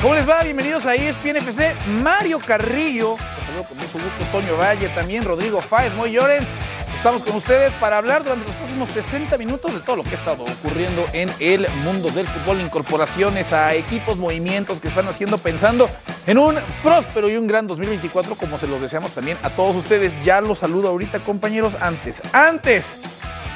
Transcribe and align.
¿Cómo 0.00 0.14
les 0.14 0.28
va? 0.28 0.44
Bienvenidos 0.44 0.86
a 0.86 0.94
ESPN 0.94 1.38
FC. 1.38 1.74
Mario 2.04 2.38
Carrillo, 2.38 3.16
los 3.18 3.46
saludo 3.46 3.64
con 3.64 3.76
mucho 3.78 3.92
gusto, 3.94 4.24
Toño 4.30 4.56
Valle, 4.56 4.88
también 4.90 5.24
Rodrigo 5.24 5.60
Fáez, 5.60 5.92
Moy 5.94 6.12
Llorens. 6.12 6.46
Estamos 6.94 7.24
con 7.24 7.34
ustedes 7.34 7.72
para 7.74 7.98
hablar 7.98 8.22
durante 8.22 8.46
los 8.46 8.54
próximos 8.54 8.90
60 8.90 9.36
minutos 9.38 9.74
de 9.74 9.80
todo 9.80 9.96
lo 9.96 10.04
que 10.04 10.10
ha 10.10 10.18
estado 10.18 10.44
ocurriendo 10.44 11.04
en 11.12 11.28
el 11.40 11.68
mundo 11.82 12.10
del 12.10 12.28
fútbol, 12.28 12.60
incorporaciones 12.60 13.52
a 13.52 13.74
equipos, 13.74 14.16
movimientos 14.18 14.78
que 14.78 14.86
están 14.86 15.08
haciendo 15.08 15.36
pensando 15.36 15.90
en 16.28 16.38
un 16.38 16.56
próspero 16.84 17.28
y 17.28 17.36
un 17.36 17.48
gran 17.48 17.66
2024, 17.66 18.36
como 18.36 18.56
se 18.56 18.68
los 18.68 18.80
deseamos 18.80 19.10
también 19.10 19.36
a 19.42 19.50
todos 19.50 19.74
ustedes. 19.74 20.12
Ya 20.22 20.40
los 20.40 20.58
saludo 20.58 20.90
ahorita, 20.90 21.18
compañeros, 21.18 21.76
antes, 21.80 22.22
antes. 22.32 23.02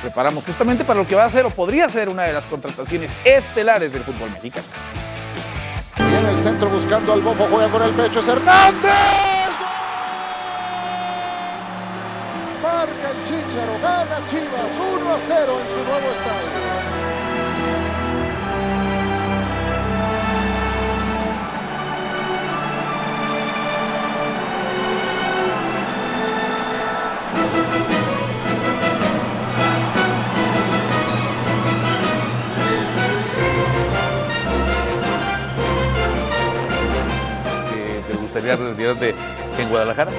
Preparamos 0.02 0.42
justamente 0.42 0.82
para 0.82 0.98
lo 0.98 1.06
que 1.06 1.14
va 1.14 1.24
a 1.24 1.30
ser 1.30 1.46
o 1.46 1.50
podría 1.50 1.88
ser 1.88 2.08
una 2.08 2.24
de 2.24 2.32
las 2.32 2.46
contrataciones 2.46 3.12
estelares 3.24 3.92
del 3.92 4.02
fútbol 4.02 4.30
mexicano. 4.30 4.66
Viene 6.12 6.28
el 6.28 6.42
centro 6.42 6.68
buscando 6.68 7.14
al 7.14 7.22
bofo, 7.22 7.46
juega 7.46 7.70
con 7.70 7.82
el 7.84 7.94
pecho, 7.94 8.20
es 8.20 8.28
Hernández. 8.28 8.92
Marca 12.62 13.10
el 13.12 13.24
Chicharo, 13.24 13.78
gana 13.80 14.26
Chivas 14.26 14.78
1 14.94 15.10
a 15.10 15.18
0 15.18 15.60
en 15.62 15.68
su 15.70 15.76
nuevo 15.76 16.10
estadio. 16.10 16.81
¿Te 38.42 38.56
gustaría 38.56 38.92
retirarte 38.92 39.14
en 39.58 39.68
Guadalajara? 39.68 40.10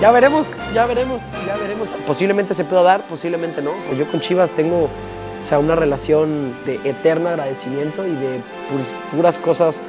Ya 0.00 0.10
veremos, 0.10 0.48
ya 0.74 0.86
veremos, 0.86 1.20
ya 1.46 1.56
veremos. 1.56 1.88
Posiblemente 2.06 2.54
se 2.54 2.64
pueda 2.64 2.82
dar, 2.82 3.06
posiblemente 3.06 3.62
no. 3.62 3.72
Yo 3.96 4.06
con 4.10 4.20
Chivas 4.20 4.50
tengo 4.52 4.84
o 4.84 5.48
sea, 5.48 5.58
una 5.58 5.74
relación 5.74 6.54
de 6.66 6.78
eterno 6.84 7.30
agradecimiento 7.30 8.06
y 8.06 8.12
de 8.12 8.40
pues, 8.70 8.94
puras 9.14 9.38
cosas 9.38 9.80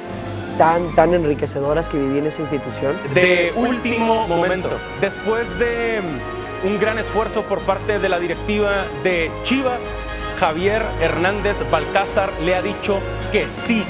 tan, 0.56 0.94
tan 0.94 1.12
enriquecedoras 1.12 1.88
que 1.88 1.98
viví 1.98 2.18
en 2.18 2.26
esa 2.26 2.40
institución. 2.40 2.96
de 3.14 3.52
último 3.56 4.26
momento. 4.26 4.70
Después 5.00 5.58
de 5.58 6.00
mm, 6.00 6.66
un 6.68 6.80
gran 6.80 6.98
esfuerzo 6.98 7.42
por 7.42 7.60
parte 7.60 7.98
de 7.98 8.08
la 8.08 8.18
directiva 8.18 8.86
de 9.04 9.30
Chivas, 9.42 9.82
Javier 10.40 10.82
Hernández 11.00 11.58
Balcázar 11.70 12.30
le 12.42 12.54
ha 12.54 12.62
dicho 12.62 13.00
que 13.30 13.46
sí 13.46 13.84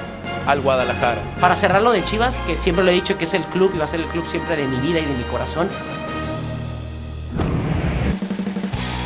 al 0.46 0.60
Guadalajara. 0.60 1.20
Para 1.40 1.56
cerrar 1.56 1.82
lo 1.82 1.92
de 1.92 2.04
Chivas, 2.04 2.38
que 2.46 2.56
siempre 2.56 2.84
lo 2.84 2.90
he 2.90 2.94
dicho 2.94 3.18
que 3.18 3.24
es 3.24 3.34
el 3.34 3.44
club 3.44 3.72
y 3.74 3.78
va 3.78 3.84
a 3.84 3.88
ser 3.88 4.00
el 4.00 4.06
club 4.06 4.26
siempre 4.26 4.56
de 4.56 4.66
mi 4.66 4.76
vida 4.78 4.98
y 5.00 5.04
de 5.04 5.14
mi 5.14 5.24
corazón. 5.24 5.68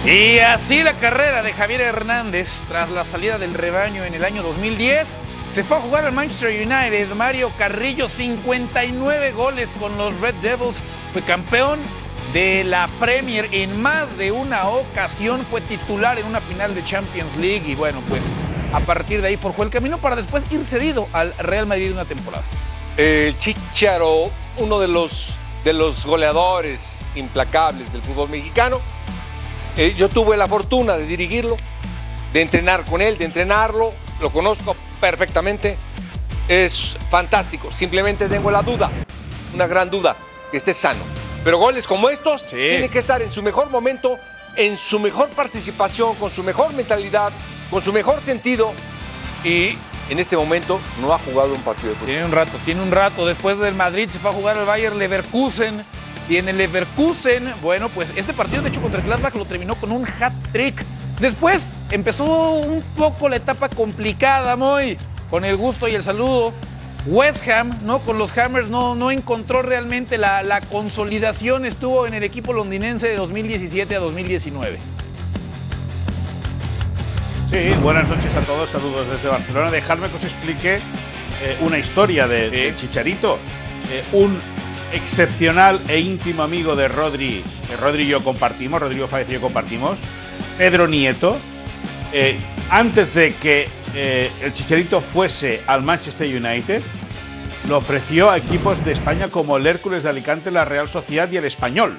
Y 0.06 0.38
así 0.38 0.84
la 0.84 0.92
carrera 0.94 1.42
de 1.42 1.52
Javier 1.52 1.80
Hernández, 1.80 2.48
tras 2.68 2.90
la 2.90 3.02
salida 3.02 3.38
del 3.38 3.54
rebaño 3.54 4.04
en 4.04 4.14
el 4.14 4.24
año 4.24 4.42
2010, 4.42 5.08
se 5.50 5.64
fue 5.64 5.78
a 5.78 5.80
jugar 5.80 6.04
al 6.04 6.12
Manchester 6.12 6.50
United. 6.50 7.12
Mario 7.14 7.50
Carrillo, 7.58 8.08
59 8.08 9.32
goles 9.32 9.68
con 9.80 9.96
los 9.98 10.18
Red 10.20 10.34
Devils, 10.36 10.76
fue 11.12 11.22
campeón 11.22 11.80
de 12.32 12.62
la 12.62 12.88
Premier 13.00 13.48
en 13.50 13.80
más 13.80 14.16
de 14.16 14.30
una 14.30 14.68
ocasión, 14.68 15.44
fue 15.50 15.60
titular 15.62 16.18
en 16.18 16.26
una 16.26 16.40
final 16.40 16.74
de 16.74 16.84
Champions 16.84 17.34
League 17.36 17.64
y 17.66 17.74
bueno, 17.74 18.00
pues 18.08 18.22
a 18.76 18.80
partir 18.80 19.22
de 19.22 19.28
ahí 19.28 19.36
forjó 19.38 19.62
el 19.62 19.70
camino 19.70 19.96
para 19.96 20.16
después 20.16 20.44
ir 20.50 20.62
cedido 20.62 21.08
al 21.14 21.32
Real 21.38 21.66
Madrid 21.66 21.92
una 21.92 22.04
temporada. 22.04 22.44
El 22.98 23.36
Chicharo, 23.38 24.30
uno 24.58 24.78
de 24.78 24.86
los, 24.86 25.34
de 25.64 25.72
los 25.72 26.04
goleadores 26.04 27.00
implacables 27.14 27.90
del 27.90 28.02
fútbol 28.02 28.28
mexicano. 28.28 28.80
Eh, 29.78 29.94
yo 29.96 30.10
tuve 30.10 30.36
la 30.36 30.46
fortuna 30.46 30.96
de 30.98 31.06
dirigirlo, 31.06 31.56
de 32.34 32.42
entrenar 32.42 32.84
con 32.84 33.00
él, 33.00 33.16
de 33.16 33.24
entrenarlo. 33.24 33.90
Lo 34.20 34.30
conozco 34.30 34.76
perfectamente. 35.00 35.78
Es 36.46 36.98
fantástico. 37.10 37.70
Simplemente 37.70 38.28
tengo 38.28 38.50
la 38.50 38.62
duda, 38.62 38.90
una 39.54 39.66
gran 39.66 39.88
duda, 39.88 40.16
que 40.50 40.58
esté 40.58 40.74
sano. 40.74 41.02
Pero 41.44 41.56
goles 41.58 41.86
como 41.86 42.10
estos 42.10 42.42
Sí. 42.42 42.56
tienen 42.56 42.90
que 42.90 42.98
estar 42.98 43.22
en 43.22 43.30
su 43.30 43.42
mejor 43.42 43.70
momento, 43.70 44.18
en 44.56 44.76
su 44.76 45.00
mejor 45.00 45.30
participación, 45.30 46.14
con 46.16 46.30
su 46.30 46.42
mejor 46.42 46.74
mentalidad, 46.74 47.32
con 47.70 47.82
su 47.82 47.92
mejor 47.92 48.20
sentido. 48.22 48.72
Y 49.44 49.76
en 50.08 50.18
este 50.18 50.36
momento 50.36 50.80
no 51.00 51.12
ha 51.12 51.18
jugado 51.18 51.54
un 51.54 51.60
partido 51.62 51.90
de 51.90 51.94
fútbol. 51.94 52.08
Tiene 52.08 52.24
un 52.24 52.32
rato, 52.32 52.52
tiene 52.64 52.82
un 52.82 52.90
rato. 52.90 53.26
Después 53.26 53.58
del 53.58 53.74
Madrid 53.74 54.08
se 54.12 54.18
fue 54.18 54.30
a 54.30 54.32
jugar 54.32 54.58
al 54.58 54.66
Bayern 54.66 54.98
Leverkusen. 54.98 55.84
Y 56.28 56.38
en 56.38 56.48
el 56.48 56.58
Leverkusen, 56.58 57.54
bueno, 57.62 57.88
pues 57.88 58.10
este 58.16 58.32
partido 58.32 58.62
de 58.62 58.70
hecho 58.70 58.82
contra 58.82 59.00
el 59.00 59.06
Gladbach 59.06 59.34
lo 59.34 59.44
terminó 59.44 59.76
con 59.76 59.92
un 59.92 60.06
hat-trick. 60.06 60.84
Después 61.20 61.70
empezó 61.90 62.24
un 62.54 62.82
poco 62.96 63.28
la 63.28 63.36
etapa 63.36 63.68
complicada, 63.68 64.56
muy 64.56 64.98
con 65.30 65.44
el 65.44 65.56
gusto 65.56 65.88
y 65.88 65.94
el 65.94 66.02
saludo. 66.02 66.52
West 67.06 67.46
Ham, 67.48 67.70
¿no? 67.84 68.00
Con 68.00 68.18
los 68.18 68.36
Hammers 68.36 68.68
no, 68.68 68.96
no 68.96 69.12
encontró 69.12 69.62
realmente 69.62 70.18
la 70.18 70.60
consolidación. 70.72 71.64
Estuvo 71.64 72.06
en 72.06 72.14
el 72.14 72.24
equipo 72.24 72.52
londinense 72.52 73.06
de 73.08 73.16
2017 73.16 73.94
a 73.94 74.00
2019. 74.00 74.95
Sí, 77.50 77.70
buenas 77.80 78.08
noches 78.08 78.34
a 78.34 78.40
todos, 78.40 78.70
saludos 78.70 79.08
desde 79.08 79.28
Barcelona. 79.28 79.70
Dejadme 79.70 80.08
que 80.08 80.16
os 80.16 80.24
explique 80.24 80.74
eh, 80.76 81.56
una 81.60 81.78
historia 81.78 82.26
de, 82.26 82.74
Chicharito. 82.76 83.38
Eh, 83.92 84.02
un 84.12 84.36
excepcional 84.92 85.80
e 85.86 86.00
íntimo 86.00 86.42
amigo 86.42 86.74
de 86.74 86.88
Rodri, 86.88 87.44
que 87.68 87.76
Rodri 87.76 88.02
y 88.02 88.08
yo 88.08 88.24
compartimos, 88.24 88.80
Rodrigo 88.80 89.06
Fáez 89.06 89.28
y 89.28 89.34
yo 89.34 89.40
compartimos, 89.40 90.00
Pedro 90.58 90.88
Nieto, 90.88 91.36
eh, 92.12 92.36
antes 92.68 93.14
de 93.14 93.32
que 93.34 93.68
el 93.94 94.52
Chicharito 94.52 95.00
fuese 95.00 95.62
al 95.66 95.82
Manchester 95.82 96.28
United, 96.28 96.82
lo 97.68 97.78
ofreció 97.78 98.30
a 98.30 98.36
equipos 98.36 98.84
de 98.84 98.92
España 98.92 99.28
como 99.28 99.56
el 99.56 99.66
Hércules 99.66 100.02
de 100.02 100.10
Alicante, 100.10 100.50
la 100.50 100.64
Real 100.64 100.88
Sociedad 100.88 101.30
y 101.30 101.36
el 101.36 101.44
Español. 101.44 101.96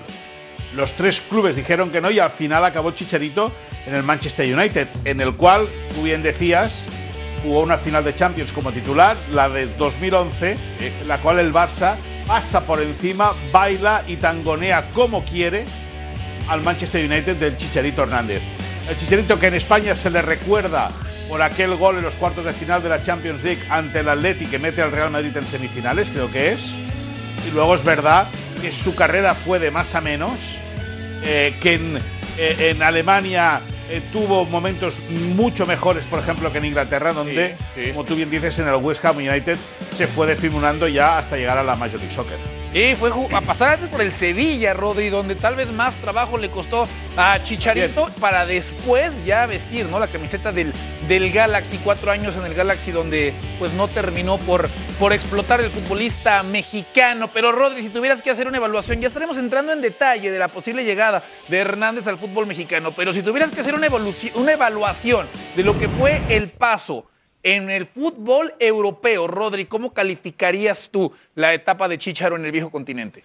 Los 0.75 0.93
tres 0.93 1.21
clubes 1.21 1.55
dijeron 1.55 1.89
que 1.89 2.01
no 2.01 2.11
y 2.11 2.19
al 2.19 2.29
final 2.29 2.65
acabó 2.65 2.91
Chicharito 2.91 3.51
en 3.87 3.95
el 3.95 4.03
Manchester 4.03 4.53
United, 4.53 4.87
en 5.05 5.21
el 5.21 5.33
cual, 5.35 5.65
tú 5.95 6.03
bien 6.03 6.21
decías, 6.21 6.85
jugó 7.41 7.61
una 7.61 7.77
final 7.77 8.03
de 8.03 8.13
Champions 8.13 8.51
como 8.51 8.73
titular, 8.73 9.15
la 9.31 9.47
de 9.47 9.67
2011, 9.67 10.57
en 10.79 11.07
la 11.07 11.21
cual 11.21 11.39
el 11.39 11.53
Barça 11.53 11.95
pasa 12.25 12.65
por 12.65 12.81
encima, 12.81 13.31
baila 13.51 14.03
y 14.05 14.17
tangonea 14.17 14.89
como 14.93 15.23
quiere 15.23 15.65
al 16.49 16.61
Manchester 16.61 17.05
United 17.09 17.37
del 17.37 17.55
Chicharito 17.55 18.03
Hernández. 18.03 18.41
El 18.89 18.97
Chicharito 18.97 19.39
que 19.39 19.47
en 19.47 19.53
España 19.53 19.95
se 19.95 20.09
le 20.09 20.21
recuerda 20.21 20.91
por 21.29 21.41
aquel 21.41 21.75
gol 21.75 21.97
en 21.97 22.03
los 22.03 22.15
cuartos 22.15 22.43
de 22.43 22.53
final 22.53 22.83
de 22.83 22.89
la 22.89 23.01
Champions 23.01 23.43
League 23.43 23.61
ante 23.69 23.99
el 23.99 24.09
Atleti 24.09 24.45
que 24.45 24.59
mete 24.59 24.81
al 24.81 24.91
Real 24.91 25.11
Madrid 25.11 25.35
en 25.35 25.47
semifinales, 25.47 26.09
creo 26.09 26.31
que 26.31 26.51
es. 26.51 26.75
Y 27.47 27.51
luego 27.53 27.75
es 27.75 27.83
verdad 27.83 28.27
que 28.61 28.71
su 28.73 28.95
carrera 28.95 29.33
fue 29.35 29.59
de 29.59 29.71
más 29.71 29.95
a 29.95 30.01
menos, 30.01 30.57
eh, 31.23 31.55
que 31.61 31.75
en, 31.75 31.97
eh, 32.37 32.71
en 32.71 32.83
Alemania 32.83 33.61
eh, 33.89 34.01
tuvo 34.11 34.45
momentos 34.45 35.01
mucho 35.35 35.65
mejores, 35.65 36.05
por 36.05 36.19
ejemplo, 36.19 36.51
que 36.51 36.57
en 36.57 36.65
Inglaterra, 36.65 37.13
donde, 37.13 37.55
Sí, 37.75 37.83
sí, 37.83 37.91
como 37.91 38.03
tú 38.03 38.15
bien 38.15 38.29
dices, 38.29 38.59
en 38.59 38.67
el 38.67 38.75
West 38.75 39.03
Ham 39.05 39.17
United 39.17 39.57
se 39.93 40.07
fue 40.07 40.27
difuminando 40.35 40.87
ya 40.87 41.17
hasta 41.17 41.37
llegar 41.37 41.57
a 41.57 41.63
la 41.63 41.75
Major 41.75 41.99
League 41.99 42.13
Soccer. 42.13 42.56
Y 42.73 42.95
fue 42.95 43.11
a 43.33 43.41
pasar 43.41 43.75
antes 43.75 43.89
por 43.89 44.01
el 44.01 44.11
Sevilla, 44.11 44.73
Rodri, 44.73 45.09
donde 45.09 45.35
tal 45.35 45.55
vez 45.55 45.71
más 45.71 45.95
trabajo 45.95 46.37
le 46.37 46.49
costó 46.49 46.87
a 47.15 47.41
Chicharito 47.41 48.09
para 48.19 48.45
después 48.45 49.23
ya 49.25 49.45
vestir 49.45 49.85
¿no? 49.85 49.99
la 49.99 50.07
camiseta 50.07 50.51
del, 50.51 50.73
del 51.07 51.31
Galaxy. 51.31 51.79
Cuatro 51.83 52.11
años 52.11 52.35
en 52.35 52.45
el 52.45 52.53
Galaxy 52.53 52.91
donde 52.91 53.33
pues 53.57 53.73
no 53.73 53.87
terminó 53.87 54.37
por, 54.39 54.69
por 54.99 55.13
explotar 55.13 55.61
el 55.61 55.69
futbolista 55.69 56.43
mexicano. 56.43 57.29
Pero 57.33 57.53
Rodri, 57.53 57.83
si 57.83 57.89
tuvieras 57.89 58.21
que 58.21 58.31
hacer 58.31 58.47
una 58.47 58.57
evaluación, 58.57 58.99
ya 58.99 59.07
estaremos 59.07 59.37
entrando 59.37 59.71
en 59.71 59.81
detalle 59.81 60.29
de 60.29 60.37
la 60.37 60.49
posible 60.49 60.83
llegada 60.83 61.23
de 61.47 61.57
Hernández 61.57 62.05
al 62.07 62.17
fútbol 62.17 62.47
mexicano. 62.47 62.91
Pero 62.95 63.13
si 63.13 63.23
tuvieras 63.23 63.51
que 63.51 63.61
hacer 63.61 63.75
una, 63.75 63.87
una 64.35 64.51
evaluación 64.51 65.25
de 65.55 65.63
lo 65.63 65.79
que 65.79 65.87
fue 65.87 66.21
el 66.27 66.49
paso 66.49 67.05
en 67.43 67.69
el 67.69 67.85
fútbol 67.85 68.53
europeo, 68.59 69.27
Rodri, 69.27 69.65
¿cómo 69.65 69.93
calificarías 69.93 70.89
tú 70.89 71.13
la 71.35 71.53
etapa 71.53 71.87
de 71.87 71.97
Chicharo 71.97 72.35
en 72.35 72.45
el 72.45 72.51
viejo 72.51 72.69
continente? 72.69 73.23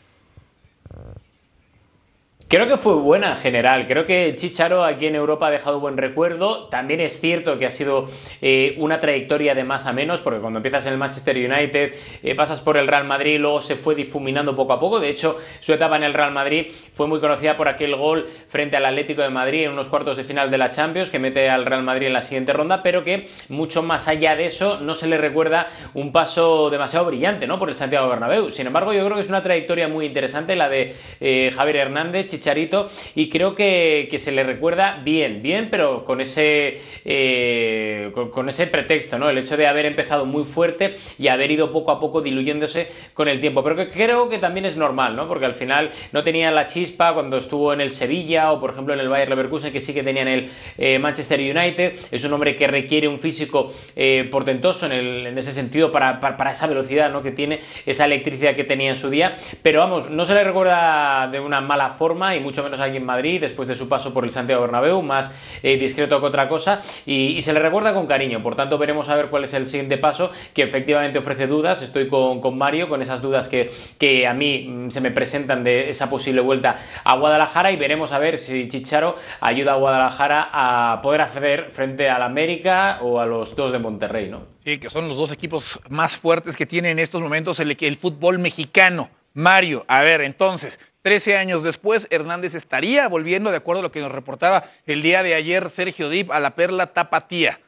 Creo 2.52 2.66
que 2.66 2.76
fue 2.76 2.96
buena 2.96 3.31
en 3.31 3.37
general. 3.38 3.87
Creo 3.87 4.04
que 4.04 4.37
Chicharo 4.37 4.84
aquí 4.84 5.06
en 5.06 5.14
Europa 5.14 5.46
ha 5.46 5.50
dejado 5.50 5.81
buen 5.81 5.96
recuerdo. 5.96 6.69
También 6.69 7.00
es 7.00 7.19
cierto 7.19 7.58
que 7.58 7.64
ha 7.64 7.70
sido 7.70 8.08
eh, 8.43 8.75
una 8.76 9.00
trayectoria 9.00 9.54
de 9.54 9.64
más 9.64 9.87
a 9.87 9.94
menos, 9.94 10.20
porque 10.20 10.38
cuando 10.38 10.58
empiezas 10.58 10.84
en 10.84 10.93
el 10.93 10.99
Manchester 10.99 11.34
United, 11.34 11.94
eh, 12.22 12.34
pasas 12.34 12.60
por 12.60 12.76
el 12.76 12.87
Real 12.87 13.06
Madrid, 13.06 13.40
luego 13.40 13.62
se 13.62 13.76
fue 13.76 13.94
difuminando 13.94 14.54
poco 14.54 14.75
a 14.75 14.81
poco. 14.81 15.00
De 15.00 15.08
hecho, 15.08 15.38
su 15.60 15.72
etapa 15.72 15.96
en 15.96 16.02
el 16.02 16.12
Real 16.12 16.31
Madrid 16.31 16.66
fue 16.93 17.06
muy 17.06 17.20
conocida 17.20 17.56
por 17.56 17.69
aquel 17.69 17.96
gol 17.96 18.28
frente 18.49 18.76
al 18.76 18.84
Atlético 18.84 19.22
de 19.22 19.31
Madrid 19.31 19.64
en 19.64 19.72
unos 19.72 19.88
cuartos 19.88 20.19
de 20.19 20.25
final 20.25 20.50
de 20.50 20.58
la 20.58 20.69
Champions, 20.69 21.10
que 21.10 21.19
mete 21.19 21.48
al 21.48 21.64
Real 21.64 21.82
Madrid 21.82 22.08
en 22.08 22.12
la 22.12 22.20
siguiente 22.20 22.52
ronda, 22.52 22.82
pero 22.82 23.02
que 23.02 23.28
mucho 23.48 23.82
más 23.82 24.08
allá 24.08 24.37
de 24.37 24.44
eso 24.44 24.78
no 24.78 24.93
se 24.93 25.06
le 25.06 25.16
recuerda 25.16 25.69
un 25.94 26.12
paso 26.12 26.69
demasiado 26.69 27.06
brillante 27.06 27.46
¿no? 27.46 27.58
por 27.58 27.70
el 27.70 27.75
Santiago 27.75 28.10
Bernabéu. 28.10 28.50
Sin 28.50 28.66
embargo, 28.66 28.93
yo 28.93 29.02
creo 29.06 29.16
que 29.16 29.22
es 29.22 29.31
una 29.31 29.43
trayectoria 29.43 29.88
muy 29.88 30.05
interesante 30.05 30.55
la 30.55 30.69
de 30.69 30.94
eh, 31.19 31.50
Javier 31.56 31.76
Hernández, 31.76 32.41
Chicharito, 32.42 32.88
y 33.14 33.28
creo 33.28 33.54
que, 33.54 34.08
se 34.18 34.32
le 34.32 34.42
recuerda 34.42 35.00
bien, 35.02 35.42
bien, 35.42 35.68
pero 35.70 36.04
con 36.04 36.20
ese, 36.20 36.80
eh, 37.04 38.10
con, 38.12 38.48
ese 38.48 38.66
pretexto, 38.66 39.18
¿no? 39.18 39.30
El 39.30 39.38
hecho 39.38 39.56
de 39.56 39.66
haber 39.66 39.86
empezado 39.86 40.26
muy 40.26 40.44
fuerte 40.44 40.94
y 41.18 41.28
haber 41.28 41.50
ido 41.50 41.72
poco 41.72 41.92
a 41.92 42.00
poco 42.00 42.20
diluyéndose 42.20 42.88
con 43.14 43.28
el 43.28 43.40
tiempo. 43.40 43.62
Pero 43.62 43.76
que 43.76 43.88
creo 43.88 44.28
que 44.28 44.38
también 44.38 44.66
es 44.66 44.76
normal, 44.76 45.14
¿no? 45.14 45.28
Porque 45.28 45.46
al 45.46 45.54
final 45.54 45.90
no 46.10 46.22
tenía 46.22 46.50
la 46.50 46.66
chispa 46.66 47.14
cuando 47.14 47.36
estuvo 47.36 47.72
en 47.72 47.80
el 47.80 47.90
Sevilla 47.90 48.52
o, 48.52 48.60
por 48.60 48.70
ejemplo, 48.70 48.92
en 48.94 49.00
el 49.00 49.08
Bayern 49.08 49.30
Leverkusen, 49.30 49.72
que 49.72 49.80
sí 49.80 49.94
que 49.94 50.02
tenía 50.02 50.22
en 50.22 50.28
el 50.28 50.50
eh, 50.78 50.98
Manchester 50.98 51.38
United. 51.38 51.94
Es 52.10 52.24
un 52.24 52.32
hombre 52.32 52.56
que 52.56 52.66
requiere 52.66 53.06
un 53.06 53.18
físico 53.18 53.72
eh, 53.94 54.28
portentoso 54.30 54.90
en, 54.90 55.38
ese 55.38 55.52
sentido 55.52 55.92
para, 55.92 56.18
para, 56.18 56.50
esa 56.50 56.66
velocidad, 56.66 57.10
¿no? 57.10 57.22
Que 57.22 57.30
tiene, 57.30 57.60
esa 57.86 58.04
electricidad 58.04 58.54
que 58.54 58.64
tenía 58.64 58.90
en 58.90 58.96
su 58.96 59.10
día. 59.10 59.34
Pero 59.62 59.78
vamos, 59.78 60.10
no 60.10 60.24
se 60.24 60.34
le 60.34 60.42
recuerda 60.44 61.28
de 61.30 61.38
una 61.38 61.60
mala 61.60 61.90
forma 61.90 62.31
y 62.37 62.40
mucho 62.40 62.62
menos 62.62 62.81
aquí 62.81 62.96
en 62.96 63.05
Madrid, 63.05 63.40
después 63.40 63.69
de 63.69 63.75
su 63.75 63.88
paso 63.88 64.12
por 64.12 64.25
el 64.25 64.31
Santiago 64.31 64.62
Bernabéu, 64.62 65.02
más 65.02 65.34
eh, 65.62 65.76
discreto 65.76 66.20
que 66.20 66.26
otra 66.26 66.49
cosa, 66.49 66.81
y, 67.06 67.40
se 67.43 67.52
le 67.52 67.58
recuerda 67.58 67.93
con 67.93 68.06
cariño. 68.06 68.43
Por 68.43 68.55
tanto, 68.55 68.79
veremos 68.79 69.08
a 69.08 69.17
ver 69.17 69.26
cuál 69.26 69.44
es 69.44 69.55
el 69.55 69.67
siguiente 69.67 69.99
paso, 69.99 70.31
que 70.55 70.62
efectivamente 70.62 71.19
ofrece 71.19 71.46
dudas. 71.46 71.82
Estoy 71.82 72.08
con, 72.08 72.40
con 72.40 72.56
Mario, 72.56 72.88
con 72.88 73.02
esas 73.02 73.20
dudas 73.20 73.49
que, 73.49 73.70
que 73.99 74.26
a 74.26 74.34
mí 74.34 74.69
mm, 74.69 74.90
se 74.90 75.00
me 75.00 75.11
presentan 75.11 75.64
de 75.64 75.90
esa 75.90 76.08
posible 76.08 76.40
vuelta 76.40 76.76
a 77.05 77.17
Guadalajara, 77.17 77.73
y 77.73 77.76
veremos 77.76 78.12
a 78.12 78.19
ver 78.19 78.38
si 78.38 78.69
Chicharo 78.69 79.17
ayuda 79.40 79.73
a 79.73 79.76
Guadalajara 79.76 80.50
a 80.52 81.00
poder 81.02 81.23
acceder 81.23 81.70
frente 81.70 82.08
al 82.08 82.23
América 82.23 82.99
o 83.02 83.20
a 83.20 83.26
los 83.26 83.56
dos 83.56 83.73
de 83.73 83.79
Monterrey, 83.79 84.29
¿no? 84.29 84.46
Sí, 84.64 84.79
que 84.79 84.90
son 84.90 85.08
los 85.08 85.17
dos 85.17 85.32
equipos 85.32 85.81
más 85.88 86.17
fuertes 86.17 86.56
que 86.56 86.67
tiene 86.67 86.90
en 86.90 86.99
estos 86.99 87.20
momentos 87.20 87.58
el, 87.58 87.76
el 87.79 87.96
fútbol 87.96 88.38
mexicano. 88.38 89.11
Mario, 89.34 89.84
a 89.88 90.02
ver, 90.02 90.20
entonces, 90.20 90.79
13 91.02 91.37
años 91.37 91.62
después, 91.64 92.06
Hernández 92.10 92.54
estaría 92.54 93.08
volviendo, 93.08 93.50
de 93.50 93.56
acuerdo 93.56 93.81
a 93.81 93.82
lo 93.82 93.93
que 93.93 94.00
nos 94.00 94.12
reportaba 94.12 94.64
el 94.87 95.02
día 95.02 95.22
de 95.22 95.34
ayer 95.34 95.69
Sergio 95.69 96.08
Dip, 96.08 96.31
a 96.31 96.40
la 96.40 96.54
perla 96.54 96.93
tapatía. 96.93 97.60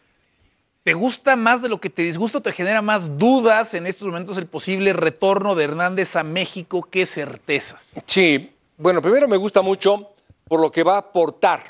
¿Te 0.85 0.93
gusta 0.93 1.35
más 1.35 1.61
de 1.63 1.69
lo 1.69 1.81
que 1.81 1.91
te 1.91 2.03
disgusta 2.03 2.39
o 2.39 2.43
te 2.43 2.53
genera 2.53 2.83
más 2.83 3.19
dudas 3.19 3.75
en 3.75 3.87
estos 3.87 4.07
momentos 4.07 4.37
el 4.37 4.47
posible 4.47 4.93
retorno 4.93 5.55
de 5.55 5.65
Hernández 5.65 6.15
a 6.15 6.23
México 6.23 6.83
que 6.83 7.07
certezas? 7.07 7.93
Sí, 8.07 8.53
bueno, 8.77 9.03
primero 9.03 9.27
me 9.27 9.37
gusta 9.37 9.63
mucho 9.63 10.15
por 10.47 10.61
lo 10.61 10.71
que 10.71 10.83
va 10.83 10.97
a 10.97 10.99
aportar 10.99 11.63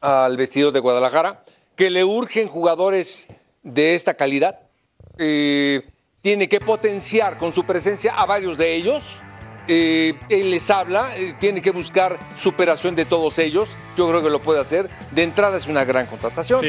al 0.00 0.36
vestido 0.36 0.70
de 0.70 0.80
Guadalajara, 0.80 1.44
que 1.74 1.90
le 1.90 2.04
urgen 2.04 2.48
jugadores 2.48 3.26
de 3.62 3.94
esta 3.94 4.14
calidad. 4.14 4.60
Eh, 5.18 5.90
tiene 6.22 6.48
que 6.48 6.60
potenciar 6.60 7.36
con 7.36 7.52
su 7.52 7.64
presencia 7.66 8.14
a 8.14 8.24
varios 8.24 8.56
de 8.56 8.74
ellos 8.74 9.04
eh, 9.66 10.14
él 10.28 10.50
les 10.50 10.70
habla, 10.70 11.16
eh, 11.16 11.34
tiene 11.38 11.62
que 11.62 11.70
buscar 11.70 12.18
superación 12.36 12.94
de 12.94 13.04
todos 13.04 13.38
ellos. 13.38 13.70
Yo 13.96 14.08
creo 14.08 14.22
que 14.22 14.30
lo 14.30 14.40
puede 14.40 14.60
hacer. 14.60 14.90
De 15.10 15.22
entrada 15.22 15.56
es 15.56 15.66
una 15.66 15.84
gran 15.84 16.06
contratación. 16.06 16.64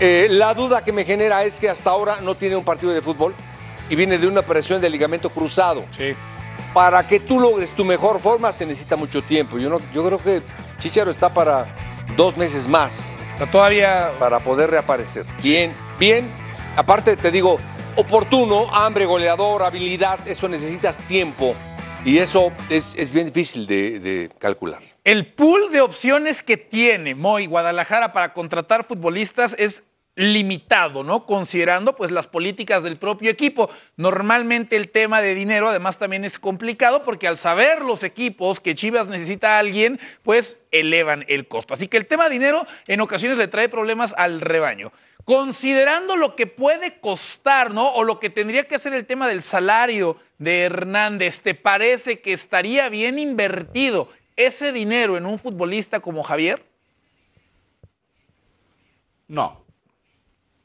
Eh, 0.00 0.26
la 0.30 0.54
duda 0.54 0.82
que 0.84 0.92
me 0.92 1.04
genera 1.04 1.44
es 1.44 1.60
que 1.60 1.68
hasta 1.68 1.90
ahora 1.90 2.20
no 2.20 2.34
tiene 2.34 2.56
un 2.56 2.64
partido 2.64 2.92
de 2.92 3.02
fútbol 3.02 3.34
y 3.88 3.94
viene 3.94 4.18
de 4.18 4.26
una 4.26 4.40
operación 4.40 4.80
de 4.80 4.90
ligamento 4.90 5.30
cruzado. 5.30 5.84
Para 6.74 7.06
que 7.06 7.20
tú 7.20 7.38
logres 7.38 7.72
tu 7.72 7.84
mejor 7.84 8.20
forma 8.20 8.52
se 8.52 8.66
necesita 8.66 8.96
mucho 8.96 9.22
tiempo. 9.22 9.58
Yo, 9.58 9.68
no, 9.68 9.80
yo 9.92 10.04
creo 10.04 10.18
que 10.18 10.42
Chicharo 10.78 11.10
está 11.10 11.32
para 11.32 11.76
dos 12.16 12.36
meses 12.36 12.66
más. 12.66 13.12
todavía. 13.50 14.12
Para 14.18 14.40
poder 14.40 14.70
reaparecer. 14.70 15.24
Bien, 15.42 15.74
bien. 15.98 16.30
Aparte, 16.74 17.16
te 17.16 17.30
digo, 17.30 17.58
oportuno, 17.96 18.74
hambre, 18.74 19.04
goleador, 19.04 19.62
habilidad, 19.62 20.26
eso 20.26 20.48
necesitas 20.48 20.98
tiempo. 21.06 21.54
Y 22.04 22.18
eso 22.18 22.52
es, 22.68 23.12
bien 23.12 23.26
difícil 23.26 23.64
de, 23.66 24.28
calcular. 24.38 24.82
El 25.04 25.32
pool 25.34 25.70
de 25.70 25.80
opciones 25.80 26.42
que 26.42 26.56
tiene 26.56 27.14
Moy 27.14 27.46
Guadalajara 27.46 28.12
para 28.12 28.32
contratar 28.34 28.82
futbolistas 28.82 29.54
es 29.56 29.84
limitado, 30.14 31.02
¿no? 31.02 31.24
Considerando 31.24 31.96
pues 31.96 32.10
las 32.10 32.26
políticas 32.26 32.82
del 32.82 32.98
propio 32.98 33.30
equipo. 33.30 33.70
Normalmente 33.96 34.76
el 34.76 34.90
tema 34.90 35.22
de 35.22 35.34
dinero 35.34 35.68
además 35.68 35.98
también 35.98 36.24
es 36.24 36.38
complicado 36.38 37.02
porque 37.04 37.26
al 37.26 37.38
saber 37.38 37.82
los 37.82 38.02
equipos 38.02 38.60
que 38.60 38.74
Chivas 38.74 39.08
necesita 39.08 39.56
a 39.56 39.58
alguien, 39.60 39.98
pues 40.22 40.60
elevan 40.70 41.24
el 41.28 41.48
costo. 41.48 41.72
Así 41.72 41.88
que 41.88 41.96
el 41.96 42.06
tema 42.06 42.24
de 42.24 42.34
dinero 42.34 42.66
en 42.86 43.00
ocasiones 43.00 43.38
le 43.38 43.48
trae 43.48 43.68
problemas 43.68 44.14
al 44.18 44.40
rebaño. 44.42 44.92
Considerando 45.24 46.16
lo 46.16 46.34
que 46.34 46.46
puede 46.46 46.98
costar, 46.98 47.72
¿no? 47.72 47.92
O 47.94 48.02
lo 48.02 48.18
que 48.18 48.28
tendría 48.28 48.66
que 48.66 48.78
ser 48.78 48.92
el 48.92 49.06
tema 49.06 49.28
del 49.28 49.42
salario 49.42 50.18
de 50.38 50.62
Hernández, 50.62 51.40
¿te 51.40 51.54
parece 51.54 52.20
que 52.20 52.32
estaría 52.32 52.88
bien 52.88 53.18
invertido 53.18 54.08
ese 54.36 54.72
dinero 54.72 55.16
en 55.16 55.24
un 55.24 55.38
futbolista 55.38 56.00
como 56.00 56.22
Javier? 56.22 56.64
No. 59.28 59.61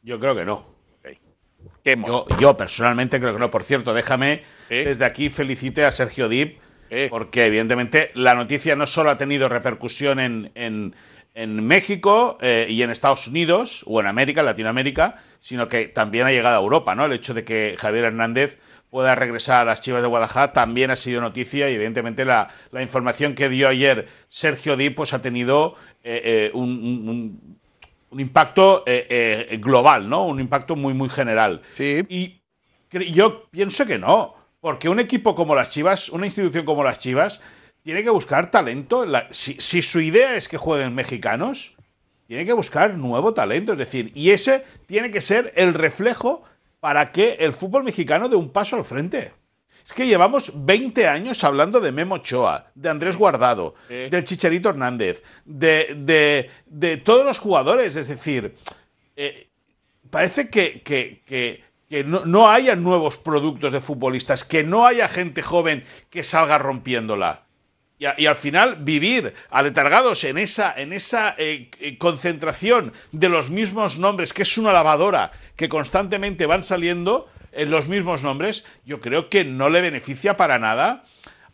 Yo 0.07 0.19
creo 0.19 0.35
que 0.35 0.45
no. 0.45 0.65
Yo, 1.83 2.25
yo, 2.39 2.57
personalmente 2.57 3.19
creo 3.19 3.33
que 3.33 3.39
no. 3.39 3.51
Por 3.51 3.63
cierto, 3.63 3.93
déjame 3.93 4.43
desde 4.69 5.05
aquí 5.05 5.29
felicite 5.29 5.85
a 5.85 5.91
Sergio 5.91 6.29
Dip, 6.29 6.59
porque 7.09 7.45
evidentemente 7.45 8.11
la 8.13 8.33
noticia 8.33 8.75
no 8.75 8.85
solo 8.85 9.09
ha 9.09 9.17
tenido 9.17 9.49
repercusión 9.49 10.19
en 10.19 10.93
en 11.37 11.63
México 11.67 12.39
eh, 12.41 12.65
y 12.67 12.81
en 12.81 12.89
Estados 12.89 13.27
Unidos, 13.27 13.83
o 13.85 14.01
en 14.01 14.07
América, 14.07 14.41
Latinoamérica, 14.41 15.17
sino 15.39 15.69
que 15.69 15.85
también 15.85 16.25
ha 16.25 16.31
llegado 16.31 16.57
a 16.57 16.59
Europa, 16.59 16.95
¿no? 16.95 17.05
El 17.05 17.13
hecho 17.13 17.35
de 17.35 17.43
que 17.43 17.75
Javier 17.77 18.05
Hernández 18.05 18.57
pueda 18.89 19.13
regresar 19.13 19.61
a 19.61 19.65
las 19.65 19.81
Chivas 19.81 20.01
de 20.01 20.07
Guadalajara 20.07 20.51
también 20.51 20.89
ha 20.89 20.95
sido 20.95 21.21
noticia 21.21 21.69
y 21.69 21.75
evidentemente 21.75 22.25
la, 22.25 22.49
información 22.81 23.35
que 23.35 23.49
dio 23.49 23.67
ayer 23.67 24.07
Sergio 24.29 24.77
Di 24.77 24.89
pues 24.89 25.13
ha 25.13 25.21
tenido 25.21 25.75
eh, 26.03 26.49
eh, 26.49 26.51
un, 26.55 27.56
impacto 28.11 28.83
global, 29.59 30.09
¿no? 30.09 30.25
Un 30.25 30.39
impacto 30.39 30.75
muy, 30.75 30.93
muy 30.93 31.09
general. 31.09 31.61
Sí. 31.75 32.05
Y 32.09 32.41
yo 33.11 33.49
pienso 33.49 33.85
que 33.85 33.97
no, 33.97 34.35
porque 34.59 34.89
un 34.89 34.99
equipo 34.99 35.35
como 35.35 35.55
las 35.55 35.69
Chivas, 35.69 36.09
una 36.09 36.25
institución 36.25 36.65
como 36.65 36.83
las 36.83 36.99
Chivas, 36.99 37.41
tiene 37.83 38.03
que 38.03 38.09
buscar 38.09 38.51
talento. 38.51 39.05
si, 39.29 39.81
su 39.81 40.01
idea 40.01 40.35
es 40.35 40.47
que 40.47 40.57
jueguen 40.57 40.93
mexicanos, 40.93 41.77
tiene 42.27 42.45
que 42.45 42.53
buscar 42.53 42.95
nuevo 42.95 43.33
talento. 43.33 43.73
Es 43.73 43.77
decir, 43.77 44.11
y 44.13 44.31
ese 44.31 44.63
tiene 44.85 45.11
que 45.11 45.21
ser 45.21 45.53
el 45.55 45.73
reflejo 45.73 46.43
para 46.79 47.11
que 47.11 47.37
el 47.39 47.53
fútbol 47.53 47.83
mexicano 47.83 48.29
dé 48.29 48.35
un 48.35 48.49
paso 48.49 48.75
al 48.75 48.83
frente. 48.83 49.31
Es 49.87 49.93
que 49.93 50.05
llevamos 50.05 50.51
20 50.53 51.07
años 51.07 51.45
hablando 51.45 51.79
de 51.79 51.93
Memo 51.93 52.15
Ochoa, 52.15 52.71
de 52.75 52.89
Andrés 52.89 53.15
Guardado, 53.15 53.73
del 53.87 54.25
Chicharito 54.25 54.67
Hernández, 54.67 55.23
de, 55.45 56.49
de, 56.65 56.97
todos 56.97 57.23
los 57.23 57.39
jugadores. 57.39 57.95
Es 57.95 58.09
decir, 58.09 58.53
eh, 59.15 59.47
parece 60.09 60.49
que, 60.49 60.81
que, 60.83 61.63
no, 62.03 62.25
no, 62.25 62.49
haya 62.49 62.75
nuevos 62.75 63.17
productos 63.17 63.71
de 63.71 63.79
futbolistas, 63.79 64.43
que 64.43 64.61
no 64.61 64.85
haya 64.85 65.07
gente 65.07 65.41
joven 65.41 65.85
que 66.09 66.25
salga 66.25 66.57
rompiéndola. 66.57 67.43
Y, 67.97 68.25
al 68.25 68.35
final 68.35 68.83
vivir 68.83 69.33
aletargados 69.49 70.25
en 70.25 70.37
esa, 70.37 70.73
en 70.75 70.91
esa 70.91 71.33
eh, 71.37 71.71
eh, 71.79 71.97
concentración 71.97 72.91
de 73.13 73.29
los 73.29 73.49
mismos 73.49 73.97
nombres, 73.97 74.33
que 74.33 74.41
es 74.41 74.57
una 74.57 74.73
lavadora 74.73 75.31
que 75.55 75.69
constantemente 75.69 76.45
van 76.45 76.65
saliendo 76.65 77.29
en 77.57 77.71
los 77.71 77.87
mismos 77.87 78.23
nombres, 78.23 78.65
yo 78.85 79.01
creo 79.01 79.29
que 79.29 79.43
no 79.43 79.69
le 79.69 79.81
beneficia 79.81 80.37
para 80.37 80.59
nada 80.59 81.03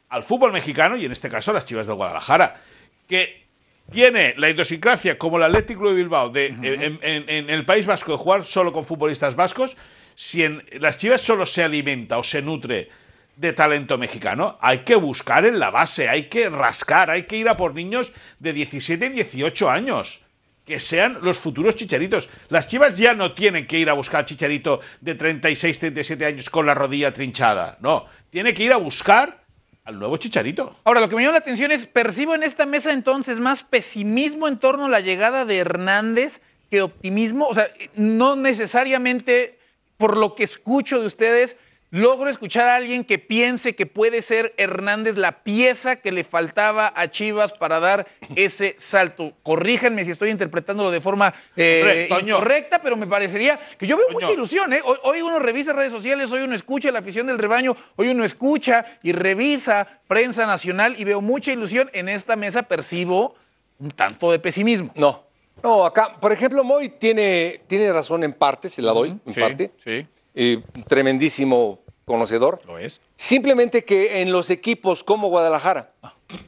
al 0.09 0.21
fútbol 0.21 0.51
mexicano 0.51 0.95
y 0.95 1.05
en 1.05 1.11
este 1.11 1.29
caso 1.29 1.51
a 1.51 1.55
las 1.55 1.65
Chivas 1.65 1.87
del 1.87 1.95
Guadalajara, 1.95 2.61
que 3.07 3.47
tiene 3.91 4.35
la 4.37 4.49
idiosincrasia 4.49 5.17
como 5.17 5.37
el 5.37 5.43
Atlético 5.43 5.89
de 5.89 5.95
Bilbao 5.95 6.29
de, 6.29 6.47
en, 6.47 7.49
el 7.49 7.65
País 7.65 7.85
Vasco 7.85 8.11
de 8.11 8.17
jugar 8.17 8.43
solo 8.43 8.71
con 8.71 8.85
futbolistas 8.85 9.35
vascos, 9.35 9.77
si 10.15 10.43
en 10.43 10.63
las 10.79 10.97
Chivas 10.97 11.21
solo 11.21 11.45
se 11.45 11.63
alimenta 11.63 12.17
o 12.17 12.23
se 12.23 12.41
nutre 12.41 12.89
de 13.35 13.53
talento 13.53 13.97
mexicano. 13.97 14.57
Hay 14.61 14.79
que 14.79 14.95
buscar 14.95 15.45
en 15.45 15.57
la 15.57 15.71
base, 15.71 16.09
hay 16.09 16.25
que 16.25 16.49
rascar, 16.49 17.09
hay 17.09 17.23
que 17.23 17.37
ir 17.37 17.49
a 17.49 17.57
por 17.57 17.73
niños 17.73 18.13
de 18.39 18.53
17 18.53 19.05
y 19.07 19.09
18 19.09 19.69
años. 19.69 20.25
Que 20.65 20.79
sean 20.79 21.17
los 21.21 21.39
futuros 21.39 21.75
chicharitos. 21.75 22.29
Las 22.49 22.67
chivas 22.67 22.97
ya 22.97 23.13
no 23.13 23.33
tienen 23.33 23.67
que 23.67 23.79
ir 23.79 23.89
a 23.89 23.93
buscar 23.93 24.21
al 24.21 24.25
chicharito 24.25 24.79
de 25.01 25.15
36, 25.15 25.79
37 25.79 26.25
años 26.25 26.49
con 26.49 26.65
la 26.65 26.73
rodilla 26.73 27.11
trinchada. 27.11 27.77
No, 27.81 28.05
tiene 28.29 28.53
que 28.53 28.63
ir 28.63 28.71
a 28.71 28.77
buscar 28.77 29.43
al 29.85 29.99
nuevo 29.99 30.17
Chicharito. 30.17 30.75
Ahora, 30.83 31.01
lo 31.01 31.09
que 31.09 31.15
me 31.15 31.23
llama 31.23 31.33
la 31.33 31.39
atención 31.39 31.71
es, 31.71 31.85
percibo 31.85 32.35
en 32.35 32.43
esta 32.43 32.65
mesa 32.65 32.93
entonces 32.93 33.39
más 33.39 33.63
pesimismo 33.63 34.47
en 34.47 34.57
torno 34.57 34.85
a 34.85 34.89
la 34.89 35.01
llegada 35.01 35.45
de 35.45 35.57
Hernández 35.57 36.41
que 36.71 36.81
optimismo. 36.81 37.47
O 37.47 37.53
sea, 37.53 37.67
no 37.95 38.35
necesariamente 38.35 39.59
por 39.97 40.17
lo 40.17 40.35
que 40.35 40.43
escucho 40.43 40.99
de 40.99 41.07
ustedes, 41.07 41.57
logro 41.93 42.27
escuchar 42.27 42.67
a 42.67 42.75
alguien 42.75 43.03
que 43.03 43.19
piense 43.19 43.75
que 43.75 43.85
puede 43.85 44.23
ser 44.23 44.55
Hernández 44.57 45.15
la 45.15 45.43
pieza 45.43 45.97
que 45.97 46.11
le 46.11 46.23
faltaba 46.23 46.91
a 46.95 47.11
Chivas 47.11 47.53
para 47.53 47.79
dar 47.79 48.07
ese 48.35 48.75
salto. 48.79 49.33
Corríjanme 49.43 50.03
si 50.03 50.09
estoy 50.09 50.31
interpretándolo 50.31 50.89
de 50.89 50.99
forma 51.01 51.35
eh, 51.55 52.09
incorrecta, 52.19 52.81
pero 52.81 52.97
me 52.97 53.05
parecería 53.05 53.59
que 53.77 53.85
yo 53.85 53.95
veo 53.95 54.07
Toño. 54.07 54.19
mucha 54.21 54.33
ilusión. 54.33 54.73
¿eh? 54.73 54.81
Hoy, 54.83 54.97
hoy 55.03 55.21
uno 55.21 55.37
revisa 55.37 55.71
redes 55.71 55.91
sociales, 55.91 56.31
hoy 56.31 56.41
uno 56.41 56.55
escucha 56.55 56.91
la 56.91 56.97
afición 56.99 57.27
del 57.27 57.37
rebaño, 57.37 57.77
hoy 57.95 58.07
uno 58.07 58.23
escucha 58.25 58.97
y 59.03 59.11
revisa 59.11 60.01
prensa 60.07 60.47
nacional 60.47 60.95
y 60.97 61.03
veo 61.03 61.21
mucha 61.21 61.51
ilusión. 61.51 61.91
En 61.93 62.09
esta 62.09 62.35
mesa 62.35 62.63
percibo 62.63 63.35
un 63.77 63.91
tanto 63.91 64.31
de 64.31 64.39
pesimismo. 64.39 64.91
No. 64.95 65.25
No, 65.61 65.85
acá, 65.85 66.17
por 66.19 66.31
ejemplo, 66.31 66.63
Moy 66.63 66.89
tiene, 66.89 67.61
tiene 67.67 67.93
razón 67.93 68.23
en 68.23 68.33
parte, 68.33 68.67
se 68.67 68.81
la 68.81 68.91
doy, 68.93 69.09
en 69.27 69.33
Sí, 69.33 69.39
parte. 69.39 69.71
sí. 69.83 70.07
Eh, 70.35 70.63
tremendísimo 70.87 71.82
conocedor. 72.05 72.61
Lo 72.65 72.77
es. 72.77 72.99
Simplemente 73.15 73.83
que 73.83 74.21
en 74.21 74.31
los 74.31 74.49
equipos 74.49 75.03
como 75.03 75.29
Guadalajara, 75.29 75.93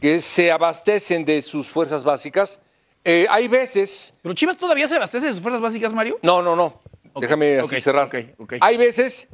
que 0.02 0.22
se 0.22 0.52
abastecen 0.52 1.26
de 1.26 1.42
sus 1.42 1.68
fuerzas 1.68 2.04
básicas, 2.04 2.60
eh, 3.04 3.28
hay 3.30 3.48
veces 3.48 4.16
Pero 4.22 4.34
Chivas 4.34 4.58
todavía 4.58 4.88
se 4.88 4.96
abastece 4.96 5.28
de 5.28 5.34
sus 5.34 5.42
fuerzas 5.42 5.62
básicas, 5.62 5.94
Mario. 5.94 6.18
No, 6.24 6.42
no, 6.42 6.56
no. 6.56 6.82
Déjame 7.16 7.60
así 7.60 7.80
cerrar. 7.80 8.10
Hay 8.60 8.78
veces 8.78 9.30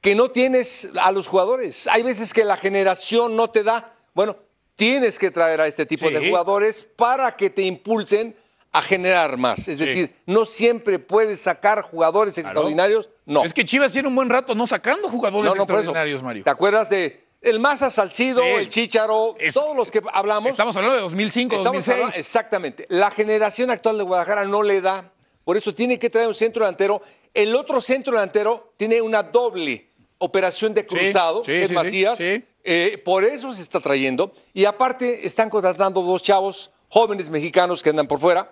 que 0.00 0.14
no 0.14 0.30
tienes 0.30 0.88
a 1.00 1.10
los 1.10 1.26
jugadores. 1.26 1.88
Hay 1.88 2.02
veces 2.02 2.32
que 2.32 2.44
la 2.44 2.56
generación 2.56 3.34
no 3.34 3.50
te 3.50 3.64
da. 3.64 3.94
Bueno, 4.14 4.36
tienes 4.76 5.18
que 5.18 5.30
traer 5.30 5.60
a 5.60 5.66
este 5.66 5.86
tipo 5.86 6.10
de 6.10 6.28
jugadores 6.28 6.86
para 6.96 7.34
que 7.36 7.50
te 7.50 7.62
impulsen 7.62 8.36
a 8.72 8.82
generar 8.82 9.36
más. 9.36 9.66
Es 9.66 9.78
decir, 9.78 10.14
no 10.26 10.44
siempre 10.44 10.98
puedes 10.98 11.40
sacar 11.40 11.82
jugadores 11.82 12.36
extraordinarios. 12.38 13.10
No. 13.28 13.44
Es 13.44 13.52
que 13.52 13.64
Chivas 13.64 13.92
tiene 13.92 14.08
un 14.08 14.14
buen 14.14 14.28
rato 14.30 14.54
no 14.54 14.66
sacando 14.66 15.08
jugadores 15.08 15.54
no, 15.54 15.62
extraordinarios, 15.62 16.22
Mario. 16.22 16.42
¿Te 16.44 16.50
acuerdas 16.50 16.88
de 16.88 17.28
el 17.42 17.60
Maza 17.60 17.90
Salcido, 17.90 18.40
Sí. 18.42 18.48
el 18.48 18.68
Chícharo, 18.68 19.36
Es- 19.38 19.54
todos 19.54 19.76
los 19.76 19.90
que 19.90 20.02
hablamos? 20.12 20.50
Estamos 20.50 20.74
hablando 20.76 20.96
de 20.96 21.02
2005, 21.02 21.54
Estamos 21.56 21.84
2006. 21.86 21.94
hablando- 21.94 22.16
exactamente. 22.16 22.86
La 22.88 23.10
generación 23.10 23.70
actual 23.70 23.98
de 23.98 24.04
Guadalajara 24.04 24.44
no 24.46 24.62
le 24.62 24.80
da. 24.80 25.12
Por 25.44 25.56
eso 25.56 25.74
tiene 25.74 25.98
que 25.98 26.10
traer 26.10 26.26
un 26.26 26.34
centro 26.34 26.64
delantero. 26.64 27.02
El 27.34 27.54
otro 27.54 27.80
centro 27.80 28.14
delantero 28.14 28.72
tiene 28.76 29.00
una 29.02 29.22
doble 29.22 29.90
operación 30.18 30.74
de 30.74 30.84
cruzado, 30.86 31.44
sí, 31.44 31.52
es 31.52 31.70
Macías. 31.70 32.18
Eh, 32.20 33.00
por 33.04 33.24
eso 33.24 33.52
se 33.52 33.62
está 33.62 33.78
trayendo. 33.78 34.32
Y 34.54 34.64
aparte 34.64 35.26
están 35.26 35.48
contratando 35.50 36.00
dos 36.02 36.22
chavos 36.22 36.70
jóvenes 36.88 37.28
mexicanos 37.30 37.82
que 37.82 37.90
andan 37.90 38.08
por 38.08 38.18
fuera. 38.20 38.50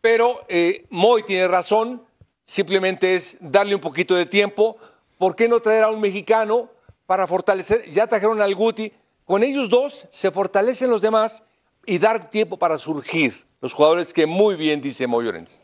Pero 0.00 0.44
eh, 0.48 0.86
Moy 0.90 1.22
tiene 1.24 1.46
razón. 1.48 2.02
Simplemente 2.50 3.14
es 3.14 3.36
darle 3.38 3.76
un 3.76 3.80
poquito 3.80 4.16
de 4.16 4.26
tiempo. 4.26 4.76
¿Por 5.18 5.36
qué 5.36 5.48
no 5.48 5.60
traer 5.60 5.84
a 5.84 5.90
un 5.92 6.00
mexicano 6.00 6.68
para 7.06 7.28
fortalecer? 7.28 7.88
Ya 7.92 8.08
trajeron 8.08 8.42
al 8.42 8.56
Guti. 8.56 8.92
Con 9.24 9.44
ellos 9.44 9.68
dos 9.68 10.08
se 10.10 10.32
fortalecen 10.32 10.90
los 10.90 11.00
demás 11.00 11.44
y 11.86 11.98
dar 12.00 12.28
tiempo 12.28 12.58
para 12.58 12.76
surgir 12.76 13.46
los 13.60 13.72
jugadores 13.72 14.12
que 14.12 14.26
muy 14.26 14.56
bien 14.56 14.80
dice 14.80 15.06
Moy 15.06 15.26
Llorens. 15.26 15.60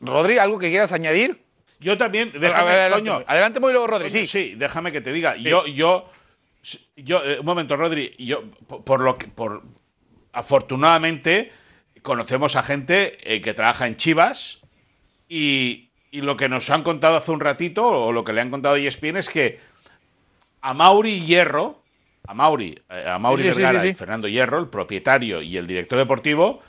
Rodri, 0.00 0.38
¿algo 0.38 0.58
que 0.58 0.70
quieras 0.70 0.90
añadir? 0.92 1.44
Yo 1.80 1.98
también, 1.98 2.32
A 2.34 2.38
déjame, 2.38 2.64
ver, 2.70 2.78
adelante, 2.80 3.10
Toño, 3.10 3.24
adelante, 3.26 3.60
muy 3.60 3.72
luego, 3.72 3.86
Rodri. 3.86 4.08
Toño, 4.08 4.20
Sí. 4.20 4.26
sí, 4.26 4.54
déjame 4.56 4.92
que 4.92 5.02
te 5.02 5.12
diga. 5.12 5.36
Yo, 5.36 5.66
yo, 5.66 6.08
yo, 6.96 7.22
eh, 7.24 7.40
un 7.40 7.44
momento, 7.44 7.76
Rodri. 7.76 8.14
Yo, 8.18 8.42
por, 8.66 8.84
por 8.84 9.00
lo 9.02 9.18
que, 9.18 9.28
por, 9.28 9.64
afortunadamente, 10.32 11.52
conocemos 12.00 12.56
a 12.56 12.62
gente 12.62 13.18
eh, 13.20 13.42
que 13.42 13.52
trabaja 13.52 13.86
en 13.86 13.98
Chivas 13.98 14.62
y, 15.28 15.85
y 16.16 16.22
lo 16.22 16.38
que 16.38 16.48
nos 16.48 16.70
han 16.70 16.82
contado 16.82 17.16
hace 17.16 17.30
un 17.30 17.40
ratito, 17.40 17.86
o 17.86 18.10
lo 18.10 18.24
que 18.24 18.32
le 18.32 18.40
han 18.40 18.50
contado 18.50 18.76
a 18.76 18.78
ESPN, 18.78 19.18
es 19.18 19.28
que 19.28 19.60
a 20.62 20.72
Mauri 20.72 21.20
Hierro, 21.20 21.82
a 22.26 22.32
Mauri, 22.32 22.80
eh, 22.88 23.04
a 23.06 23.18
Mauri 23.18 23.42
Sí, 23.42 23.48
sí, 23.50 23.54
sí, 23.54 23.60
Vergara 23.60 23.80
sí, 23.80 23.88
y. 23.88 23.94
Fernando 23.94 24.26
Hierro, 24.26 24.58
el 24.58 24.68
propietario 24.68 25.42
y 25.42 25.58
el 25.58 25.66
director 25.66 25.98
deportivo, 25.98 26.62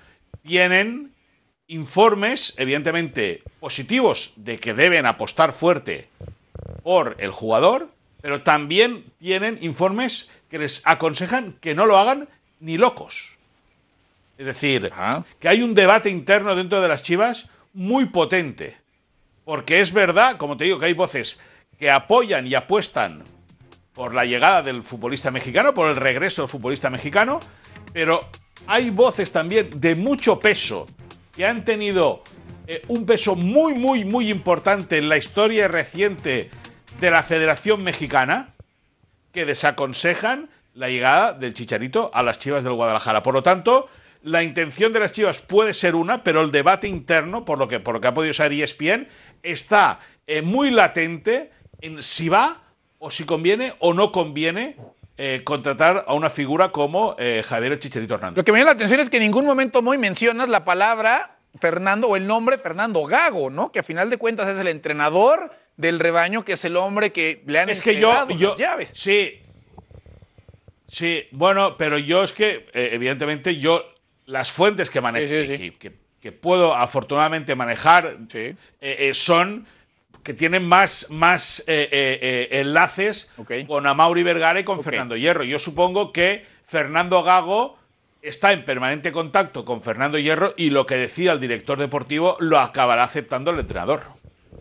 tienen 0.45 1.13
informes, 1.67 2.55
evidentemente, 2.57 3.41
positivos 3.61 4.33
de 4.35 4.59
que 4.59 4.73
deben 4.73 5.05
apostar 5.05 5.53
fuerte 5.53 6.09
por 6.83 7.15
el 7.19 7.31
jugador, 7.31 7.89
pero 8.21 8.41
también 8.43 9.05
tienen 9.17 9.59
informes 9.61 10.29
que 10.51 10.59
les 10.59 10.81
aconsejan 10.83 11.53
que 11.61 11.73
no 11.73 11.85
lo 11.85 11.97
hagan 11.97 12.27
ni 12.59 12.77
locos. 12.77 13.37
Es 14.37 14.45
decir, 14.45 14.89
Ajá. 14.91 15.23
que 15.39 15.47
hay 15.47 15.61
un 15.61 15.73
debate 15.73 16.09
interno 16.09 16.53
dentro 16.53 16.81
de 16.81 16.89
las 16.89 17.01
Chivas 17.01 17.49
muy 17.73 18.07
potente. 18.07 18.75
Porque 19.47 19.79
es 19.79 19.93
verdad, 19.93 20.35
como 20.35 20.57
te 20.57 20.65
digo, 20.65 20.77
que 20.77 20.87
hay 20.87 20.93
voces 20.93 21.39
que 21.79 21.89
apoyan 21.89 22.45
y 22.45 22.53
apuestan 22.53 23.23
por 23.93 24.13
la 24.13 24.25
llegada 24.25 24.61
del 24.61 24.83
futbolista 24.83 25.31
mexicano, 25.31 25.73
por 25.73 25.87
el 25.87 25.95
regreso 25.95 26.41
del 26.41 26.49
futbolista 26.49 26.89
mexicano, 26.89 27.39
pero 27.93 28.27
hay 28.67 28.89
voces 28.89 29.31
también 29.31 29.69
de 29.79 29.95
mucho 29.95 30.37
peso 30.37 30.85
que 31.33 31.45
han 31.45 31.63
tenido 31.63 32.23
eh, 32.67 32.81
un 32.89 33.05
peso 33.05 33.35
muy, 33.35 33.73
muy, 33.75 34.03
muy 34.03 34.29
importante 34.29 34.97
en 34.97 35.07
la 35.07 35.15
historia 35.15 35.69
reciente 35.69 36.51
de 36.99 37.09
la 37.09 37.23
Federación 37.23 37.85
Mexicana, 37.85 38.53
que 39.31 39.45
desaconsejan 39.45 40.49
la 40.73 40.89
llegada 40.89 41.31
del 41.31 41.53
Chicharito 41.53 42.11
a 42.13 42.21
las 42.21 42.37
Chivas 42.37 42.65
del 42.65 42.73
Guadalajara. 42.73 43.23
Por 43.23 43.33
lo 43.33 43.43
tanto, 43.43 43.87
la 44.23 44.43
intención 44.43 44.93
de 44.93 44.99
las 44.99 45.11
Chivas 45.11 45.39
puede 45.39 45.73
ser 45.73 45.95
una, 45.95 46.23
pero 46.23 46.41
el 46.41 46.51
debate 46.51 46.87
interno, 46.87 47.45
por 47.45 47.57
lo 47.57 47.67
que, 47.67 47.79
por 47.79 47.95
lo 47.95 48.01
que 48.01 48.07
ha 48.07 48.13
podido 48.13 48.33
saber 48.33 48.53
ESPN, 48.53 49.07
está 49.43 49.99
eh, 50.25 50.41
muy 50.41 50.71
latente 50.71 51.51
en 51.81 52.01
si 52.01 52.29
va 52.29 52.61
o 52.99 53.11
si 53.11 53.25
conviene 53.25 53.73
o 53.79 53.93
no 53.93 54.11
conviene 54.11 54.75
eh, 55.17 55.41
contratar 55.43 56.05
a 56.07 56.13
una 56.13 56.29
figura 56.29 56.71
como 56.71 57.15
eh, 57.17 57.43
Javier 57.47 57.73
el 57.73 57.79
Chicharito 57.79 58.15
Hernández. 58.15 58.37
Lo 58.37 58.43
que 58.43 58.51
me 58.51 58.59
llama 58.59 58.71
la 58.71 58.75
atención 58.75 58.99
es 58.99 59.09
que 59.09 59.17
en 59.17 59.23
ningún 59.23 59.45
momento, 59.45 59.81
Moy, 59.81 59.97
mencionas 59.97 60.49
la 60.49 60.65
palabra 60.65 61.37
Fernando 61.59 62.07
o 62.07 62.15
el 62.15 62.27
nombre 62.27 62.57
Fernando 62.57 63.03
Gago, 63.05 63.49
¿no? 63.49 63.71
Que 63.71 63.79
a 63.79 63.83
final 63.83 64.09
de 64.09 64.17
cuentas 64.17 64.49
es 64.49 64.57
el 64.57 64.67
entrenador 64.67 65.51
del 65.75 65.99
rebaño, 65.99 66.43
que 66.43 66.53
es 66.53 66.65
el 66.65 66.75
hombre 66.75 67.11
que 67.11 67.43
le 67.45 67.59
han 67.59 67.69
Es 67.69 67.81
que 67.81 67.99
yo, 67.99 68.27
yo 68.29 68.49
las 68.49 68.59
llaves. 68.59 68.91
sí, 68.93 69.39
sí, 70.87 71.23
bueno, 71.31 71.77
pero 71.77 71.97
yo 71.97 72.23
es 72.23 72.33
que 72.33 72.67
evidentemente 72.73 73.57
yo 73.57 73.83
las 74.27 74.51
fuentes 74.51 74.89
que 74.91 75.01
manejo, 75.01 75.27
Sí, 75.27 75.45
sí, 75.47 75.57
sí. 75.57 75.71
Que, 75.71 75.77
que- 75.89 76.07
que 76.21 76.31
puedo 76.31 76.75
afortunadamente 76.75 77.55
manejar 77.55 78.17
eh, 78.33 78.55
eh, 78.81 79.11
son 79.13 79.65
que 80.23 80.33
tienen 80.33 80.67
más, 80.67 81.07
más 81.11 81.63
eh, 81.67 82.47
enlaces 82.51 83.31
con 83.67 83.85
Amauri 83.87 84.23
Vergara 84.23 84.59
y 84.59 84.63
con. 84.63 84.83
Fernando 84.83 85.15
Hierro. 85.15 85.43
Yo 85.43 85.59
supongo 85.59 86.11
que 86.11 86.43
Fernando 86.65 87.23
Gago 87.23 87.77
está 88.21 88.51
en 88.51 88.65
permanente 88.65 89.11
contacto 89.11 89.63
con 89.63 89.81
Fernando 89.81 90.17
Hierro 90.17 90.53
y 90.57 90.71
lo 90.71 90.85
que 90.85 90.95
decida 90.95 91.31
el 91.31 91.39
director 91.39 91.77
deportivo 91.79 92.35
lo 92.39 92.59
acabará 92.59 93.03
aceptando 93.03 93.51
el 93.51 93.59
entrenador. 93.59 94.03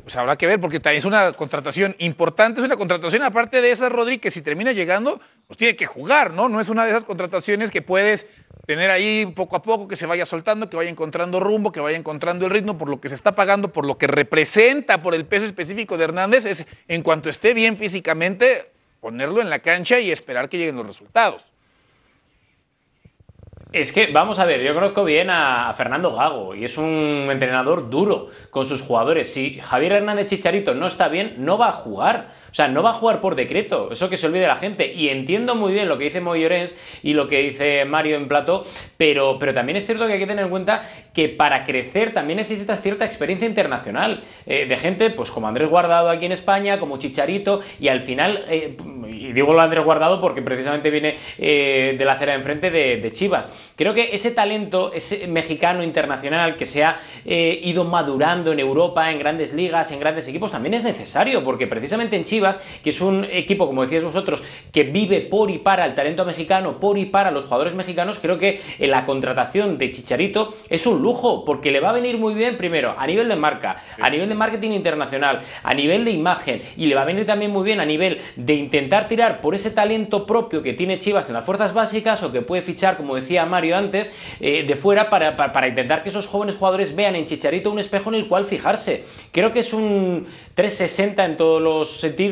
Pues 0.03 0.15
habrá 0.17 0.37
que 0.37 0.47
ver, 0.47 0.61
porque 0.61 0.79
también 0.79 0.99
es 0.99 1.05
una 1.05 1.33
contratación 1.33 1.97
importante, 1.99 2.61
es 2.61 2.67
una 2.67 2.77
contratación 2.77 3.23
aparte 3.23 3.61
de 3.61 3.73
esa, 3.73 3.89
Rodri, 3.89 4.19
que 4.19 4.31
si 4.31 4.41
termina 4.41 4.73
llegando, 4.73 5.21
pues 5.47 5.59
tiene 5.59 5.75
que 5.75 5.87
jugar, 5.87 6.33
¿no? 6.33 6.49
No 6.49 6.61
es 6.61 6.69
una 6.69 6.85
de 6.85 6.91
esas 6.91 7.05
contrataciones 7.05 7.71
que 7.71 7.83
puedes 7.83 8.27
tener 8.67 8.91
ahí 8.91 9.27
poco 9.27 9.57
a 9.57 9.63
poco, 9.63 9.89
que 9.89 9.97
se 9.97 10.07
vaya 10.07 10.27
soltando, 10.27 10.69
que 10.69 10.77
vaya 10.77 10.91
encontrando 10.91 11.41
rumbo, 11.41 11.73
que 11.73 11.81
vaya 11.81 11.97
encontrando 11.97 12.47
el 12.47 12.53
ritmo, 12.53 12.79
por 12.79 12.89
lo 12.89 13.01
que 13.01 13.09
se 13.09 13.15
está 13.15 13.33
pagando, 13.33 13.73
por 13.73 13.87
lo 13.87 13.99
que 13.99 14.07
representa, 14.07 15.03
por 15.03 15.15
el 15.15 15.25
peso 15.25 15.45
específico 15.45 15.97
de 15.97 16.05
Hernández, 16.05 16.45
es 16.45 16.67
en 16.89 17.03
cuanto 17.03 17.29
esté 17.29 17.55
bien 17.55 17.77
físicamente, 17.77 18.71
ponerlo 19.01 19.41
en 19.41 19.51
la 19.51 19.61
cancha 19.61 19.99
y 20.01 20.11
esperar 20.11 20.49
que 20.49 20.59
lleguen 20.59 20.77
los 20.77 20.87
resultados. 20.87 21.49
Es 23.73 23.93
que, 23.93 24.07
vamos 24.13 24.39
a 24.39 24.45
ver, 24.45 24.63
yo 24.63 24.75
conozco 24.75 25.03
bien 25.03 25.29
a, 25.29 25.75
Fernando 25.77 26.15
Gago 26.15 26.55
y 26.55 26.65
es 26.65 26.79
un 26.79 27.29
entrenador 27.31 27.91
duro 27.91 28.29
con 28.51 28.65
sus 28.65 28.81
jugadores. 28.81 29.33
Si 29.33 29.59
Javier 29.61 29.93
Hernández 29.93 30.29
Chicharito 30.29 30.73
no 30.75 30.87
está 30.87 31.09
bien, 31.09 31.35
no 31.39 31.59
va 31.59 31.71
a 31.71 31.73
jugar. 31.73 32.33
O 32.57 32.63
sea, 32.65 32.69
no 32.69 32.83
va 32.83 32.93
a 32.93 32.95
jugar 32.95 33.21
por 33.21 33.35
decreto. 33.35 33.91
Eso 33.93 34.09
que 34.09 34.17
se 34.17 34.27
olvide 34.27 34.47
la 34.47 34.57
gente. 34.57 34.91
Y 34.91 35.11
entiendo 35.11 35.57
muy 35.57 35.75
bien 35.75 35.91
lo 35.91 35.99
que 35.99 36.05
dice 36.05 36.23
Moy 36.23 36.41
Llorens 36.41 36.75
y 37.03 37.13
lo 37.13 37.29
que 37.29 37.43
dice 37.43 37.85
Mario 37.85 38.17
en 38.17 38.29
plato, 38.29 38.65
pero, 38.97 39.39
pero 39.39 39.53
también 39.53 39.77
es 39.77 39.85
cierto 39.85 40.07
que 40.07 40.15
hay 40.15 40.19
que 40.19 40.27
tener 40.27 40.43
en 40.43 40.51
cuenta 40.51 40.89
que 41.13 41.29
para 41.29 41.65
crecer 41.65 42.15
también 42.15 42.39
necesitas 42.39 42.81
cierta 42.81 43.05
experiencia 43.05 43.47
internacional. 43.47 44.23
eh, 44.47 44.65
de 44.65 44.77
gente 44.79 45.11
pues 45.11 45.31
como 45.31 45.49
Andrés 45.49 45.69
Guardado 45.69 46.09
aquí 46.09 46.25
en 46.25 46.33
España, 46.33 46.81
como 46.81 46.99
Chicharito, 46.99 47.61
y 47.79 47.89
al 47.89 48.01
final, 48.01 48.47
eh, 48.49 48.75
y 49.07 49.33
digo 49.35 49.53
lo 49.53 49.59
de 49.59 49.65
Andrés 49.65 49.85
Guardado 49.85 50.19
porque 50.23 50.41
precisamente 50.41 50.89
viene 50.89 51.17
eh, 51.37 51.95
de 51.99 52.05
la 52.07 52.13
acera 52.13 52.33
de 52.33 52.39
enfrente 52.39 52.71
de, 52.71 52.97
de 52.97 53.13
Chivas. 53.13 53.75
Creo 53.77 53.93
que 53.93 54.15
ese 54.15 54.31
talento, 54.31 54.95
ese 54.95 55.27
mexicano 55.27 55.83
internacional 55.83 56.57
que 56.57 56.65
se 56.65 56.85
ha 56.85 56.97
ido 57.27 57.85
madurando 57.85 58.53
en 58.53 58.61
Europa, 58.61 59.11
en 59.11 59.19
grandes 59.19 59.53
ligas, 59.53 59.93
en 59.93 60.01
grandes 60.01 60.27
equipos, 60.27 60.53
también 60.53 60.73
es 60.73 60.85
necesario, 60.85 61.45
porque 61.45 61.67
precisamente 61.67 62.17
en 62.17 62.25
Chivas, 62.25 62.46
que 62.83 62.91
es 62.91 63.01
un 63.01 63.27
equipo, 63.31 63.67
como 63.67 63.83
decíais 63.83 64.05
vosotros, 64.05 64.43
que 64.73 64.85
vive 64.85 65.21
por 65.21 65.51
y 65.51 65.59
para 65.59 65.85
el 65.85 65.95
talento 65.95 66.25
mexicano, 66.25 66.79
por 66.79 66.99
y 66.99 67.07
para 67.07 67.31
los 67.31 67.45
jugadores 67.45 67.75
mexicanos, 67.75 68.19
creo 68.21 68.39
que 68.39 68.61
en 68.79 68.91
la 68.91 69.05
contratación 69.05 69.79
de 69.79 69.93
Chicharito 69.93 70.55
es 70.69 70.87
un 70.87 71.03
lujo, 71.03 71.45
porque 71.45 71.71
le 71.71 71.81
va 71.81 71.91
a 71.91 71.93
venir 71.93 72.19
muy 72.19 72.35
bien, 72.35 72.57
primero, 72.57 72.95
a 72.97 73.07
nivel 73.07 73.29
de 73.29 73.37
marca, 73.37 73.83
a 74.01 74.11
nivel 74.11 74.29
de 74.29 74.35
marketing 74.35 74.71
internacional, 74.71 75.41
a 75.63 75.75
nivel 75.75 76.05
de 76.05 76.11
imagen, 76.11 76.63
y 76.77 76.87
le 76.87 76.95
va 76.95 77.03
a 77.03 77.07
venir 77.07 77.27
también 77.27 77.51
muy 77.51 77.65
bien 77.65 77.81
a 77.81 77.85
nivel 77.85 78.19
de 78.37 78.55
intentar 78.55 79.09
tirar 79.09 79.41
por 79.41 79.55
ese 79.55 79.71
talento 79.71 80.27
propio 80.27 80.63
que 80.63 80.73
tiene 80.73 80.99
Chivas 80.99 81.29
en 81.29 81.35
las 81.35 81.45
fuerzas 81.45 81.75
básicas 81.75 82.23
o 82.23 82.33
que 82.33 82.43
puede 82.43 82.63
fichar, 82.63 82.97
como 82.97 83.15
decía 83.15 83.45
Mario 83.47 83.77
antes, 83.77 84.15
eh, 84.41 84.65
de 84.65 84.77
fuera 84.77 85.11
para, 85.11 85.37
para, 85.37 85.53
para 85.53 85.69
intentar 85.69 86.03
que 86.03 86.09
esos 86.09 86.27
jóvenes 86.27 86.57
jugadores 86.57 86.95
vean 86.95 87.17
en 87.17 87.27
Chicharito 87.27 87.71
un 87.71 87.79
espejo 87.79 88.11
en 88.11 88.17
el 88.17 88.29
cual 88.29 88.45
fijarse. 88.45 89.05
Creo 89.33 89.51
que 89.53 89.61
es 89.61 89.73
un 89.73 90.27
360 90.55 91.25
en 91.25 91.37
todos 91.37 91.61
los 91.61 92.01
sentidos, 92.01 92.27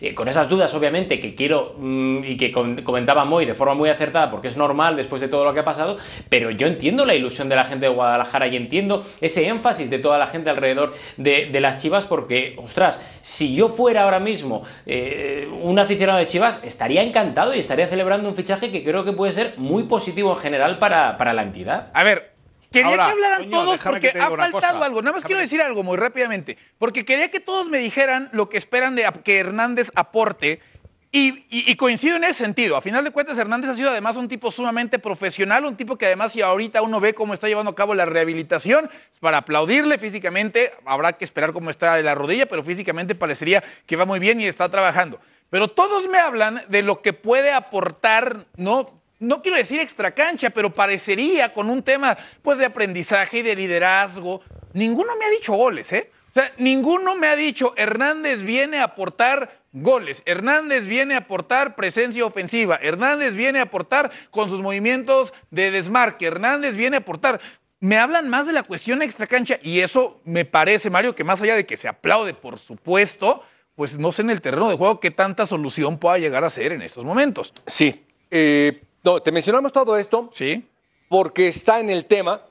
eh, 0.00 0.14
con 0.14 0.28
esas 0.28 0.48
dudas 0.48 0.74
obviamente 0.74 1.20
que 1.20 1.34
quiero 1.34 1.74
mm, 1.78 2.24
y 2.24 2.36
que 2.36 2.50
com- 2.50 2.76
comentaba 2.82 3.24
Moy 3.24 3.44
de 3.46 3.54
forma 3.54 3.74
muy 3.74 3.88
acertada 3.90 4.30
porque 4.30 4.48
es 4.48 4.56
normal 4.56 4.96
después 4.96 5.20
de 5.20 5.28
todo 5.28 5.44
lo 5.44 5.54
que 5.54 5.60
ha 5.60 5.64
pasado, 5.64 5.96
pero 6.28 6.50
yo 6.50 6.66
entiendo 6.66 7.04
la 7.04 7.14
ilusión 7.14 7.48
de 7.48 7.56
la 7.56 7.64
gente 7.64 7.86
de 7.86 7.92
Guadalajara 7.92 8.46
y 8.48 8.56
entiendo 8.56 9.04
ese 9.20 9.46
énfasis 9.46 9.90
de 9.90 9.98
toda 9.98 10.18
la 10.18 10.26
gente 10.26 10.50
alrededor 10.50 10.92
de, 11.16 11.46
de 11.46 11.60
las 11.60 11.78
Chivas 11.82 12.04
porque, 12.04 12.54
ostras, 12.58 13.00
si 13.20 13.54
yo 13.54 13.68
fuera 13.68 14.02
ahora 14.04 14.20
mismo 14.20 14.62
eh, 14.86 15.48
un 15.62 15.78
aficionado 15.78 16.18
de 16.18 16.26
Chivas, 16.26 16.62
estaría 16.64 17.02
encantado 17.02 17.54
y 17.54 17.58
estaría 17.58 17.86
celebrando 17.88 18.28
un 18.28 18.34
fichaje 18.34 18.70
que 18.70 18.82
creo 18.84 19.04
que 19.04 19.12
puede 19.12 19.32
ser 19.32 19.54
muy 19.56 19.84
positivo 19.84 20.32
en 20.32 20.38
general 20.38 20.78
para, 20.78 21.16
para 21.16 21.32
la 21.32 21.42
entidad. 21.42 21.88
A 21.94 22.04
ver, 22.04 22.32
quería 22.70 22.88
Ahora, 22.90 23.06
que 23.06 23.10
hablaran 23.12 23.50
todos 23.50 23.80
porque 23.80 24.08
ha 24.10 24.28
faltado 24.28 24.50
cosa. 24.52 24.84
algo. 24.84 25.02
Nada 25.02 25.14
más 25.14 25.24
quiero 25.24 25.40
decir 25.40 25.60
algo 25.62 25.82
muy 25.82 25.96
rápidamente. 25.96 26.56
Porque 26.78 27.04
quería 27.04 27.30
que 27.30 27.40
todos 27.40 27.68
me 27.68 27.78
dijeran 27.78 28.28
lo 28.32 28.48
que 28.48 28.58
esperan 28.58 28.94
de 28.96 29.08
que 29.24 29.38
Hernández 29.38 29.90
aporte. 29.94 30.60
Y, 31.12 31.44
y- 31.50 31.68
y 31.68 31.74
coincido 31.74 32.14
en 32.14 32.22
ese 32.22 32.34
sentido. 32.44 32.76
A 32.76 32.80
final 32.80 33.02
de 33.02 33.10
cuentas, 33.10 33.36
Hernández 33.36 33.70
ha 33.70 33.74
sido 33.74 33.90
además 33.90 34.14
un 34.16 34.28
tipo 34.28 34.52
sumamente 34.52 35.00
profesional, 35.00 35.64
un 35.64 35.76
tipo 35.76 35.96
que 35.98 36.06
además, 36.06 36.30
si 36.30 36.40
ahorita 36.40 36.82
uno 36.82 37.00
ve 37.00 37.14
cómo 37.14 37.34
está 37.34 37.48
llevando 37.48 37.72
a 37.72 37.74
cabo 37.74 37.96
la 37.96 38.04
rehabilitación, 38.04 38.88
para 39.18 39.38
aplaudirle 39.38 39.98
físicamente. 39.98 40.70
Habrá 40.86 41.14
que 41.14 41.24
esperar 41.24 41.52
cómo 41.52 41.68
está 41.70 41.96
de 41.96 42.04
la 42.04 42.14
rodilla, 42.14 42.46
pero 42.46 42.62
físicamente 42.62 43.16
parecería 43.16 43.64
que 43.86 43.96
va 43.96 44.04
muy 44.04 44.20
bien 44.20 44.40
y 44.40 44.46
está 44.46 44.68
trabajando. 44.68 45.18
Pero 45.50 45.66
todos 45.66 46.06
me 46.08 46.18
hablan 46.20 46.62
de 46.68 46.82
lo 46.82 47.02
que 47.02 47.12
puede 47.12 47.50
aportar, 47.52 48.46
¿no? 48.56 48.99
No 49.20 49.42
quiero 49.42 49.58
decir 49.58 49.78
extra 49.80 50.10
cancha, 50.12 50.50
pero 50.50 50.74
parecería 50.74 51.52
con 51.52 51.70
un 51.70 51.82
tema 51.82 52.18
pues 52.42 52.58
de 52.58 52.64
aprendizaje 52.64 53.38
y 53.38 53.42
de 53.42 53.54
liderazgo. 53.54 54.40
Ninguno 54.72 55.14
me 55.16 55.26
ha 55.26 55.30
dicho 55.30 55.52
goles, 55.52 55.92
¿eh? 55.92 56.10
O 56.30 56.32
sea, 56.32 56.52
ninguno 56.58 57.16
me 57.16 57.26
ha 57.26 57.36
dicho 57.36 57.74
Hernández 57.76 58.42
viene 58.42 58.78
a 58.78 58.84
aportar 58.84 59.60
goles, 59.72 60.22
Hernández 60.26 60.86
viene 60.86 61.14
a 61.14 61.18
aportar 61.18 61.74
presencia 61.74 62.24
ofensiva, 62.24 62.78
Hernández 62.80 63.34
viene 63.34 63.58
a 63.58 63.62
aportar 63.62 64.10
con 64.30 64.48
sus 64.48 64.62
movimientos 64.62 65.32
de 65.50 65.70
desmarque, 65.70 66.26
Hernández 66.26 66.76
viene 66.76 66.96
a 66.96 67.00
aportar. 67.00 67.40
Me 67.80 67.98
hablan 67.98 68.28
más 68.28 68.46
de 68.46 68.52
la 68.52 68.62
cuestión 68.62 69.02
extra 69.02 69.26
cancha 69.26 69.58
y 69.62 69.80
eso 69.80 70.20
me 70.24 70.44
parece, 70.44 70.88
Mario, 70.88 71.14
que 71.14 71.24
más 71.24 71.42
allá 71.42 71.56
de 71.56 71.66
que 71.66 71.76
se 71.76 71.88
aplaude, 71.88 72.32
por 72.32 72.58
supuesto, 72.58 73.44
pues 73.74 73.98
no 73.98 74.12
sé 74.12 74.22
en 74.22 74.30
el 74.30 74.40
terreno 74.40 74.68
de 74.68 74.76
juego 74.76 75.00
qué 75.00 75.10
tanta 75.10 75.46
solución 75.46 75.98
pueda 75.98 76.18
llegar 76.18 76.44
a 76.44 76.50
ser 76.50 76.72
en 76.72 76.82
estos 76.82 77.04
momentos. 77.04 77.52
Sí. 77.66 78.04
Eh, 78.30 78.82
no, 79.02 79.20
te 79.20 79.32
mencionamos 79.32 79.72
todo 79.72 79.96
esto 79.96 80.30
Sí. 80.32 80.64
porque 81.08 81.48
está 81.48 81.80
en 81.80 81.90
el 81.90 82.04
tema 82.04 82.42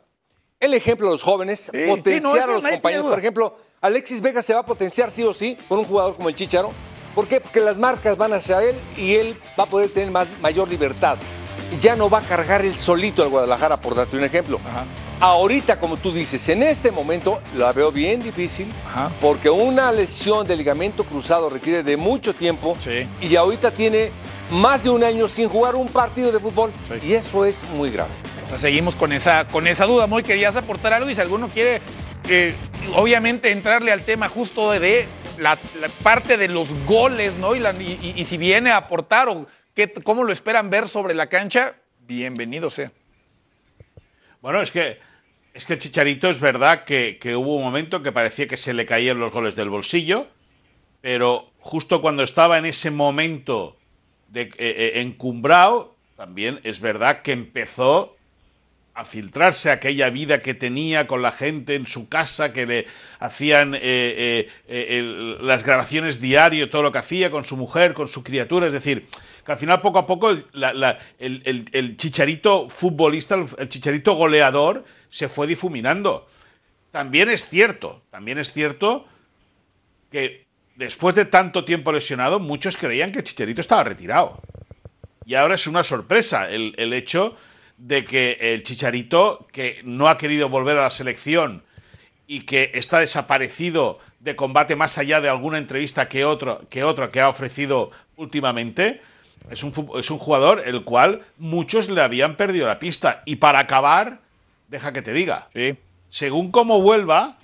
el 0.60 0.74
ejemplo 0.74 1.08
de 1.08 1.14
los 1.14 1.24
jóvenes, 1.24 1.70
Sí, 1.72 1.86
potenciar 1.88 2.22
sí, 2.22 2.24
no, 2.24 2.36
eso 2.36 2.44
a 2.50 2.54
los 2.54 2.68
compañeros. 2.68 3.06
Por 3.08 3.20
ejemplo, 3.20 3.58
Alexis 3.80 4.20
Vega 4.22 4.42
se 4.42 4.54
va 4.54 4.60
a 4.62 4.66
potenciar 4.66 5.10
sí 5.10 5.24
o 5.24 5.34
sí 5.34 5.58
con 5.70 5.80
un 5.80 5.86
jugador 5.86 6.16
como 6.18 6.28
el 6.28 6.36
Chicharo. 6.36 6.72
¿Por 7.16 7.28
qué? 7.28 7.40
Porque 7.40 7.62
las 7.62 7.78
marcas 7.78 8.18
van 8.18 8.34
hacia 8.34 8.62
él 8.64 8.76
y 8.98 9.16
él 9.16 9.36
va 9.58 9.64
a 9.64 9.68
poder 9.68 9.90
tener 9.90 10.12
más, 10.12 10.28
mayor 10.42 10.68
libertad. 10.68 11.18
Ya 11.80 11.96
no 11.96 12.10
va 12.10 12.18
a 12.18 12.22
cargar 12.22 12.66
el 12.66 12.78
solito 12.78 13.24
al 13.24 13.30
Guadalajara, 13.30 13.78
por 13.80 13.96
darte 13.96 14.18
un 14.18 14.24
ejemplo. 14.24 14.60
Ajá. 14.68 14.86
Ahorita, 15.22 15.80
como 15.80 15.98
tú 15.98 16.12
dices, 16.12 16.48
en 16.50 16.64
este 16.64 16.92
momento 16.92 17.42
la 17.56 17.72
veo 17.72 17.92
bien 17.92 18.22
difícil 18.22 18.72
Ajá. 18.86 19.10
porque 19.22 19.50
una 19.50 19.92
lesión 19.92 20.46
de 20.48 20.56
ligamento 20.56 21.04
cruzado 21.04 21.50
requiere 21.50 21.84
de 21.84 21.96
mucho 21.98 22.34
tiempo 22.34 22.76
Sí. 22.82 23.08
y 23.22 23.36
ahorita 23.36 23.72
tiene 23.72 24.12
más 24.52 24.84
de 24.84 24.90
un 24.90 25.04
año 25.04 25.28
sin 25.28 25.48
jugar 25.50 25.76
un 25.76 25.88
partido 25.90 26.32
de 26.32 26.40
fútbol 26.40 26.72
Sí. 26.88 27.08
y 27.08 27.14
eso 27.14 27.46
es 27.46 27.64
muy 27.76 27.90
grave. 27.92 28.12
O 28.46 28.48
sea, 28.50 28.58
seguimos 28.58 28.96
con 28.96 29.14
esa, 29.14 29.48
con 29.48 29.68
esa 29.68 29.86
duda. 29.86 30.08
Muy 30.08 30.24
querías 30.24 30.56
aportar 30.56 30.94
algo 30.94 31.10
y 31.10 31.16
si 31.16 31.22
alguno 31.22 31.50
quiere, 31.50 31.82
eh, 32.30 32.56
obviamente, 32.96 33.52
entrarle 33.52 33.92
al 33.92 34.04
tema 34.04 34.28
justo 34.30 34.72
de 34.72 35.08
la, 35.38 35.58
la 35.80 35.90
parte 36.04 36.36
de 36.38 36.48
los 36.48 36.70
goles, 36.86 37.36
¿no? 37.36 37.56
Y, 37.56 37.60
la- 37.60 37.74
y- 37.74 38.00
y- 38.16 38.22
y 38.22 38.26
si 38.26 38.38
viene 38.38 38.72
a 38.72 38.78
aportar 38.78 39.30
o 39.30 39.46
qué, 39.76 39.92
cómo 40.04 40.24
lo 40.24 40.32
esperan 40.34 40.70
ver 40.70 40.88
sobre 40.88 41.14
la 41.14 41.28
cancha, 41.28 41.76
bienvenido 42.08 42.70
sea. 42.70 42.92
Bueno, 44.42 44.62
es 44.62 44.72
que, 44.72 45.00
es 45.54 45.66
que 45.66 45.74
el 45.74 45.80
Chicharito 45.80 46.30
es 46.30 46.40
verdad 46.40 46.84
que, 46.86 47.18
que 47.22 47.36
hubo 47.36 47.56
un 47.58 47.64
momento 47.64 48.02
que 48.02 48.12
parecía 48.12 48.48
que 48.48 48.58
se 48.58 48.74
le 48.74 48.86
caían 48.86 49.20
los 49.20 49.32
goles 49.32 49.56
del 49.56 49.70
bolsillo, 49.70 50.28
pero 51.02 51.52
justo 51.60 52.02
cuando 52.02 52.24
estaba 52.24 52.58
en 52.58 52.66
ese 52.66 52.90
momento 52.92 53.78
de, 54.32 54.44
eh, 54.44 54.52
eh, 54.58 54.92
encumbrado, 55.02 55.96
también 56.16 56.60
es 56.64 56.80
verdad 56.80 57.22
que 57.22 57.32
empezó 57.32 58.16
a 58.94 59.06
filtrarse 59.06 59.72
aquella 59.72 60.10
vida 60.10 60.42
que 60.42 60.54
tenía 60.54 61.08
con 61.08 61.22
la 61.22 61.32
gente 61.32 61.76
en 61.76 61.88
su 61.88 62.10
casa, 62.10 62.52
que 62.52 62.66
le 62.66 62.86
hacían 63.20 63.74
eh, 63.80 64.50
las 65.42 65.64
grabaciones 65.64 66.20
diario, 66.20 66.70
todo 66.70 66.84
lo 66.84 66.92
que 66.92 66.98
hacía 66.98 67.32
con 67.32 67.46
su 67.46 67.56
mujer, 67.56 67.94
con 67.94 68.10
su 68.10 68.24
criatura. 68.24 68.68
Es 68.68 68.74
decir, 68.74 69.08
que 69.46 69.52
al 69.54 69.58
final 69.58 69.80
poco 69.80 70.00
a 70.00 70.06
poco 70.06 70.32
el, 70.32 70.46
la- 70.52 71.00
el- 71.18 71.96
chicharito 71.96 72.68
futbolista, 72.68 73.36
el 73.58 73.70
chicharito 73.70 74.16
goleador, 74.16 74.84
se 75.08 75.30
fue 75.30 75.48
difuminando. 75.48 76.28
También 76.92 77.30
es 77.30 77.48
cierto, 77.48 78.02
también 78.12 78.38
es 78.38 78.52
cierto 78.52 79.06
que 80.12 80.46
después 80.80 81.14
de 81.14 81.26
tanto 81.26 81.66
tiempo 81.66 81.92
lesionado, 81.92 82.40
muchos 82.40 82.78
creían 82.78 83.12
que 83.12 83.22
chicharito 83.22 83.60
estaba 83.60 83.84
retirado. 83.84 84.42
Y 85.26 85.36
ahora 85.36 85.56
es 85.56 85.68
una 85.68 85.84
sorpresa 85.84 86.50
el, 86.50 86.74
el 86.78 86.94
hecho 86.94 87.36
de 87.78 88.06
que 88.06 88.38
el 88.40 88.64
Chicharito, 88.64 89.48
que 89.52 89.82
no 89.84 90.08
ha 90.08 90.18
querido 90.18 90.50
volver 90.50 90.78
a 90.78 90.82
la 90.84 90.90
selección 90.90 91.64
y 92.28 92.42
que 92.42 92.72
está 92.74 93.00
desaparecido 93.00 94.00
de 94.22 94.36
combate 94.36 94.76
más 94.76 94.98
allá 94.98 95.22
de 95.22 95.30
alguna 95.30 95.58
entrevista 95.58 96.10
que 96.10 96.26
otro 96.26 96.68
que, 96.70 96.84
otro 96.84 97.10
que 97.10 97.22
ha 97.22 97.30
ofrecido 97.30 97.92
últimamente, 98.16 99.02
es 99.52 99.64
un, 99.64 99.74
es 99.96 100.10
un 100.12 100.18
jugador 100.18 100.64
el 100.66 100.84
cual 100.84 101.22
muchos 101.38 101.90
le 101.90 102.02
habían 102.02 102.36
perdido 102.36 102.68
la 102.68 102.80
pista. 102.80 103.22
Y 103.26 103.36
para 103.36 103.60
acabar, 103.60 104.20
deja 104.68 104.94
que 104.94 105.02
te 105.02 105.14
diga, 105.14 105.50
Sí. 105.54 105.76
según 106.10 106.52
cómo 106.52 106.82
vuelva, 106.82 107.38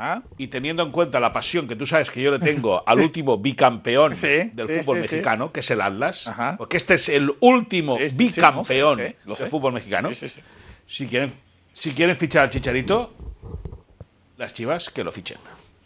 Ajá. 0.00 0.22
y 0.38 0.46
teniendo 0.48 0.82
en 0.82 0.90
cuenta 0.92 1.20
la 1.20 1.30
pasión 1.32 1.68
que 1.68 1.76
tú 1.76 1.84
sabes 1.86 2.10
que 2.10 2.22
yo 2.22 2.30
le 2.30 2.38
tengo 2.38 2.82
al 2.86 3.00
último 3.00 3.36
bicampeón 3.36 4.14
Sí, 4.14 4.50
del 4.54 4.66
sí, 4.68 4.80
fútbol 4.80 5.02
sí, 5.02 5.08
sí. 5.08 5.14
mexicano, 5.14 5.52
que 5.52 5.60
es 5.60 5.70
el 5.70 5.80
Atlas, 5.82 6.26
Ajá. 6.26 6.54
porque 6.56 6.78
este 6.78 6.94
es 6.94 7.08
el 7.10 7.30
último 7.40 7.96
Sí, 7.98 8.04
sí, 8.04 8.10
sí, 8.10 8.16
bicampeón 8.16 8.98
no 8.98 9.04
sé, 9.04 9.16
lo 9.26 9.36
sé. 9.36 9.42
del 9.44 9.50
fútbol 9.50 9.72
mexicano. 9.74 10.08
Sí, 10.10 10.14
sí, 10.14 10.28
sí. 10.28 10.40
Si, 10.86 11.06
quieren, 11.06 11.34
si 11.74 11.92
quieren 11.92 12.16
fichar 12.16 12.44
al 12.44 12.50
Chicharito, 12.50 13.12
las 14.36 14.54
chivas 14.54 14.90
que 14.90 15.04
lo 15.04 15.12
fichen. 15.12 15.38